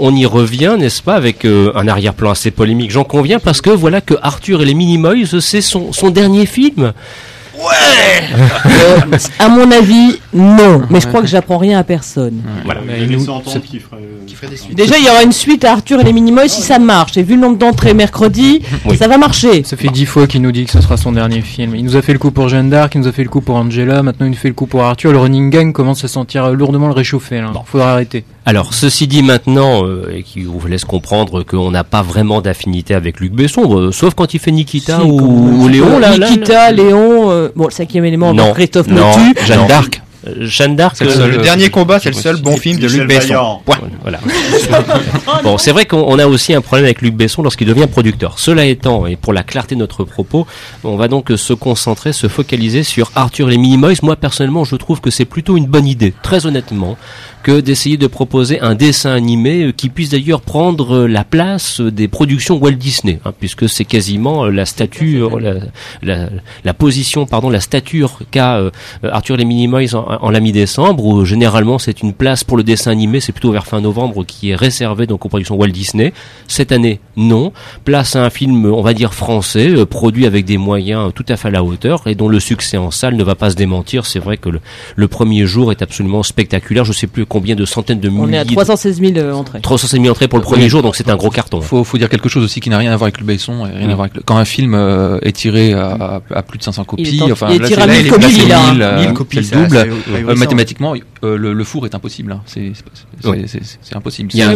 on, 0.00 0.16
y 0.16 0.24
revient, 0.24 0.76
n'est-ce 0.78 1.02
pas, 1.02 1.14
avec 1.14 1.44
un 1.44 1.86
arrière-plan 1.86 2.30
assez 2.30 2.50
polémique, 2.50 2.90
j'en 2.90 3.04
conviens, 3.04 3.38
parce 3.38 3.60
que 3.60 3.68
voilà 3.68 4.00
que 4.00 4.14
Arthur 4.22 4.62
et 4.62 4.64
les 4.64 4.74
Minimoys, 4.74 5.40
c'est 5.40 5.60
son 5.60 6.10
dernier 6.10 6.46
film. 6.46 6.69
людьми. 6.70 6.94
Ouais 7.60 8.36
euh, 8.66 9.18
À 9.38 9.48
mon 9.48 9.70
avis, 9.70 10.18
non. 10.32 10.82
Mais 10.90 11.00
je 11.00 11.06
crois 11.06 11.20
que 11.20 11.26
j'apprends 11.26 11.58
rien 11.58 11.78
à 11.78 11.84
personne. 11.84 12.42
Voilà. 12.64 12.80
Déjà, 14.72 14.98
il 14.98 15.04
y 15.04 15.08
aura 15.08 15.22
une 15.22 15.32
suite 15.32 15.64
à 15.64 15.72
Arthur 15.72 16.00
et 16.00 16.04
les 16.04 16.12
Minimoys 16.12 16.48
si 16.48 16.62
ça 16.62 16.78
marche. 16.78 17.12
J'ai 17.14 17.22
vu 17.22 17.34
le 17.34 17.40
nombre 17.40 17.58
d'entrées 17.58 17.94
mercredi, 17.94 18.62
ça 18.98 19.08
va 19.08 19.18
marcher. 19.18 19.62
Ça 19.64 19.76
fait 19.76 19.88
dix 19.88 20.06
fois 20.06 20.26
qu'il 20.26 20.42
nous 20.42 20.52
dit 20.52 20.64
que 20.64 20.70
ce 20.70 20.80
sera 20.80 20.96
son 20.96 21.12
dernier 21.12 21.42
film. 21.42 21.74
Il 21.74 21.84
nous 21.84 21.96
a 21.96 22.02
fait 22.02 22.12
le 22.12 22.18
coup 22.18 22.30
pour 22.30 22.48
Jeanne 22.48 22.70
d'Arc, 22.70 22.94
il 22.94 23.02
nous 23.02 23.08
a 23.08 23.12
fait 23.12 23.22
le 23.22 23.28
coup 23.28 23.40
pour 23.40 23.56
Angela, 23.56 24.02
maintenant 24.02 24.26
il 24.26 24.30
nous 24.30 24.36
fait 24.36 24.48
le 24.48 24.54
coup 24.54 24.66
pour 24.66 24.82
Arthur. 24.82 25.12
Le 25.12 25.18
running 25.18 25.50
gang 25.50 25.72
commence 25.72 26.04
à 26.04 26.08
sentir 26.08 26.50
lourdement 26.50 26.86
le 26.86 26.94
réchauffer. 26.94 27.38
Il 27.38 27.60
faudra 27.66 27.92
arrêter. 27.92 28.24
Alors, 28.46 28.72
ceci 28.72 29.06
dit 29.06 29.22
maintenant, 29.22 29.84
euh, 29.84 30.12
et 30.12 30.22
qui 30.22 30.42
vous 30.42 30.66
laisse 30.66 30.84
comprendre 30.84 31.42
qu'on 31.42 31.70
n'a 31.70 31.84
pas 31.84 32.02
vraiment 32.02 32.40
d'affinité 32.40 32.94
avec 32.94 33.20
Luc 33.20 33.32
Besson, 33.32 33.78
euh, 33.78 33.92
sauf 33.92 34.14
quand 34.14 34.32
il 34.32 34.40
fait 34.40 34.50
Nikita 34.50 35.04
ou, 35.04 35.68
Léon. 35.68 35.98
Là, 35.98 36.16
Nikita, 36.16 36.72
Léon, 36.72 37.30
euh, 37.30 37.49
bon, 37.54 37.64
le 37.66 37.70
cinquième 37.70 38.04
élément, 38.04 38.32
non, 38.34 38.52
Christophe 38.52 38.88
non, 38.88 39.12
Jeanne 39.44 39.66
d'Arc. 39.66 40.02
Jeanne 40.40 40.76
d'Arc. 40.76 41.00
Le, 41.00 41.38
dernier 41.38 41.70
combat, 41.70 41.98
c'est 41.98 42.10
le 42.10 42.14
seul 42.14 42.36
bon 42.36 42.56
film 42.56 42.78
de 42.78 42.88
Luc 42.88 43.08
Besson. 43.08 43.60
Voilà. 44.02 44.20
bon, 45.42 45.58
c'est 45.58 45.72
vrai 45.72 45.86
qu'on 45.86 46.18
a 46.18 46.26
aussi 46.26 46.54
un 46.54 46.60
problème 46.60 46.84
avec 46.84 47.02
Luc 47.02 47.14
Besson 47.14 47.42
lorsqu'il 47.42 47.66
devient 47.66 47.86
producteur. 47.90 48.38
Cela 48.38 48.64
étant, 48.66 49.06
et 49.06 49.16
pour 49.16 49.32
la 49.32 49.42
clarté 49.42 49.74
de 49.74 49.80
notre 49.80 50.04
propos, 50.04 50.46
on 50.84 50.96
va 50.96 51.08
donc 51.08 51.32
se 51.34 51.52
concentrer, 51.52 52.12
se 52.12 52.28
focaliser 52.28 52.82
sur 52.82 53.10
Arthur 53.14 53.48
et 53.48 53.52
les 53.52 53.58
Minimoys. 53.58 53.96
Moi, 54.02 54.16
personnellement, 54.16 54.64
je 54.64 54.76
trouve 54.76 55.00
que 55.00 55.10
c'est 55.10 55.24
plutôt 55.24 55.56
une 55.56 55.66
bonne 55.66 55.86
idée, 55.86 56.12
très 56.22 56.46
honnêtement 56.46 56.96
que 57.42 57.60
d'essayer 57.60 57.96
de 57.96 58.06
proposer 58.06 58.60
un 58.60 58.74
dessin 58.74 59.12
animé 59.12 59.64
euh, 59.64 59.72
qui 59.72 59.88
puisse 59.88 60.10
d'ailleurs 60.10 60.42
prendre 60.42 60.94
euh, 60.94 61.06
la 61.06 61.24
place 61.24 61.80
des 61.80 62.08
productions 62.08 62.58
Walt 62.58 62.72
Disney, 62.72 63.20
hein, 63.24 63.32
puisque 63.38 63.68
c'est 63.68 63.84
quasiment 63.84 64.44
euh, 64.44 64.50
la 64.50 64.66
stature, 64.66 65.40
la, 65.40 66.28
la, 66.64 66.74
position, 66.74 67.26
pardon, 67.26 67.50
la 67.50 67.60
stature 67.60 68.20
qu'a 68.30 68.70
Arthur 69.02 69.36
les 69.36 69.44
Minimoys 69.44 69.94
en, 69.94 70.09
en 70.20 70.30
la 70.30 70.40
mi-décembre, 70.40 71.04
où 71.04 71.24
généralement 71.24 71.78
c'est 71.78 72.02
une 72.02 72.12
place 72.12 72.44
pour 72.44 72.56
le 72.56 72.62
dessin 72.62 72.90
animé, 72.90 73.20
c'est 73.20 73.32
plutôt 73.32 73.52
vers 73.52 73.66
fin 73.66 73.80
novembre 73.80 74.24
qui 74.24 74.50
est 74.50 74.56
réservé 74.56 75.06
donc 75.06 75.24
aux 75.24 75.28
productions 75.28 75.56
Walt 75.56 75.68
Disney. 75.68 76.12
Cette 76.48 76.72
année, 76.72 77.00
non. 77.16 77.52
Place 77.84 78.16
à 78.16 78.24
un 78.24 78.30
film, 78.30 78.66
on 78.66 78.82
va 78.82 78.94
dire 78.94 79.14
français, 79.14 79.84
produit 79.86 80.26
avec 80.26 80.44
des 80.44 80.58
moyens 80.58 81.12
tout 81.14 81.24
à 81.28 81.36
fait 81.36 81.48
à 81.48 81.50
la 81.50 81.62
hauteur 81.62 82.02
et 82.06 82.14
dont 82.14 82.28
le 82.28 82.40
succès 82.40 82.76
en 82.76 82.90
salle 82.90 83.16
ne 83.16 83.24
va 83.24 83.34
pas 83.34 83.50
se 83.50 83.56
démentir. 83.56 84.06
C'est 84.06 84.18
vrai 84.18 84.36
que 84.36 84.48
le, 84.48 84.60
le 84.96 85.08
premier 85.08 85.46
jour 85.46 85.70
est 85.70 85.82
absolument 85.82 86.22
spectaculaire. 86.22 86.84
Je 86.84 86.92
sais 86.92 87.06
plus 87.06 87.26
combien 87.26 87.54
de 87.54 87.64
centaines 87.64 88.00
de 88.00 88.08
milliers. 88.08 88.22
On 88.22 88.32
est 88.32 88.38
à 88.38 88.44
316 88.44 89.00
000 89.00 89.12
euh, 89.16 89.32
entrées. 89.32 89.60
316 89.60 90.00
000 90.00 90.10
entrées 90.10 90.28
pour 90.28 90.38
le 90.38 90.44
premier 90.44 90.68
jour, 90.68 90.82
donc 90.82 90.96
c'est 90.96 91.08
un 91.08 91.16
gros 91.16 91.30
carton. 91.30 91.60
Faut, 91.60 91.84
faut 91.84 91.98
dire 91.98 92.08
quelque 92.08 92.28
chose 92.28 92.44
aussi 92.44 92.60
qui 92.60 92.70
n'a 92.70 92.78
rien 92.78 92.92
à 92.92 92.96
voir 92.96 93.06
avec 93.06 93.20
le 93.20 93.26
Besson, 93.26 93.62
rien 93.62 93.88
à 93.88 93.94
voir 93.94 94.08
avec 94.12 94.24
quand 94.24 94.36
un 94.36 94.44
film 94.44 94.74
euh, 94.74 95.18
est 95.22 95.32
tiré 95.32 95.72
à, 95.72 96.20
à, 96.34 96.42
plus 96.42 96.58
de 96.58 96.64
500 96.64 96.84
copies, 96.84 97.20
enfin 97.30 97.48
il 97.50 97.62
est 97.62 97.66
tiré 97.66 97.82
à 97.82 97.86
1000 97.86 98.10
copies, 98.10 98.26
1000, 98.26 98.94
1000 98.98 99.12
copies, 99.12 99.44
c'est 99.44 99.54
le 99.54 99.62
double. 99.66 99.88
Euh, 100.08 100.34
mathématiquement, 100.34 100.94
le, 101.22 101.36
le, 101.36 101.64
four 101.64 101.86
est 101.86 101.94
impossible. 101.94 102.32
Hein. 102.32 102.42
C'est 102.46 102.72
impossible. 103.94 104.30
Il 104.32 104.38
y 104.38 104.42
a, 104.42 104.52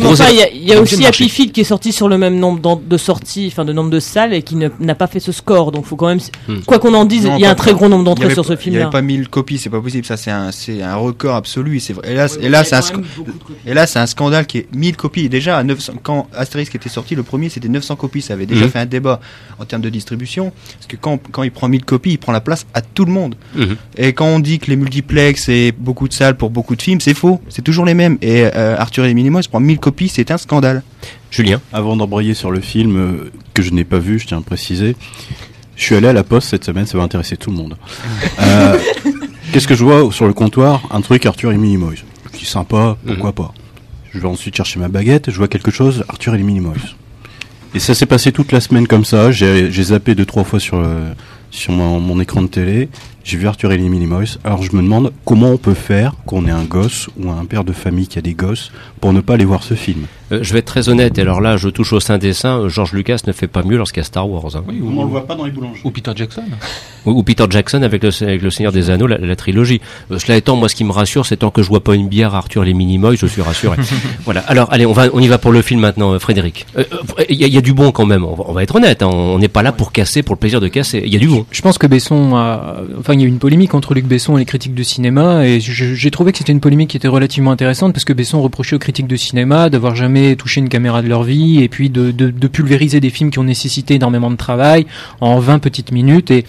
il 0.53 0.65
y 0.65 0.73
a, 0.73 0.81
aussi 0.81 1.05
Happy 1.05 1.29
Feet 1.29 1.53
qui 1.53 1.61
est 1.61 1.65
sorti 1.65 1.93
sur 1.93 2.09
le 2.09 2.19
même 2.19 2.39
nombre 2.39 2.81
de 2.81 2.97
sorties, 2.97 3.49
enfin 3.51 3.65
de 3.65 3.73
nombre 3.73 3.91
de 3.91 4.01
salles 4.01 4.33
et 4.35 4.43
qui 4.43 4.57
n'a 4.57 4.95
pas 4.95 5.07
fait 5.07 5.21
ce 5.21 5.33
score. 5.33 5.73
Donc 5.73 5.85
faut 5.87 5.97
quand 5.97 6.09
même, 6.09 6.21
mm. 6.49 6.61
quoi 6.67 6.79
qu'on 6.79 6.95
en 6.95 7.05
dise, 7.05 7.29
il 7.35 7.41
y 7.41 7.47
a 7.47 7.51
un 7.51 7.55
très 7.55 7.73
gros 7.73 7.89
nombre 7.89 8.05
d'entrées 8.05 8.33
sur 8.35 8.45
ce 8.45 8.57
film-là. 8.57 8.81
Il 8.81 8.83
n'y 8.83 8.85
avait 8.85 8.93
pas 8.93 9.03
1000 9.03 9.29
copies, 9.29 9.59
c'est 9.59 9.71
pas 9.71 9.81
possible. 9.81 10.05
Ça 10.07 10.17
c'est 10.17 10.31
un 10.83 10.97
record 10.97 11.37
absolu. 11.37 11.81
Et 12.05 12.15
là, 12.15 12.27
et 12.41 12.49
là, 12.49 12.65
c'est 12.65 12.77
un 12.77 12.83
et 13.67 13.75
là, 13.75 13.87
c'est 13.87 13.99
un 13.99 14.07
scandale 14.07 14.47
qui 14.47 14.59
est 14.59 14.69
1000 14.75 14.97
copies. 14.97 15.29
Déjà, 15.29 15.59
à 15.59 15.65
900, 15.65 15.95
quand 16.03 16.29
Asterisk 16.35 16.75
était 16.75 16.89
sorti, 16.89 17.15
le 17.15 17.23
premier, 17.23 17.49
c'était 17.49 17.69
900 17.69 17.97
copies. 17.97 18.23
Ça 18.23 18.35
avait 18.35 18.47
déjà 18.47 18.65
mhm. 18.65 18.71
fait 18.71 18.79
un 18.79 18.87
débat 18.87 19.21
en 19.59 19.65
termes 19.65 19.83
de 19.83 19.89
distribution. 19.91 20.53
Parce 20.75 20.87
que 20.87 20.97
quand, 20.97 21.19
quand 21.31 21.43
il 21.43 21.51
prend 21.51 21.69
1000 21.69 21.85
copies, 21.85 22.13
il 22.13 22.19
prend 22.19 22.33
la 22.33 22.41
place 22.41 22.67
à 22.75 22.83
tout 22.83 23.05
le 23.05 23.13
monde. 23.13 23.35
Mhm. 23.55 23.77
Et 23.97 24.13
quand 24.13 24.27
on 24.27 24.39
dit 24.39 24.59
que 24.59 24.67
les 24.71 24.77
multiplex 24.77 25.34
et 25.49 25.73
beaucoup 25.73 26.09
de 26.09 26.13
salles 26.13 26.37
pour 26.37 26.51
beaucoup 26.51 26.77
de 26.77 26.83
films, 26.83 27.01
c'est 27.01 27.15
faux. 27.15 27.41
C'est 27.49 27.63
toujours 27.63 27.85
les 27.85 27.95
mêmes. 27.95 28.19
Et 28.23 28.45
euh, 28.45 28.77
Arthur 28.79 29.05
et 29.05 29.09
les 29.09 29.15
Minimoys 29.15 29.43
prend 29.49 29.61
1000 29.61 29.79
copies, 29.79 30.09
c'est 30.09 30.31
un 30.31 30.39
scandale. 30.39 30.83
Julien 31.31 31.61
Avant 31.73 31.97
d'embrayer 31.97 32.35
sur 32.35 32.51
le 32.51 32.61
film, 32.61 32.97
euh, 32.97 33.33
que 33.55 33.63
je 33.63 33.73
n'ai 33.73 33.85
pas 33.85 33.99
vu, 33.99 34.19
je 34.19 34.27
tiens 34.27 34.39
à 34.39 34.41
préciser, 34.41 34.97
je 35.77 35.83
suis 35.83 35.95
allé 35.95 36.09
à 36.09 36.13
la 36.13 36.25
poste 36.25 36.49
cette 36.49 36.65
semaine, 36.65 36.87
ça 36.87 36.99
va 36.99 37.05
intéresser 37.05 37.37
tout 37.37 37.51
le 37.51 37.57
monde. 37.57 37.77
Euh, 38.41 38.79
qu'est-ce 39.53 39.69
que 39.69 39.75
je 39.75 39.85
vois 39.85 40.11
sur 40.13 40.27
le 40.27 40.33
comptoir? 40.33 40.83
Un 40.91 41.01
truc 41.01 41.25
Arthur 41.25 41.53
et 41.53 41.57
Minimoys 41.57 42.03
qui 42.33 42.47
sympa, 42.47 42.97
pourquoi 43.07 43.31
mhm. 43.31 43.35
pas. 43.35 43.55
Je 44.13 44.19
vais 44.19 44.27
ensuite 44.27 44.57
chercher 44.57 44.81
ma 44.81 44.89
baguette, 44.89 45.31
je 45.31 45.37
vois 45.37 45.47
quelque 45.47 45.71
chose, 45.71 46.05
Arthur 46.09 46.35
et 46.35 46.39
les 46.39 46.43
Minimoys. 46.43 46.75
Et 47.75 47.79
ça 47.79 47.95
s'est 47.95 48.07
passé 48.07 48.33
toute 48.33 48.51
la 48.51 48.61
semaine 48.61 48.89
comme 48.89 49.05
ça, 49.05 49.31
j'ai 49.31 49.71
zappé 49.71 50.17
deux 50.17 50.27
trois 50.27 50.43
fois 50.43 50.59
sur, 50.59 50.85
sur 51.51 51.73
mon, 51.73 52.21
écran 52.21 52.43
de 52.43 52.49
télé, 52.49 52.89
j'ai 53.25 53.39
vu 53.39 53.49
Arthur 53.49 53.73
et 53.73 53.79
les 53.79 53.89
Minimoys. 53.89 54.39
Alors 54.45 54.63
je 54.63 54.77
me 54.77 54.83
demande 54.83 55.13
comment 55.25 55.51
on 55.51 55.57
peut 55.57 55.75
faire 55.75 56.13
qu'on 56.27 56.47
ait 56.47 56.51
un 56.51 56.65
gosse 56.65 57.09
ou 57.19 57.31
un 57.31 57.45
père 57.47 57.65
de 57.65 57.73
famille 57.73 58.07
qui 58.07 58.19
a 58.19 58.23
des 58.23 58.35
gosses 58.35 58.71
pour 59.01 59.13
ne 59.13 59.21
pas 59.21 59.35
aller 59.35 59.47
voir 59.47 59.63
ce 59.63 59.75
film. 59.75 60.07
Euh, 60.33 60.41
je 60.43 60.53
vais 60.53 60.61
être 60.61 60.67
très 60.67 60.89
honnête, 60.89 61.19
et 61.19 61.21
alors 61.23 61.41
là 61.41 61.57
je 61.57 61.69
touche 61.69 61.93
au 61.93 62.01
sein 62.01 62.19
dessin, 62.19 62.61
euh, 62.61 62.69
George 62.69 62.93
Lucas 62.93 63.21
ne 63.27 63.33
fait 63.33 63.47
pas 63.47 63.63
mieux 63.63 63.77
lorsqu'il 63.77 64.01
y 64.01 64.03
a 64.03 64.05
Star 64.05 64.29
Wars. 64.29 64.57
Hein. 64.57 64.65
Oui, 64.69 64.81
on 64.83 64.91
ne 64.91 65.01
le 65.03 65.09
voit 65.09 65.27
pas 65.27 65.35
dans 65.35 65.45
les 65.45 65.51
boulangeries. 65.51 65.81
Ou 65.85 65.91
Peter 65.91 66.13
Jackson. 66.15 66.43
Ou, 67.07 67.23
Peter 67.23 67.45
Jackson 67.49 67.83
avec 67.83 68.03
le, 68.03 68.11
avec 68.23 68.43
le 68.43 68.51
Seigneur 68.51 68.73
des 68.73 68.91
Anneaux, 68.91 69.07
la, 69.07 69.37
trilogie. 69.37 69.81
Euh, 70.11 70.19
cela 70.19 70.37
étant, 70.37 70.57
moi 70.57 70.69
ce 70.69 70.75
qui 70.75 70.85
me 70.85 70.93
rassure, 70.93 71.27
c'est 71.27 71.39
tant 71.39 71.51
que 71.51 71.63
je 71.63 71.69
vois 71.69 71.83
pas 71.83 71.95
une 71.95 72.09
bière 72.09 72.35
Arthur 72.35 72.63
et 72.63 72.67
les 72.67 72.75
Minimoys, 72.75 73.17
je 73.17 73.27
suis 73.27 73.43
rassuré. 73.43 73.77
voilà. 74.25 74.41
Alors 74.41 74.73
allez, 74.73 74.87
on 74.87 74.93
va, 74.93 75.07
on 75.13 75.21
y 75.21 75.29
va 75.29 75.39
pour 75.39 75.53
le 75.53 75.63
film 75.63 75.81
maintenant, 75.81 76.19
Frédéric. 76.19 76.67
Il 77.29 77.37
y, 77.37 77.59
a 77.59 77.61
du 77.61 77.73
bon 77.73 77.93
quand 77.93 78.07
même. 78.07 78.25
On 78.25 78.53
va, 78.53 78.63
être 78.63 78.77
honnête. 78.77 79.03
Hein. 79.03 79.11
on 79.13 79.39
n'est 79.39 79.49
pas 79.49 79.63
là 79.63 79.73
pour 79.73 79.93
casser, 79.93 80.23
pour 80.23 80.35
le 80.35 80.41
plaisir 80.41 80.61
de 80.61 80.69
casser. 80.69 81.03
Il 81.05 81.13
y 81.13 81.17
a 81.17 81.21
du 81.21 81.29
bon. 81.29 81.47
Je 81.51 81.61
pense 81.61 81.79
que 81.79 81.87
Besson 81.87 82.35
a, 82.37 82.77
enfin 82.99 83.14
il 83.15 83.23
y 83.23 83.25
a 83.25 83.27
eu 83.27 83.31
une 83.31 83.39
polémique 83.39 83.75
entre 83.75 83.95
Luc 83.95 84.07
Besson 84.07 84.37
et 84.37 84.41
les 84.41 84.45
critiques 84.45 84.75
de 84.75 84.83
cinéma, 84.83 85.47
et 85.47 85.61
j'ai 85.61 86.11
trouvé 86.11 86.33
que 86.33 86.39
c'était 86.39 86.53
une 86.53 86.61
polémique 86.61 86.91
qui 86.91 86.97
était 86.97 87.09
relativement 87.09 87.51
intéressante 87.51 87.93
parce 87.93 88.05
que 88.05 88.13
Besson 88.13 88.41
reprochait 88.43 88.77
aux 88.77 88.79
critiques 88.81 89.07
de 89.07 89.17
cinéma 89.17 89.71
d'avoir 89.71 89.95
jamais 89.97 90.37
touché 90.37 90.61
une 90.61 90.69
caméra 90.69 91.03
de 91.03 91.09
leur 91.09 91.23
vie 91.23 91.63
et 91.63 91.69
puis 91.69 91.91
de, 91.91 92.13
pulvériser 92.49 93.01
des 93.01 93.11
films 93.11 93.31
qui 93.31 93.39
ont 93.39 93.45
nécessité 93.45 93.95
énormément 93.95 94.31
de 94.31 94.37
travail 94.37 94.87
en 95.21 95.39
20 95.39 95.59
petites 95.59 95.93
minutes. 95.93 96.31
Et 96.31 96.45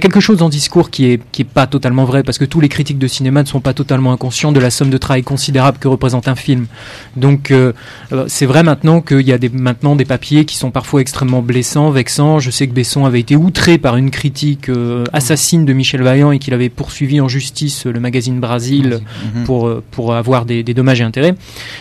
quelque 0.00 0.20
chose 0.20 0.38
dans 0.38 0.46
le 0.46 0.50
discours 0.50 0.90
qui 0.90 1.06
est 1.06 1.20
qui 1.32 1.42
est 1.42 1.46
pas 1.46 1.66
totalement 1.66 2.04
vrai 2.04 2.22
parce 2.22 2.38
que 2.38 2.44
tous 2.44 2.60
les 2.60 2.68
critiques 2.68 2.98
de 2.98 3.06
cinéma 3.06 3.42
ne 3.42 3.48
sont 3.48 3.60
pas 3.60 3.74
totalement 3.74 4.12
inconscients 4.12 4.52
de 4.52 4.60
la 4.60 4.70
somme 4.70 4.90
de 4.90 4.98
travail 4.98 5.22
considérable 5.22 5.78
que 5.78 5.88
représente 5.88 6.28
un 6.28 6.34
film. 6.34 6.66
Donc 7.16 7.50
euh, 7.50 7.72
euh, 8.12 8.24
c'est 8.28 8.46
vrai 8.46 8.62
maintenant 8.62 9.00
qu'il 9.00 9.22
y 9.22 9.32
a 9.32 9.38
des 9.38 9.48
maintenant 9.48 9.96
des 9.96 10.04
papiers 10.04 10.44
qui 10.44 10.56
sont 10.56 10.70
parfois 10.70 11.00
extrêmement 11.00 11.42
blessants, 11.42 11.90
vexants. 11.90 12.38
Je 12.38 12.50
sais 12.50 12.66
que 12.66 12.72
Besson 12.72 13.04
avait 13.04 13.20
été 13.20 13.36
outré 13.36 13.78
par 13.78 13.96
une 13.96 14.10
critique 14.10 14.68
euh, 14.68 15.04
assassine 15.12 15.64
de 15.64 15.72
Michel 15.72 16.02
Vaillant 16.02 16.32
et 16.32 16.38
qu'il 16.38 16.54
avait 16.54 16.68
poursuivi 16.68 17.20
en 17.20 17.28
justice 17.28 17.86
le 17.86 18.00
magazine 18.00 18.40
Brasil 18.40 19.00
mhm. 19.34 19.44
pour 19.44 19.70
pour 19.90 20.14
avoir 20.14 20.44
des, 20.44 20.62
des 20.62 20.74
dommages 20.74 21.00
et 21.00 21.04
intérêts. 21.04 21.34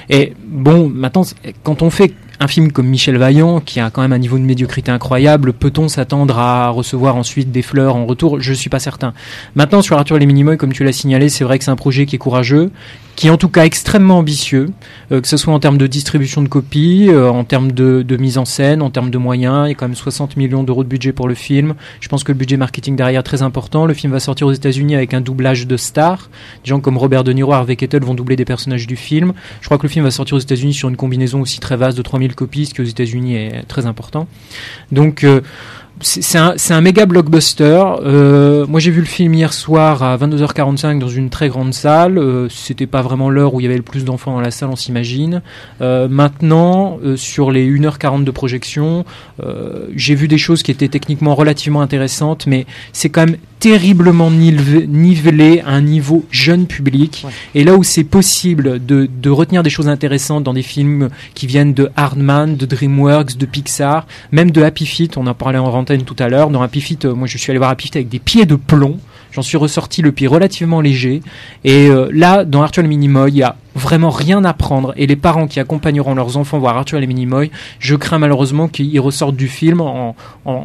Et 0.09 0.33
bon, 0.47 0.89
maintenant 0.89 1.25
quand 1.63 1.81
on 1.81 1.89
fait 1.89 2.13
un 2.39 2.47
film 2.47 2.71
comme 2.71 2.87
Michel 2.87 3.17
Vaillant, 3.17 3.59
qui 3.59 3.79
a 3.79 3.89
quand 3.89 4.01
même 4.01 4.13
un 4.13 4.17
niveau 4.17 4.37
de 4.37 4.43
médiocrité 4.43 4.91
incroyable, 4.91 5.53
peut-on 5.53 5.87
s'attendre 5.87 6.37
à 6.37 6.69
recevoir 6.69 7.15
ensuite 7.15 7.51
des 7.51 7.61
fleurs 7.61 7.95
en 7.95 8.05
retour? 8.05 8.39
Je 8.41 8.51
ne 8.51 8.55
suis 8.55 8.69
pas 8.69 8.79
certain. 8.79 9.13
Maintenant, 9.55 9.81
sur 9.81 9.97
Arthur 9.97 10.17
les 10.17 10.25
Minimoy, 10.25 10.57
comme 10.57 10.73
tu 10.73 10.83
l'as 10.83 10.91
signalé, 10.91 11.29
c'est 11.29 11.43
vrai 11.43 11.57
que 11.57 11.65
c'est 11.65 11.71
un 11.71 11.75
projet 11.75 12.05
qui 12.05 12.15
est 12.15 12.19
courageux, 12.19 12.71
qui 13.15 13.27
est 13.27 13.29
en 13.29 13.37
tout 13.37 13.49
cas 13.49 13.65
extrêmement 13.65 14.17
ambitieux, 14.17 14.69
euh, 15.11 15.21
que 15.21 15.27
ce 15.27 15.37
soit 15.37 15.53
en 15.53 15.59
termes 15.59 15.77
de 15.77 15.87
distribution 15.87 16.41
de 16.41 16.47
copies, 16.47 17.07
euh, 17.09 17.29
en 17.29 17.43
termes 17.43 17.71
de, 17.71 18.01
de, 18.01 18.17
mise 18.17 18.37
en 18.37 18.45
scène, 18.45 18.81
en 18.81 18.89
termes 18.89 19.09
de 19.09 19.17
moyens. 19.17 19.67
Il 19.67 19.69
y 19.69 19.71
a 19.71 19.75
quand 19.75 19.87
même 19.87 19.95
60 19.95 20.37
millions 20.37 20.63
d'euros 20.63 20.83
de 20.83 20.89
budget 20.89 21.13
pour 21.13 21.27
le 21.27 21.35
film. 21.35 21.75
Je 22.01 22.09
pense 22.09 22.23
que 22.23 22.31
le 22.31 22.37
budget 22.37 22.57
marketing 22.57 22.95
derrière 22.95 23.21
est 23.21 23.23
très 23.23 23.41
important. 23.41 23.85
Le 23.85 23.93
film 23.93 24.11
va 24.11 24.19
sortir 24.19 24.47
aux 24.47 24.51
États-Unis 24.51 24.95
avec 24.95 25.13
un 25.13 25.21
doublage 25.21 25.67
de 25.67 25.77
stars. 25.77 26.29
Des 26.63 26.69
gens 26.69 26.79
comme 26.79 26.97
Robert 26.97 27.23
De 27.23 27.31
Niro, 27.31 27.53
Harvey 27.53 27.75
Keitel 27.75 28.03
vont 28.03 28.15
doubler 28.15 28.35
des 28.35 28.45
personnages 28.45 28.87
du 28.87 28.95
film. 28.95 29.33
Je 29.61 29.65
crois 29.65 29.77
que 29.77 29.83
le 29.83 29.89
film 29.89 30.03
va 30.03 30.11
sortir 30.11 30.35
aux 30.35 30.39
États-Unis 30.39 30.73
sur 30.73 30.89
une 30.89 30.97
combinaison 30.97 31.41
aussi 31.41 31.59
très 31.59 31.77
vaste 31.77 31.97
de 31.97 32.03
3000 32.03 32.35
copies, 32.35 32.65
ce 32.65 32.73
qui 32.73 32.81
aux 32.81 32.85
États-Unis 32.85 33.35
est 33.35 33.63
très 33.67 33.85
important. 33.85 34.27
Donc 34.91 35.23
euh, 35.23 35.41
c'est 36.01 36.37
un, 36.37 36.55
un, 36.69 36.81
méga 36.81 37.05
blockbuster. 37.05 37.83
Euh, 38.03 38.65
moi, 38.67 38.81
j'ai 38.81 38.91
vu 38.91 38.99
le 38.99 39.05
film 39.05 39.33
hier 39.33 39.53
soir 39.53 40.03
à 40.03 40.17
22h45 40.17 40.99
dans 40.99 41.07
une 41.07 41.29
très 41.29 41.47
grande 41.47 41.73
salle. 41.73 42.17
Euh, 42.17 42.49
C'était 42.49 42.85
pas 42.85 43.01
vraiment 43.01 43.29
l'heure 43.29 43.53
où 43.53 43.61
il 43.61 43.63
y 43.63 43.65
avait 43.65 43.77
le 43.77 43.81
plus 43.81 44.03
d'enfants 44.03 44.33
dans 44.33 44.41
la 44.41 44.51
salle, 44.51 44.69
on 44.69 44.75
s'imagine. 44.75 45.41
Euh, 45.81 46.09
maintenant, 46.09 46.99
euh, 47.03 47.15
sur 47.15 47.49
les 47.49 47.65
1h40 47.65 48.25
de 48.25 48.31
projection, 48.31 49.05
j'ai 49.95 50.15
vu 50.15 50.27
des 50.27 50.37
choses 50.37 50.63
qui 50.63 50.71
étaient 50.71 50.87
techniquement 50.87 51.35
relativement 51.35 51.81
intéressantes, 51.81 52.47
mais 52.47 52.65
c'est 52.93 53.09
quand 53.09 53.25
même 53.25 53.37
terriblement 53.59 54.29
nivelé 54.29 55.61
à 55.61 55.71
un 55.71 55.81
niveau 55.81 56.23
jeune 56.29 56.67
public. 56.67 57.25
Et 57.55 57.63
là 57.63 57.75
où 57.75 57.83
c'est 57.83 58.03
possible 58.03 58.85
de, 58.85 59.09
de, 59.11 59.29
retenir 59.31 59.63
des 59.63 59.71
choses 59.71 59.87
intéressantes 59.87 60.43
dans 60.43 60.53
des 60.53 60.61
films 60.61 61.09
qui 61.33 61.47
viennent 61.47 61.73
de 61.73 61.89
Hardman, 61.95 62.57
de 62.57 62.65
DreamWorks, 62.67 63.37
de 63.37 63.45
Pixar, 63.47 64.05
même 64.31 64.51
de 64.51 64.61
Happy 64.61 64.85
Feet, 64.85 65.17
on 65.17 65.25
en 65.25 65.33
parlait 65.33 65.57
en 65.57 65.71
tout 65.85 66.15
à 66.19 66.27
l'heure. 66.27 66.49
Dans 66.49 66.61
Happy 66.61 66.81
Feet, 66.81 67.05
euh, 67.05 67.13
moi 67.13 67.27
je 67.27 67.37
suis 67.37 67.51
allé 67.51 67.57
voir 67.57 67.69
Happy 67.69 67.85
Feet 67.85 67.95
avec 67.95 68.09
des 68.09 68.19
pieds 68.19 68.45
de 68.45 68.55
plomb 68.55 68.99
J'en 69.35 69.41
suis 69.41 69.57
ressorti 69.57 70.01
le 70.01 70.13
pied 70.13 70.27
relativement 70.27 70.79
léger. 70.79 71.21
Et 71.65 71.89
euh, 71.89 72.07
là, 72.13 72.45
dans 72.45 72.61
Arthur 72.61 72.79
et 72.79 72.83
les 72.83 72.87
Minimoy, 72.87 73.31
il 73.31 73.35
y 73.35 73.43
a 73.43 73.57
vraiment 73.75 74.09
rien 74.09 74.45
à 74.45 74.53
prendre. 74.53 74.93
Et 74.95 75.07
les 75.07 75.17
parents 75.17 75.47
qui 75.47 75.59
accompagneront 75.59 76.15
leurs 76.15 76.37
enfants 76.37 76.57
voir 76.57 76.77
Arthur 76.77 76.99
et 76.99 77.01
les 77.01 77.07
Minimoy, 77.07 77.51
je 77.79 77.95
crains 77.95 78.17
malheureusement 78.17 78.69
qu'ils 78.69 78.97
ressortent 79.01 79.35
du 79.35 79.49
film 79.49 79.81
en, 79.81 80.15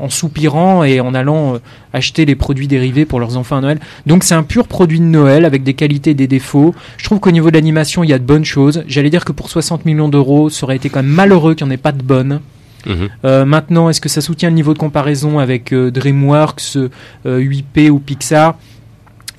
soupirant 0.08 0.84
et 0.84 1.00
en 1.00 1.14
allant 1.14 1.54
euh, 1.54 1.58
acheter 1.92 2.24
les 2.24 2.36
produits 2.36 2.68
dérivés 2.68 3.06
pour 3.06 3.18
leurs 3.18 3.36
enfants 3.36 3.56
à 3.56 3.60
Noël. 3.60 3.80
Donc 4.06 4.22
c'est 4.22 4.36
un 4.36 4.44
pur 4.44 4.68
produit 4.68 5.00
de 5.00 5.04
Noël 5.04 5.44
avec 5.44 5.64
des 5.64 5.74
qualités 5.74 6.10
et 6.10 6.14
des 6.14 6.28
défauts. 6.28 6.72
Je 6.96 7.04
trouve 7.06 7.18
qu'au 7.18 7.32
niveau 7.32 7.50
de 7.50 7.56
l'animation, 7.56 8.04
il 8.04 8.10
y 8.10 8.12
a 8.12 8.20
de 8.20 8.24
bonnes 8.24 8.44
choses. 8.44 8.84
J'allais 8.86 9.10
dire 9.10 9.24
que 9.24 9.32
pour 9.32 9.50
60 9.50 9.84
millions 9.84 10.08
d'euros, 10.08 10.48
ça 10.48 10.62
aurait 10.62 10.76
été 10.76 10.90
quand 10.90 11.02
même 11.02 11.10
malheureux 11.10 11.56
qu'il 11.56 11.66
n'y 11.66 11.72
en 11.72 11.74
ait 11.74 11.76
pas 11.76 11.90
de 11.90 12.04
bonnes. 12.04 12.38
Mhm. 12.87 13.09
Euh, 13.24 13.45
maintenant, 13.45 13.89
est-ce 13.89 14.01
que 14.01 14.09
ça 14.09 14.20
soutient 14.20 14.49
le 14.49 14.55
niveau 14.55 14.74
de 14.74 14.78
comparaison 14.78 15.39
avec 15.39 15.72
euh, 15.72 15.91
DreamWorks, 15.91 16.76
8P 17.24 17.87
euh, 17.87 17.89
ou 17.91 17.99
Pixar? 17.99 18.57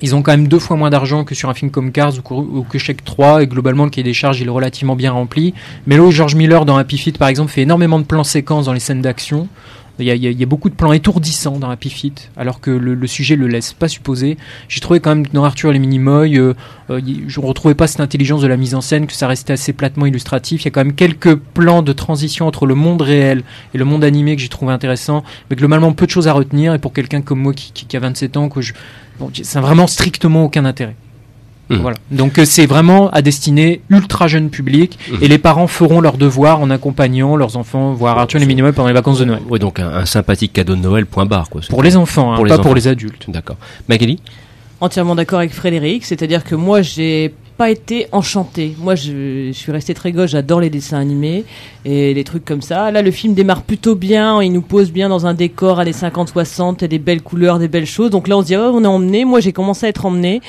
Ils 0.02 0.16
ont 0.16 0.22
quand 0.22 0.32
même 0.32 0.48
deux 0.48 0.58
fois 0.58 0.76
moins 0.76 0.90
d'argent 0.90 1.22
que 1.24 1.34
sur 1.36 1.48
un 1.48 1.54
film 1.54 1.70
comme 1.70 1.92
Cars 1.92 2.14
ou, 2.28 2.66
que 2.68 2.78
Check 2.78 3.04
3 3.04 3.44
et 3.44 3.46
globalement 3.46 3.84
le 3.84 3.90
cahier 3.90 4.02
des 4.02 4.12
charges 4.12 4.40
il 4.40 4.48
est 4.48 4.50
relativement 4.50 4.96
bien 4.96 5.12
rempli. 5.12 5.54
Mais 5.86 5.96
là 5.96 6.10
George 6.10 6.34
Miller 6.34 6.64
dans 6.64 6.76
Happy 6.76 6.98
Feet 6.98 7.18
par 7.18 7.28
exemple 7.28 7.52
fait 7.52 7.62
énormément 7.62 8.00
de 8.00 8.04
plans 8.04 8.24
séquences 8.24 8.66
dans 8.66 8.72
les 8.72 8.80
scènes 8.80 9.00
d'action. 9.00 9.46
Il 9.98 10.06
y, 10.06 10.42
a, 10.42 10.46
beaucoup 10.46 10.70
de 10.70 10.74
plans 10.74 10.92
étourdissants 10.92 11.58
dans 11.58 11.68
Happy 11.68 11.90
Feet, 11.90 12.30
alors 12.36 12.60
que 12.60 12.70
le, 12.70 12.94
le 12.94 13.06
sujet 13.06 13.36
le 13.36 13.46
laisse 13.46 13.72
pas 13.74 13.88
supposer. 13.88 14.38
J'ai 14.68 14.80
trouvé 14.80 15.00
quand 15.00 15.14
même 15.14 15.26
dans 15.26 15.44
Arthur 15.44 15.70
et 15.70 15.72
les 15.74 15.78
Minimoy, 15.78 16.38
euh, 16.38 16.54
euh, 16.90 17.00
je 17.26 17.40
ne 17.40 17.46
retrouvais 17.46 17.74
pas 17.74 17.86
cette 17.86 18.00
intelligence 18.00 18.40
de 18.40 18.46
la 18.46 18.56
mise 18.56 18.74
en 18.74 18.80
scène, 18.80 19.06
que 19.06 19.12
ça 19.12 19.28
restait 19.28 19.52
assez 19.52 19.72
platement 19.72 20.06
illustratif. 20.06 20.62
Il 20.62 20.64
y 20.64 20.68
a 20.68 20.70
quand 20.70 20.84
même 20.84 20.94
quelques 20.94 21.34
plans 21.34 21.82
de 21.82 21.92
transition 21.92 22.46
entre 22.46 22.66
le 22.66 22.74
monde 22.74 23.02
réel 23.02 23.42
et 23.74 23.78
le 23.78 23.84
monde 23.84 24.02
animé 24.02 24.34
que 24.34 24.42
j'ai 24.42 24.48
trouvé 24.48 24.72
intéressant, 24.72 25.24
mais 25.50 25.56
globalement 25.56 25.92
peu 25.92 26.06
de 26.06 26.10
choses 26.10 26.26
à 26.26 26.32
retenir. 26.32 26.74
Et 26.74 26.78
pour 26.78 26.92
quelqu'un 26.92 27.20
comme 27.20 27.40
moi 27.40 27.52
qui, 27.52 27.72
qui, 27.72 27.96
a 27.96 28.00
27 28.00 28.36
ans, 28.38 28.48
que 28.48 28.62
je, 28.62 28.72
bon, 29.18 29.30
ça 29.42 29.60
n'a 29.60 29.66
vraiment 29.66 29.86
strictement 29.86 30.44
aucun 30.44 30.64
intérêt. 30.64 30.96
Mmh. 31.72 31.82
Voilà. 31.82 31.96
Donc 32.10 32.38
euh, 32.38 32.44
c'est 32.44 32.66
vraiment 32.66 33.10
à 33.10 33.22
destiner 33.22 33.80
ultra 33.90 34.28
jeune 34.28 34.50
public 34.50 34.98
mmh. 35.10 35.14
et 35.22 35.28
les 35.28 35.38
parents 35.38 35.66
feront 35.66 36.00
leur 36.00 36.16
devoir 36.16 36.60
en 36.60 36.70
accompagnant 36.70 37.36
leurs 37.36 37.56
enfants 37.56 37.92
voir 37.92 38.18
Arthur 38.18 38.40
les 38.40 38.46
Minimoy 38.46 38.72
pendant 38.72 38.88
les 38.88 38.94
vacances 38.94 39.18
de 39.18 39.24
Noël. 39.24 39.42
Oui, 39.48 39.58
donc 39.58 39.80
un, 39.80 40.04
sympathique 40.04 40.52
cadeau 40.52 40.74
de 40.74 40.80
Noël 40.80 41.06
point 41.06 41.26
barre 41.26 41.48
quoi. 41.48 41.60
Pour 41.68 41.82
les 41.82 41.96
enfants, 41.96 42.34
hein, 42.34 42.44
pas 42.46 42.58
pour 42.58 42.74
les 42.74 42.88
adultes. 42.88 43.26
D'accord. 43.28 43.56
Magali? 43.88 44.18
Entièrement 44.80 45.14
d'accord 45.14 45.38
avec 45.38 45.52
Frédéric, 45.52 46.04
c'est-à-dire 46.04 46.42
que 46.42 46.56
moi 46.56 46.82
j'ai 46.82 47.32
pas 47.56 47.70
été 47.70 48.08
enchantée. 48.10 48.74
Moi 48.78 48.96
je, 48.96 49.48
je 49.48 49.52
suis 49.52 49.70
restée 49.70 49.94
très 49.94 50.10
gauche, 50.10 50.30
j'adore 50.30 50.60
les 50.60 50.70
dessins 50.70 50.98
animés 50.98 51.44
et 51.84 52.12
les 52.14 52.24
trucs 52.24 52.44
comme 52.44 52.62
ça. 52.62 52.90
Là 52.90 53.00
le 53.00 53.10
film 53.12 53.34
démarre 53.34 53.62
plutôt 53.62 53.94
bien, 53.94 54.42
il 54.42 54.52
nous 54.52 54.62
pose 54.62 54.90
bien 54.90 55.08
dans 55.08 55.26
un 55.26 55.34
décor 55.34 55.78
à 55.78 55.84
des 55.84 55.92
50-60, 55.92 56.84
des 56.84 56.98
belles 56.98 57.22
couleurs, 57.22 57.58
des 57.58 57.68
belles 57.68 57.86
choses. 57.86 58.10
Donc 58.10 58.26
là 58.26 58.36
on 58.36 58.42
se 58.42 58.46
dit 58.46 58.56
oh, 58.56 58.72
on 58.74 58.82
est 58.82 58.88
emmené, 58.88 59.24
moi 59.24 59.40
j'ai 59.40 59.52
commencé 59.52 59.86
à 59.86 59.88
être 59.88 60.04
emmené 60.04 60.40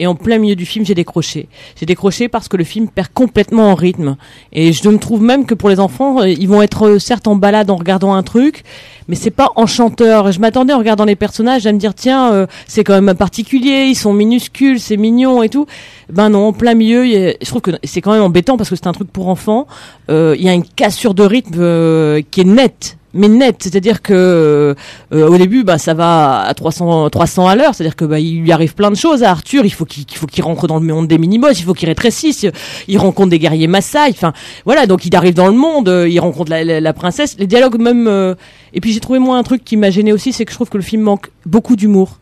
et 0.00 0.06
en 0.06 0.14
plein 0.14 0.38
milieu 0.38 0.56
du 0.56 0.66
film, 0.66 0.84
j'ai 0.84 0.94
décroché. 0.94 1.48
J'ai 1.78 1.86
décroché 1.86 2.28
parce 2.28 2.48
que 2.48 2.56
le 2.56 2.64
film 2.64 2.88
perd 2.88 3.08
complètement 3.14 3.70
en 3.70 3.74
rythme. 3.74 4.16
Et 4.52 4.72
je 4.72 4.88
me 4.88 4.98
trouve 4.98 5.22
même 5.22 5.46
que 5.46 5.54
pour 5.54 5.68
les 5.68 5.78
enfants, 5.78 6.20
euh, 6.20 6.28
ils 6.28 6.48
vont 6.48 6.62
être 6.62 6.88
euh, 6.88 6.98
certes 6.98 7.28
en 7.28 7.36
balade 7.36 7.70
en 7.70 7.76
regardant 7.76 8.14
un 8.14 8.22
truc, 8.22 8.64
mais 9.06 9.14
c'est 9.14 9.30
pas 9.30 9.50
enchanteur. 9.54 10.32
Je 10.32 10.40
m'attendais 10.40 10.72
en 10.72 10.78
regardant 10.78 11.04
les 11.04 11.16
personnages 11.16 11.66
à 11.66 11.72
me 11.72 11.78
dire 11.78 11.94
tiens, 11.94 12.32
euh, 12.32 12.46
c'est 12.66 12.82
quand 12.82 13.00
même 13.00 13.16
particulier, 13.16 13.86
ils 13.88 13.94
sont 13.94 14.12
minuscules, 14.12 14.80
c'est 14.80 14.96
mignon 14.96 15.42
et 15.42 15.48
tout. 15.48 15.66
Ben 16.10 16.28
non, 16.28 16.48
en 16.48 16.52
plein 16.52 16.74
milieu, 16.74 17.04
je 17.04 17.46
trouve 17.46 17.62
que 17.62 17.70
c'est 17.84 18.00
quand 18.00 18.12
même 18.12 18.22
embêtant 18.22 18.56
parce 18.56 18.70
que 18.70 18.76
c'est 18.76 18.86
un 18.86 18.92
truc 18.92 19.10
pour 19.10 19.28
enfants. 19.28 19.66
Il 20.08 20.42
y 20.42 20.48
a 20.48 20.52
une 20.52 20.64
cassure 20.64 21.14
de 21.14 21.22
rythme 21.22 22.22
qui 22.30 22.40
est 22.40 22.44
nette 22.44 22.98
mais 23.14 23.28
net, 23.28 23.56
c'est-à-dire 23.60 24.02
que 24.02 24.74
euh, 25.12 25.28
au 25.28 25.38
début, 25.38 25.62
bah 25.62 25.78
ça 25.78 25.94
va 25.94 26.40
à 26.40 26.52
300 26.52 27.08
300 27.10 27.46
à 27.46 27.54
l'heure, 27.54 27.72
c'est-à-dire 27.74 27.94
que 27.94 28.04
bah 28.04 28.18
il 28.18 28.40
lui 28.40 28.50
arrive 28.50 28.74
plein 28.74 28.90
de 28.90 28.96
choses 28.96 29.22
à 29.22 29.30
Arthur. 29.30 29.64
Il 29.64 29.70
faut 29.70 29.84
qu'il 29.84 30.04
faut 30.16 30.26
qu'il 30.26 30.42
rentre 30.42 30.66
dans 30.66 30.80
le 30.80 30.84
monde 30.84 31.06
des 31.06 31.18
minimos, 31.18 31.52
il 31.52 31.62
faut 31.64 31.74
qu'il 31.74 31.88
rétrécisse. 31.88 32.44
Il 32.88 32.98
rencontre 32.98 33.30
des 33.30 33.38
guerriers 33.38 33.68
Maasai. 33.68 34.10
Enfin 34.10 34.32
voilà, 34.64 34.86
donc 34.86 35.06
il 35.06 35.14
arrive 35.14 35.34
dans 35.34 35.46
le 35.46 35.52
monde, 35.52 35.88
euh, 35.88 36.08
il 36.08 36.18
rencontre 36.18 36.50
la, 36.50 36.92
princesse. 36.92 37.36
Les 37.38 37.46
dialogues 37.46 37.78
même. 37.80 38.08
Euh, 38.08 38.34
et 38.72 38.80
puis 38.80 38.92
j'ai 38.92 39.00
trouvé 39.00 39.20
moi 39.20 39.38
un 39.38 39.44
truc 39.44 39.64
qui 39.64 39.76
m'a 39.76 39.90
gêné 39.90 40.12
aussi, 40.12 40.32
c'est 40.32 40.44
que 40.44 40.50
je 40.50 40.56
trouve 40.56 40.68
que 40.68 40.76
le 40.76 40.82
film 40.82 41.02
manque 41.02 41.30
beaucoup 41.46 41.76
d'humour. 41.76 42.18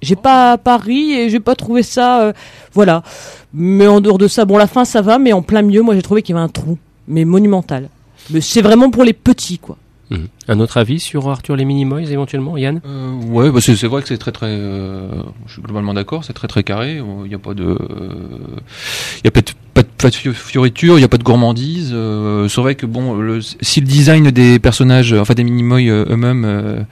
J'ai 0.00 0.16
pas 0.16 0.58
pas 0.58 0.76
ri 0.76 1.12
et 1.12 1.30
j'ai 1.30 1.38
pas 1.38 1.54
trouvé 1.54 1.84
ça. 1.84 2.32
voilà. 2.72 3.04
Mais 3.54 3.86
en 3.86 4.00
dehors 4.00 4.18
de 4.18 4.26
ça, 4.26 4.44
bon 4.44 4.58
la 4.58 4.66
fin 4.66 4.84
ça 4.84 5.02
va, 5.02 5.18
mais 5.18 5.32
en 5.32 5.42
plein 5.42 5.62
milieu, 5.62 5.82
moi 5.82 5.94
j'ai 5.94 6.02
trouvé 6.02 6.22
qu'il 6.22 6.34
y 6.34 6.38
avait 6.38 6.44
un 6.44 6.48
trou, 6.48 6.78
mais 7.06 7.24
monumental. 7.24 7.88
Mais 8.30 8.40
c'est 8.40 8.62
vraiment 8.62 8.90
pour 8.90 9.04
les 9.04 9.12
petits 9.12 9.58
quoi. 9.58 9.76
Mhm. 10.12 10.28
Un 10.48 10.60
autre 10.60 10.76
avis 10.76 11.00
sur 11.00 11.28
Arthur 11.28 11.56
les 11.56 11.64
Minimoys 11.64 12.10
éventuellement, 12.10 12.56
Yann? 12.56 12.80
Euh, 12.86 13.12
Ouais, 13.26 13.50
bah 13.50 13.60
c'est 13.60 13.86
vrai 13.86 14.02
que 14.02 14.08
c'est 14.08 14.18
très 14.18 14.32
très. 14.32 14.46
Euh, 14.48 15.08
je 15.46 15.54
suis 15.54 15.62
globalement 15.62 15.94
d'accord, 15.94 16.24
c'est 16.24 16.32
très 16.32 16.48
très 16.48 16.62
carré. 16.62 17.00
Il 17.24 17.28
n'y 17.28 17.34
a 17.34 17.38
pas 17.38 17.54
de, 17.54 17.76
il 19.18 19.24
y 19.24 19.28
a 19.28 19.30
pas 19.30 19.40
de, 19.40 19.82
pas 19.98 20.10
de, 20.10 20.14
fioriture, 20.14 20.96
il 20.96 20.98
n'y 20.98 21.04
a 21.04 21.08
pas 21.08 21.18
de 21.18 21.22
gourmandise. 21.22 21.92
Euh, 21.94 22.48
c'est 22.48 22.60
vrai 22.60 22.74
que 22.74 22.86
bon, 22.86 23.40
si 23.60 23.80
le 23.80 23.86
design 23.86 24.30
des 24.30 24.58
personnages, 24.58 25.12
enfin 25.12 25.34
des 25.34 25.44
Minimoys 25.44 25.88
eux-mêmes 25.88 26.86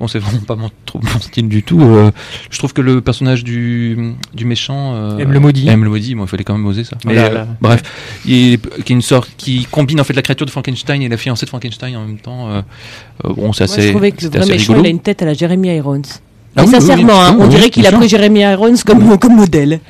Bon, 0.00 0.08
c'est 0.08 0.18
vraiment 0.18 0.40
pas 0.40 0.56
mon, 0.56 0.70
trop 0.86 1.00
mon 1.00 1.20
style 1.20 1.48
du 1.48 1.62
tout. 1.62 1.80
Euh, 1.80 2.10
je 2.50 2.58
trouve 2.58 2.72
que 2.72 2.80
le 2.80 3.00
personnage 3.00 3.44
du, 3.44 4.14
du 4.34 4.44
méchant. 4.44 4.94
Euh, 4.94 5.18
M 5.18 5.30
le 5.30 5.38
maudit. 5.40 5.68
M 5.68 5.84
le 5.84 5.90
maudit, 5.90 6.14
bon, 6.14 6.24
il 6.24 6.28
fallait 6.28 6.42
quand 6.42 6.56
même 6.56 6.66
oser 6.66 6.82
ça. 6.82 6.96
Mais, 7.04 7.16
euh, 7.16 7.44
bref, 7.60 7.82
il, 8.26 8.58
qui 8.58 8.92
est 8.92 8.96
une 8.96 9.02
sorte 9.02 9.30
qui 9.36 9.66
combine 9.70 10.00
en 10.00 10.04
fait 10.04 10.14
la 10.14 10.22
créature 10.22 10.46
de 10.46 10.50
Frankenstein 10.50 11.00
et 11.00 11.08
la 11.08 11.16
fiancée 11.16 11.46
de 11.46 11.50
Frankenstein 11.50 11.96
en 11.96 12.04
même 12.06 12.18
temps. 12.18 12.50
Euh, 12.50 12.62
bon, 13.22 13.52
c'est 13.52 13.64
assez. 13.64 13.82
je 13.82 13.90
trouvais 13.90 14.10
que 14.12 14.24
le 14.24 14.30
vrai 14.30 14.46
méchant, 14.46 14.76
il 14.78 14.86
a 14.86 14.88
une 14.88 15.00
tête 15.00 15.22
à 15.22 15.26
la 15.26 15.34
Jeremy 15.34 15.76
Irons. 15.76 16.02
Ah 16.56 16.66
sincèrement, 16.66 17.20
hein, 17.20 17.36
on 17.40 17.48
dirait 17.48 17.68
qu'il 17.68 17.86
a 17.86 17.92
pris 17.92 18.08
Jeremy 18.08 18.40
Irons 18.40 18.76
comme, 18.86 19.18
comme 19.18 19.34
modèle. 19.34 19.80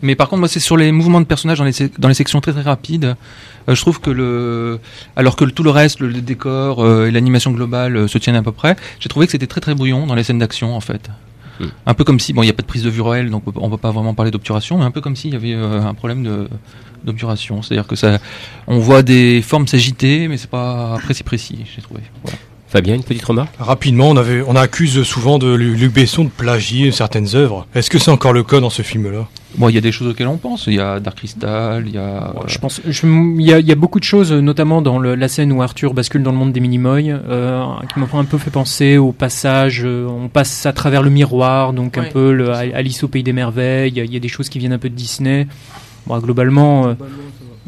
Mais 0.00 0.14
par 0.14 0.28
contre, 0.28 0.40
moi, 0.40 0.48
c'est 0.48 0.60
sur 0.60 0.76
les 0.76 0.92
mouvements 0.92 1.20
de 1.20 1.26
personnages 1.26 1.58
dans 1.58 1.64
les, 1.64 1.72
dans 1.98 2.08
les 2.08 2.14
sections 2.14 2.40
très 2.40 2.52
très 2.52 2.62
rapides. 2.62 3.16
Euh, 3.68 3.74
je 3.74 3.80
trouve 3.80 4.00
que 4.00 4.10
le, 4.10 4.80
alors 5.16 5.36
que 5.36 5.44
tout 5.44 5.62
le 5.62 5.70
reste, 5.70 6.00
le, 6.00 6.12
décor 6.12 6.84
euh, 6.84 7.06
et 7.06 7.10
l'animation 7.10 7.50
globale 7.50 7.96
euh, 7.96 8.08
se 8.08 8.18
tiennent 8.18 8.36
à 8.36 8.42
peu 8.42 8.52
près, 8.52 8.76
j'ai 9.00 9.08
trouvé 9.08 9.26
que 9.26 9.32
c'était 9.32 9.46
très 9.46 9.60
très 9.60 9.74
brouillon 9.74 10.06
dans 10.06 10.14
les 10.14 10.22
scènes 10.22 10.38
d'action 10.38 10.74
en 10.76 10.80
fait. 10.80 11.10
Hmm. 11.60 11.66
Un 11.86 11.94
peu 11.94 12.04
comme 12.04 12.18
si, 12.18 12.32
bon, 12.32 12.42
il 12.42 12.46
n'y 12.46 12.50
a 12.50 12.54
pas 12.54 12.62
de 12.62 12.66
prise 12.66 12.82
de 12.82 12.90
vue 12.90 13.00
réelle, 13.00 13.30
donc 13.30 13.44
on 13.54 13.66
ne 13.66 13.70
peut 13.70 13.78
pas 13.78 13.92
vraiment 13.92 14.14
parler 14.14 14.30
d'obturation, 14.30 14.78
mais 14.78 14.84
un 14.84 14.90
peu 14.90 15.00
comme 15.00 15.14
s'il 15.14 15.32
y 15.32 15.36
avait 15.36 15.54
un 15.54 15.94
problème 15.94 16.48
d'obturation, 17.04 17.62
c'est-à-dire 17.62 17.86
que 17.86 17.94
ça, 17.94 18.18
on 18.66 18.80
voit 18.80 19.02
des 19.02 19.40
formes 19.40 19.68
s'agiter, 19.68 20.26
mais 20.26 20.36
c'est 20.36 20.50
pas 20.50 20.98
précis 21.04 21.22
précis, 21.22 21.64
j'ai 21.72 21.80
trouvé. 21.80 22.00
Voilà. 22.24 22.38
Fabien, 22.74 22.96
une 22.96 23.04
petite 23.04 23.24
remarque 23.24 23.54
Rapidement, 23.60 24.10
on, 24.10 24.16
avait, 24.16 24.42
on 24.44 24.56
accuse 24.56 25.04
souvent 25.04 25.38
de 25.38 25.54
Luc 25.54 25.92
Besson 25.92 26.24
de 26.24 26.28
plagier 26.28 26.90
certaines 26.90 27.36
œuvres. 27.36 27.68
Est-ce 27.72 27.88
que 27.88 28.00
c'est 28.00 28.10
encore 28.10 28.32
le 28.32 28.42
cas 28.42 28.58
dans 28.58 28.68
ce 28.68 28.82
film-là? 28.82 29.28
Bon, 29.58 29.68
il 29.68 29.76
y 29.76 29.78
a 29.78 29.80
des 29.80 29.92
choses 29.92 30.08
auxquelles 30.08 30.26
on 30.26 30.38
pense. 30.38 30.66
Il 30.66 30.74
y 30.74 30.80
a 30.80 30.98
Dark 30.98 31.18
Crystal, 31.18 31.84
il 31.86 31.94
y 31.94 31.98
a. 31.98 32.34
Je 32.48 32.58
pense, 32.58 32.80
il, 32.84 33.40
y 33.40 33.70
a, 33.70 33.74
beaucoup 33.76 34.00
de 34.00 34.04
choses, 34.04 34.32
notamment 34.32 34.82
dans 34.82 34.98
la 34.98 35.28
scène 35.28 35.52
où 35.52 35.62
Arthur 35.62 35.94
bascule 35.94 36.24
dans 36.24 36.32
le 36.32 36.36
monde 36.36 36.52
des 36.52 36.58
Minimoy, 36.58 37.12
euh, 37.12 37.64
qui 37.92 38.00
m'ont 38.00 38.08
un 38.12 38.24
peu 38.24 38.38
fait 38.38 38.50
penser 38.50 38.98
au 38.98 39.12
passage. 39.12 39.82
Euh, 39.84 40.08
on 40.08 40.26
passe 40.26 40.66
à 40.66 40.72
travers 40.72 41.04
le 41.04 41.10
miroir, 41.10 41.74
donc 41.74 41.96
un 41.96 42.06
peu 42.06 42.32
le, 42.32 42.50
Alice 42.50 43.04
au 43.04 43.08
pays 43.08 43.22
des 43.22 43.32
merveilles. 43.32 43.92
Il 43.94 44.12
y, 44.12 44.16
a, 44.16 44.20
des 44.20 44.28
choses 44.28 44.48
qui 44.48 44.58
viennent 44.58 44.72
un 44.72 44.78
peu 44.78 44.88
de 44.90 44.96
Disney. 44.96 45.46
Bon, 46.08 46.18
globalement, 46.18 46.88
euh, 46.88 46.94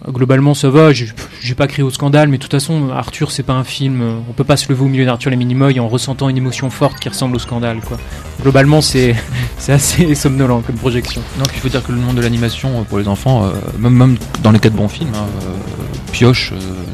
globalement 0.09 0.55
ça 0.55 0.70
va, 0.70 0.92
j'ai 0.92 1.55
pas 1.55 1.66
crié 1.66 1.82
au 1.82 1.90
scandale, 1.90 2.28
mais 2.28 2.36
de 2.38 2.42
toute 2.42 2.53
façon, 2.53 2.90
Arthur 2.90 3.30
c'est 3.30 3.42
pas 3.42 3.55
un 3.55 3.64
film, 3.64 4.03
on 4.28 4.32
peut 4.32 4.44
pas 4.44 4.57
se 4.57 4.68
lever 4.68 4.84
au 4.84 4.88
milieu 4.88 5.05
d'Arthur 5.05 5.30
les 5.30 5.36
Minimoy 5.36 5.80
en 5.80 5.88
ressentant 5.88 6.28
une 6.28 6.36
émotion 6.36 6.70
forte 6.70 7.01
qui 7.01 7.09
ressemble 7.09 7.36
au 7.36 7.38
scandale, 7.40 7.80
quoi. 7.80 7.99
Globalement, 8.42 8.80
c'est 8.80 9.16
assez 9.68 10.14
somnolent 10.14 10.62
comme 10.62 10.76
projection. 10.76 11.22
Non, 11.38 11.44
il 11.53 11.61
faut 11.61 11.68
dire 11.68 11.82
que 11.82 11.92
le 11.92 11.99
monde 11.99 12.16
de 12.16 12.20
l'animation 12.20 12.80
euh, 12.80 12.82
pour 12.82 12.99
les 12.99 13.09
enfants, 13.09 13.44
euh, 13.44 13.53
même, 13.78 13.94
même 13.94 14.16
dans 14.42 14.51
les 14.51 14.59
cas 14.59 14.70
de 14.70 14.76
bons 14.76 14.88
films, 14.88 15.12
hein, 15.14 15.26
euh, 15.42 16.12
pioche, 16.12 16.53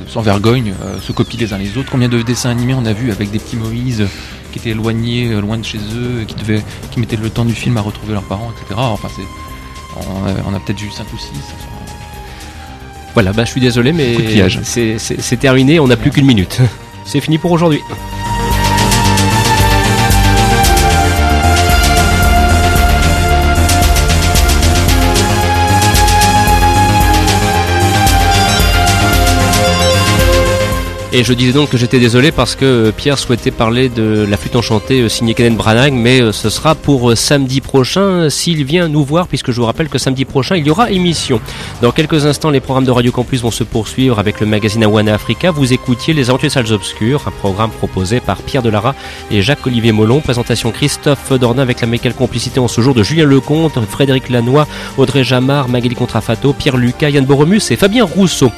sans 0.09 0.23
vergogne, 0.23 0.75
se 1.01 1.13
copient 1.13 1.39
les 1.39 1.53
uns 1.53 1.59
les 1.59 1.77
autres. 1.77 1.91
Combien 1.91 2.09
de 2.09 2.23
dessins 2.23 2.51
animés 2.51 2.75
on 2.75 2.85
a 2.87 2.93
vu 2.93 3.11
avec 3.11 3.31
des 3.31 3.39
petits 3.39 3.57
Moïse 3.57 4.07
qui 4.53 4.59
étaient 4.59 4.71
éloignés, 4.71 5.41
loin 5.41 5.59
de 5.59 5.65
chez 5.65 5.79
eux, 5.79 6.25
qui, 6.27 6.35
devaient, 6.35 6.63
qui 6.91 7.01
mettaient 7.01 7.17
le 7.17 7.31
temps 7.31 7.45
du 7.45 7.55
film 7.55 7.77
à 7.77 7.81
retrouver 7.81 8.13
leurs 8.13 8.25
parents, 8.25 8.51
etc. 8.51 8.75
Enfin, 8.77 9.09
c'est, 9.15 9.23
on 10.47 10.55
a, 10.55 10.61
peut-être 10.61 10.81
vu 10.81 10.91
5 10.91 11.07
ou 11.13 11.19
6. 11.19 11.29
Voilà, 13.15 13.33
bah, 13.33 13.45
je 13.45 13.51
suis 13.51 13.61
désolé, 13.61 13.93
mais 13.93 14.17
c'est 14.65 15.37
terminé, 15.39 15.81
on 15.81 15.87
n'a 15.87 15.97
plus 15.97 16.11
qu'une 16.11 16.27
minute. 16.27 16.59
C'est 17.05 17.21
fini 17.21 17.39
pour 17.39 17.51
aujourd'hui. 17.51 17.81
Et 31.15 31.25
je 31.25 31.35
disais 31.35 31.53
donc 31.53 31.69
que 31.69 31.77
j'étais 31.77 31.99
désolé 31.99 32.33
parce 32.33 32.57
que 32.57 32.91
Pierre 32.97 33.19
souhaitait 33.19 33.51
parler 33.51 33.91
de 33.91 34.27
la 34.29 34.39
flûte 34.39 34.57
enchantée 34.57 35.11
signée 35.11 35.35
Kenneth 35.35 35.59
Branagh, 35.59 35.93
mais 35.93 36.33
ce 36.33 36.49
sera 36.49 36.75
pour 36.75 37.15
samedi 37.19 37.61
prochain 37.61 38.31
s'il 38.31 38.65
vient 38.65 38.89
nous 38.89 39.05
voir, 39.05 39.27
puisque 39.27 39.51
je 39.51 39.61
vous 39.61 39.67
rappelle 39.67 39.91
que 39.91 39.99
samedi 39.99 40.25
prochain 40.25 40.57
il 40.57 40.67
y 40.67 40.71
aura 40.71 40.91
émission. 40.91 41.39
Dans 41.83 41.93
quelques 41.93 42.25
instants, 42.25 42.49
les 42.49 42.61
programmes 42.61 42.87
de 42.87 42.91
Radio 42.91 43.13
Campus 43.13 43.43
vont 43.43 43.51
se 43.51 43.63
poursuivre 43.63 44.19
avec 44.19 44.41
le 44.41 44.47
magazine 44.47 44.85
Awana 44.85 45.13
Africa. 45.13 45.51
Vous 45.51 45.75
écoutiez 45.75 46.15
Les 46.15 46.31
Aventures 46.31 46.51
Salles 46.51 46.73
Obscures, 46.73 47.25
un 47.27 47.31
programme 47.31 47.73
proposé 47.73 48.21
par 48.21 48.39
Pierre 48.39 48.63
Delara 48.63 48.95
et 49.31 49.43
Jacques-Olivier 49.43 49.93
Molon. 49.93 50.21
Présentation 50.21 50.71
Christophe 50.71 51.31
Dornin 51.35 51.61
avec 51.61 51.83
la 51.83 51.89
mécanique 51.89 52.17
complicité 52.17 52.59
en 52.59 52.69
ce 52.69 52.81
jour 52.81 52.95
de 52.95 53.03
Julien 53.03 53.27
Lecomte, 53.27 53.79
Frédéric 53.87 54.31
Lanois, 54.31 54.67
Audrey 54.97 55.25
Jamard, 55.25 55.69
Magali 55.69 55.95
Contrafato, 55.95 56.55
Pierre 56.55 56.79
Lucas, 56.79 57.11
Yann 57.11 57.27
Boromus 57.27 57.71
et 57.71 57.77
Fabien 57.77 58.05
Rousseau. 58.05 58.51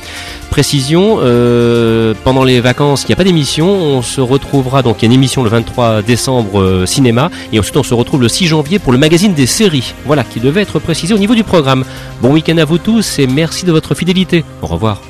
Précision, 0.50 1.18
euh, 1.20 2.14
les 2.44 2.60
vacances, 2.60 3.02
il 3.02 3.06
n'y 3.08 3.12
a 3.12 3.16
pas 3.16 3.24
d'émission. 3.24 3.66
On 3.68 4.02
se 4.02 4.20
retrouvera, 4.20 4.82
donc 4.82 4.96
il 4.98 5.02
y 5.02 5.04
a 5.06 5.06
une 5.06 5.12
émission 5.12 5.42
le 5.42 5.50
23 5.50 6.02
décembre 6.02 6.60
euh, 6.60 6.86
cinéma, 6.86 7.30
et 7.52 7.58
ensuite 7.58 7.76
on 7.76 7.82
se 7.82 7.94
retrouve 7.94 8.20
le 8.20 8.28
6 8.28 8.46
janvier 8.46 8.78
pour 8.78 8.92
le 8.92 8.98
magazine 8.98 9.34
des 9.34 9.46
séries. 9.46 9.94
Voilà, 10.04 10.24
qui 10.24 10.40
devait 10.40 10.62
être 10.62 10.78
précisé 10.78 11.14
au 11.14 11.18
niveau 11.18 11.34
du 11.34 11.44
programme. 11.44 11.84
Bon 12.20 12.32
week-end 12.32 12.58
à 12.58 12.64
vous 12.64 12.78
tous 12.78 13.18
et 13.18 13.26
merci 13.26 13.64
de 13.64 13.72
votre 13.72 13.94
fidélité. 13.94 14.44
Au 14.62 14.66
revoir. 14.66 15.00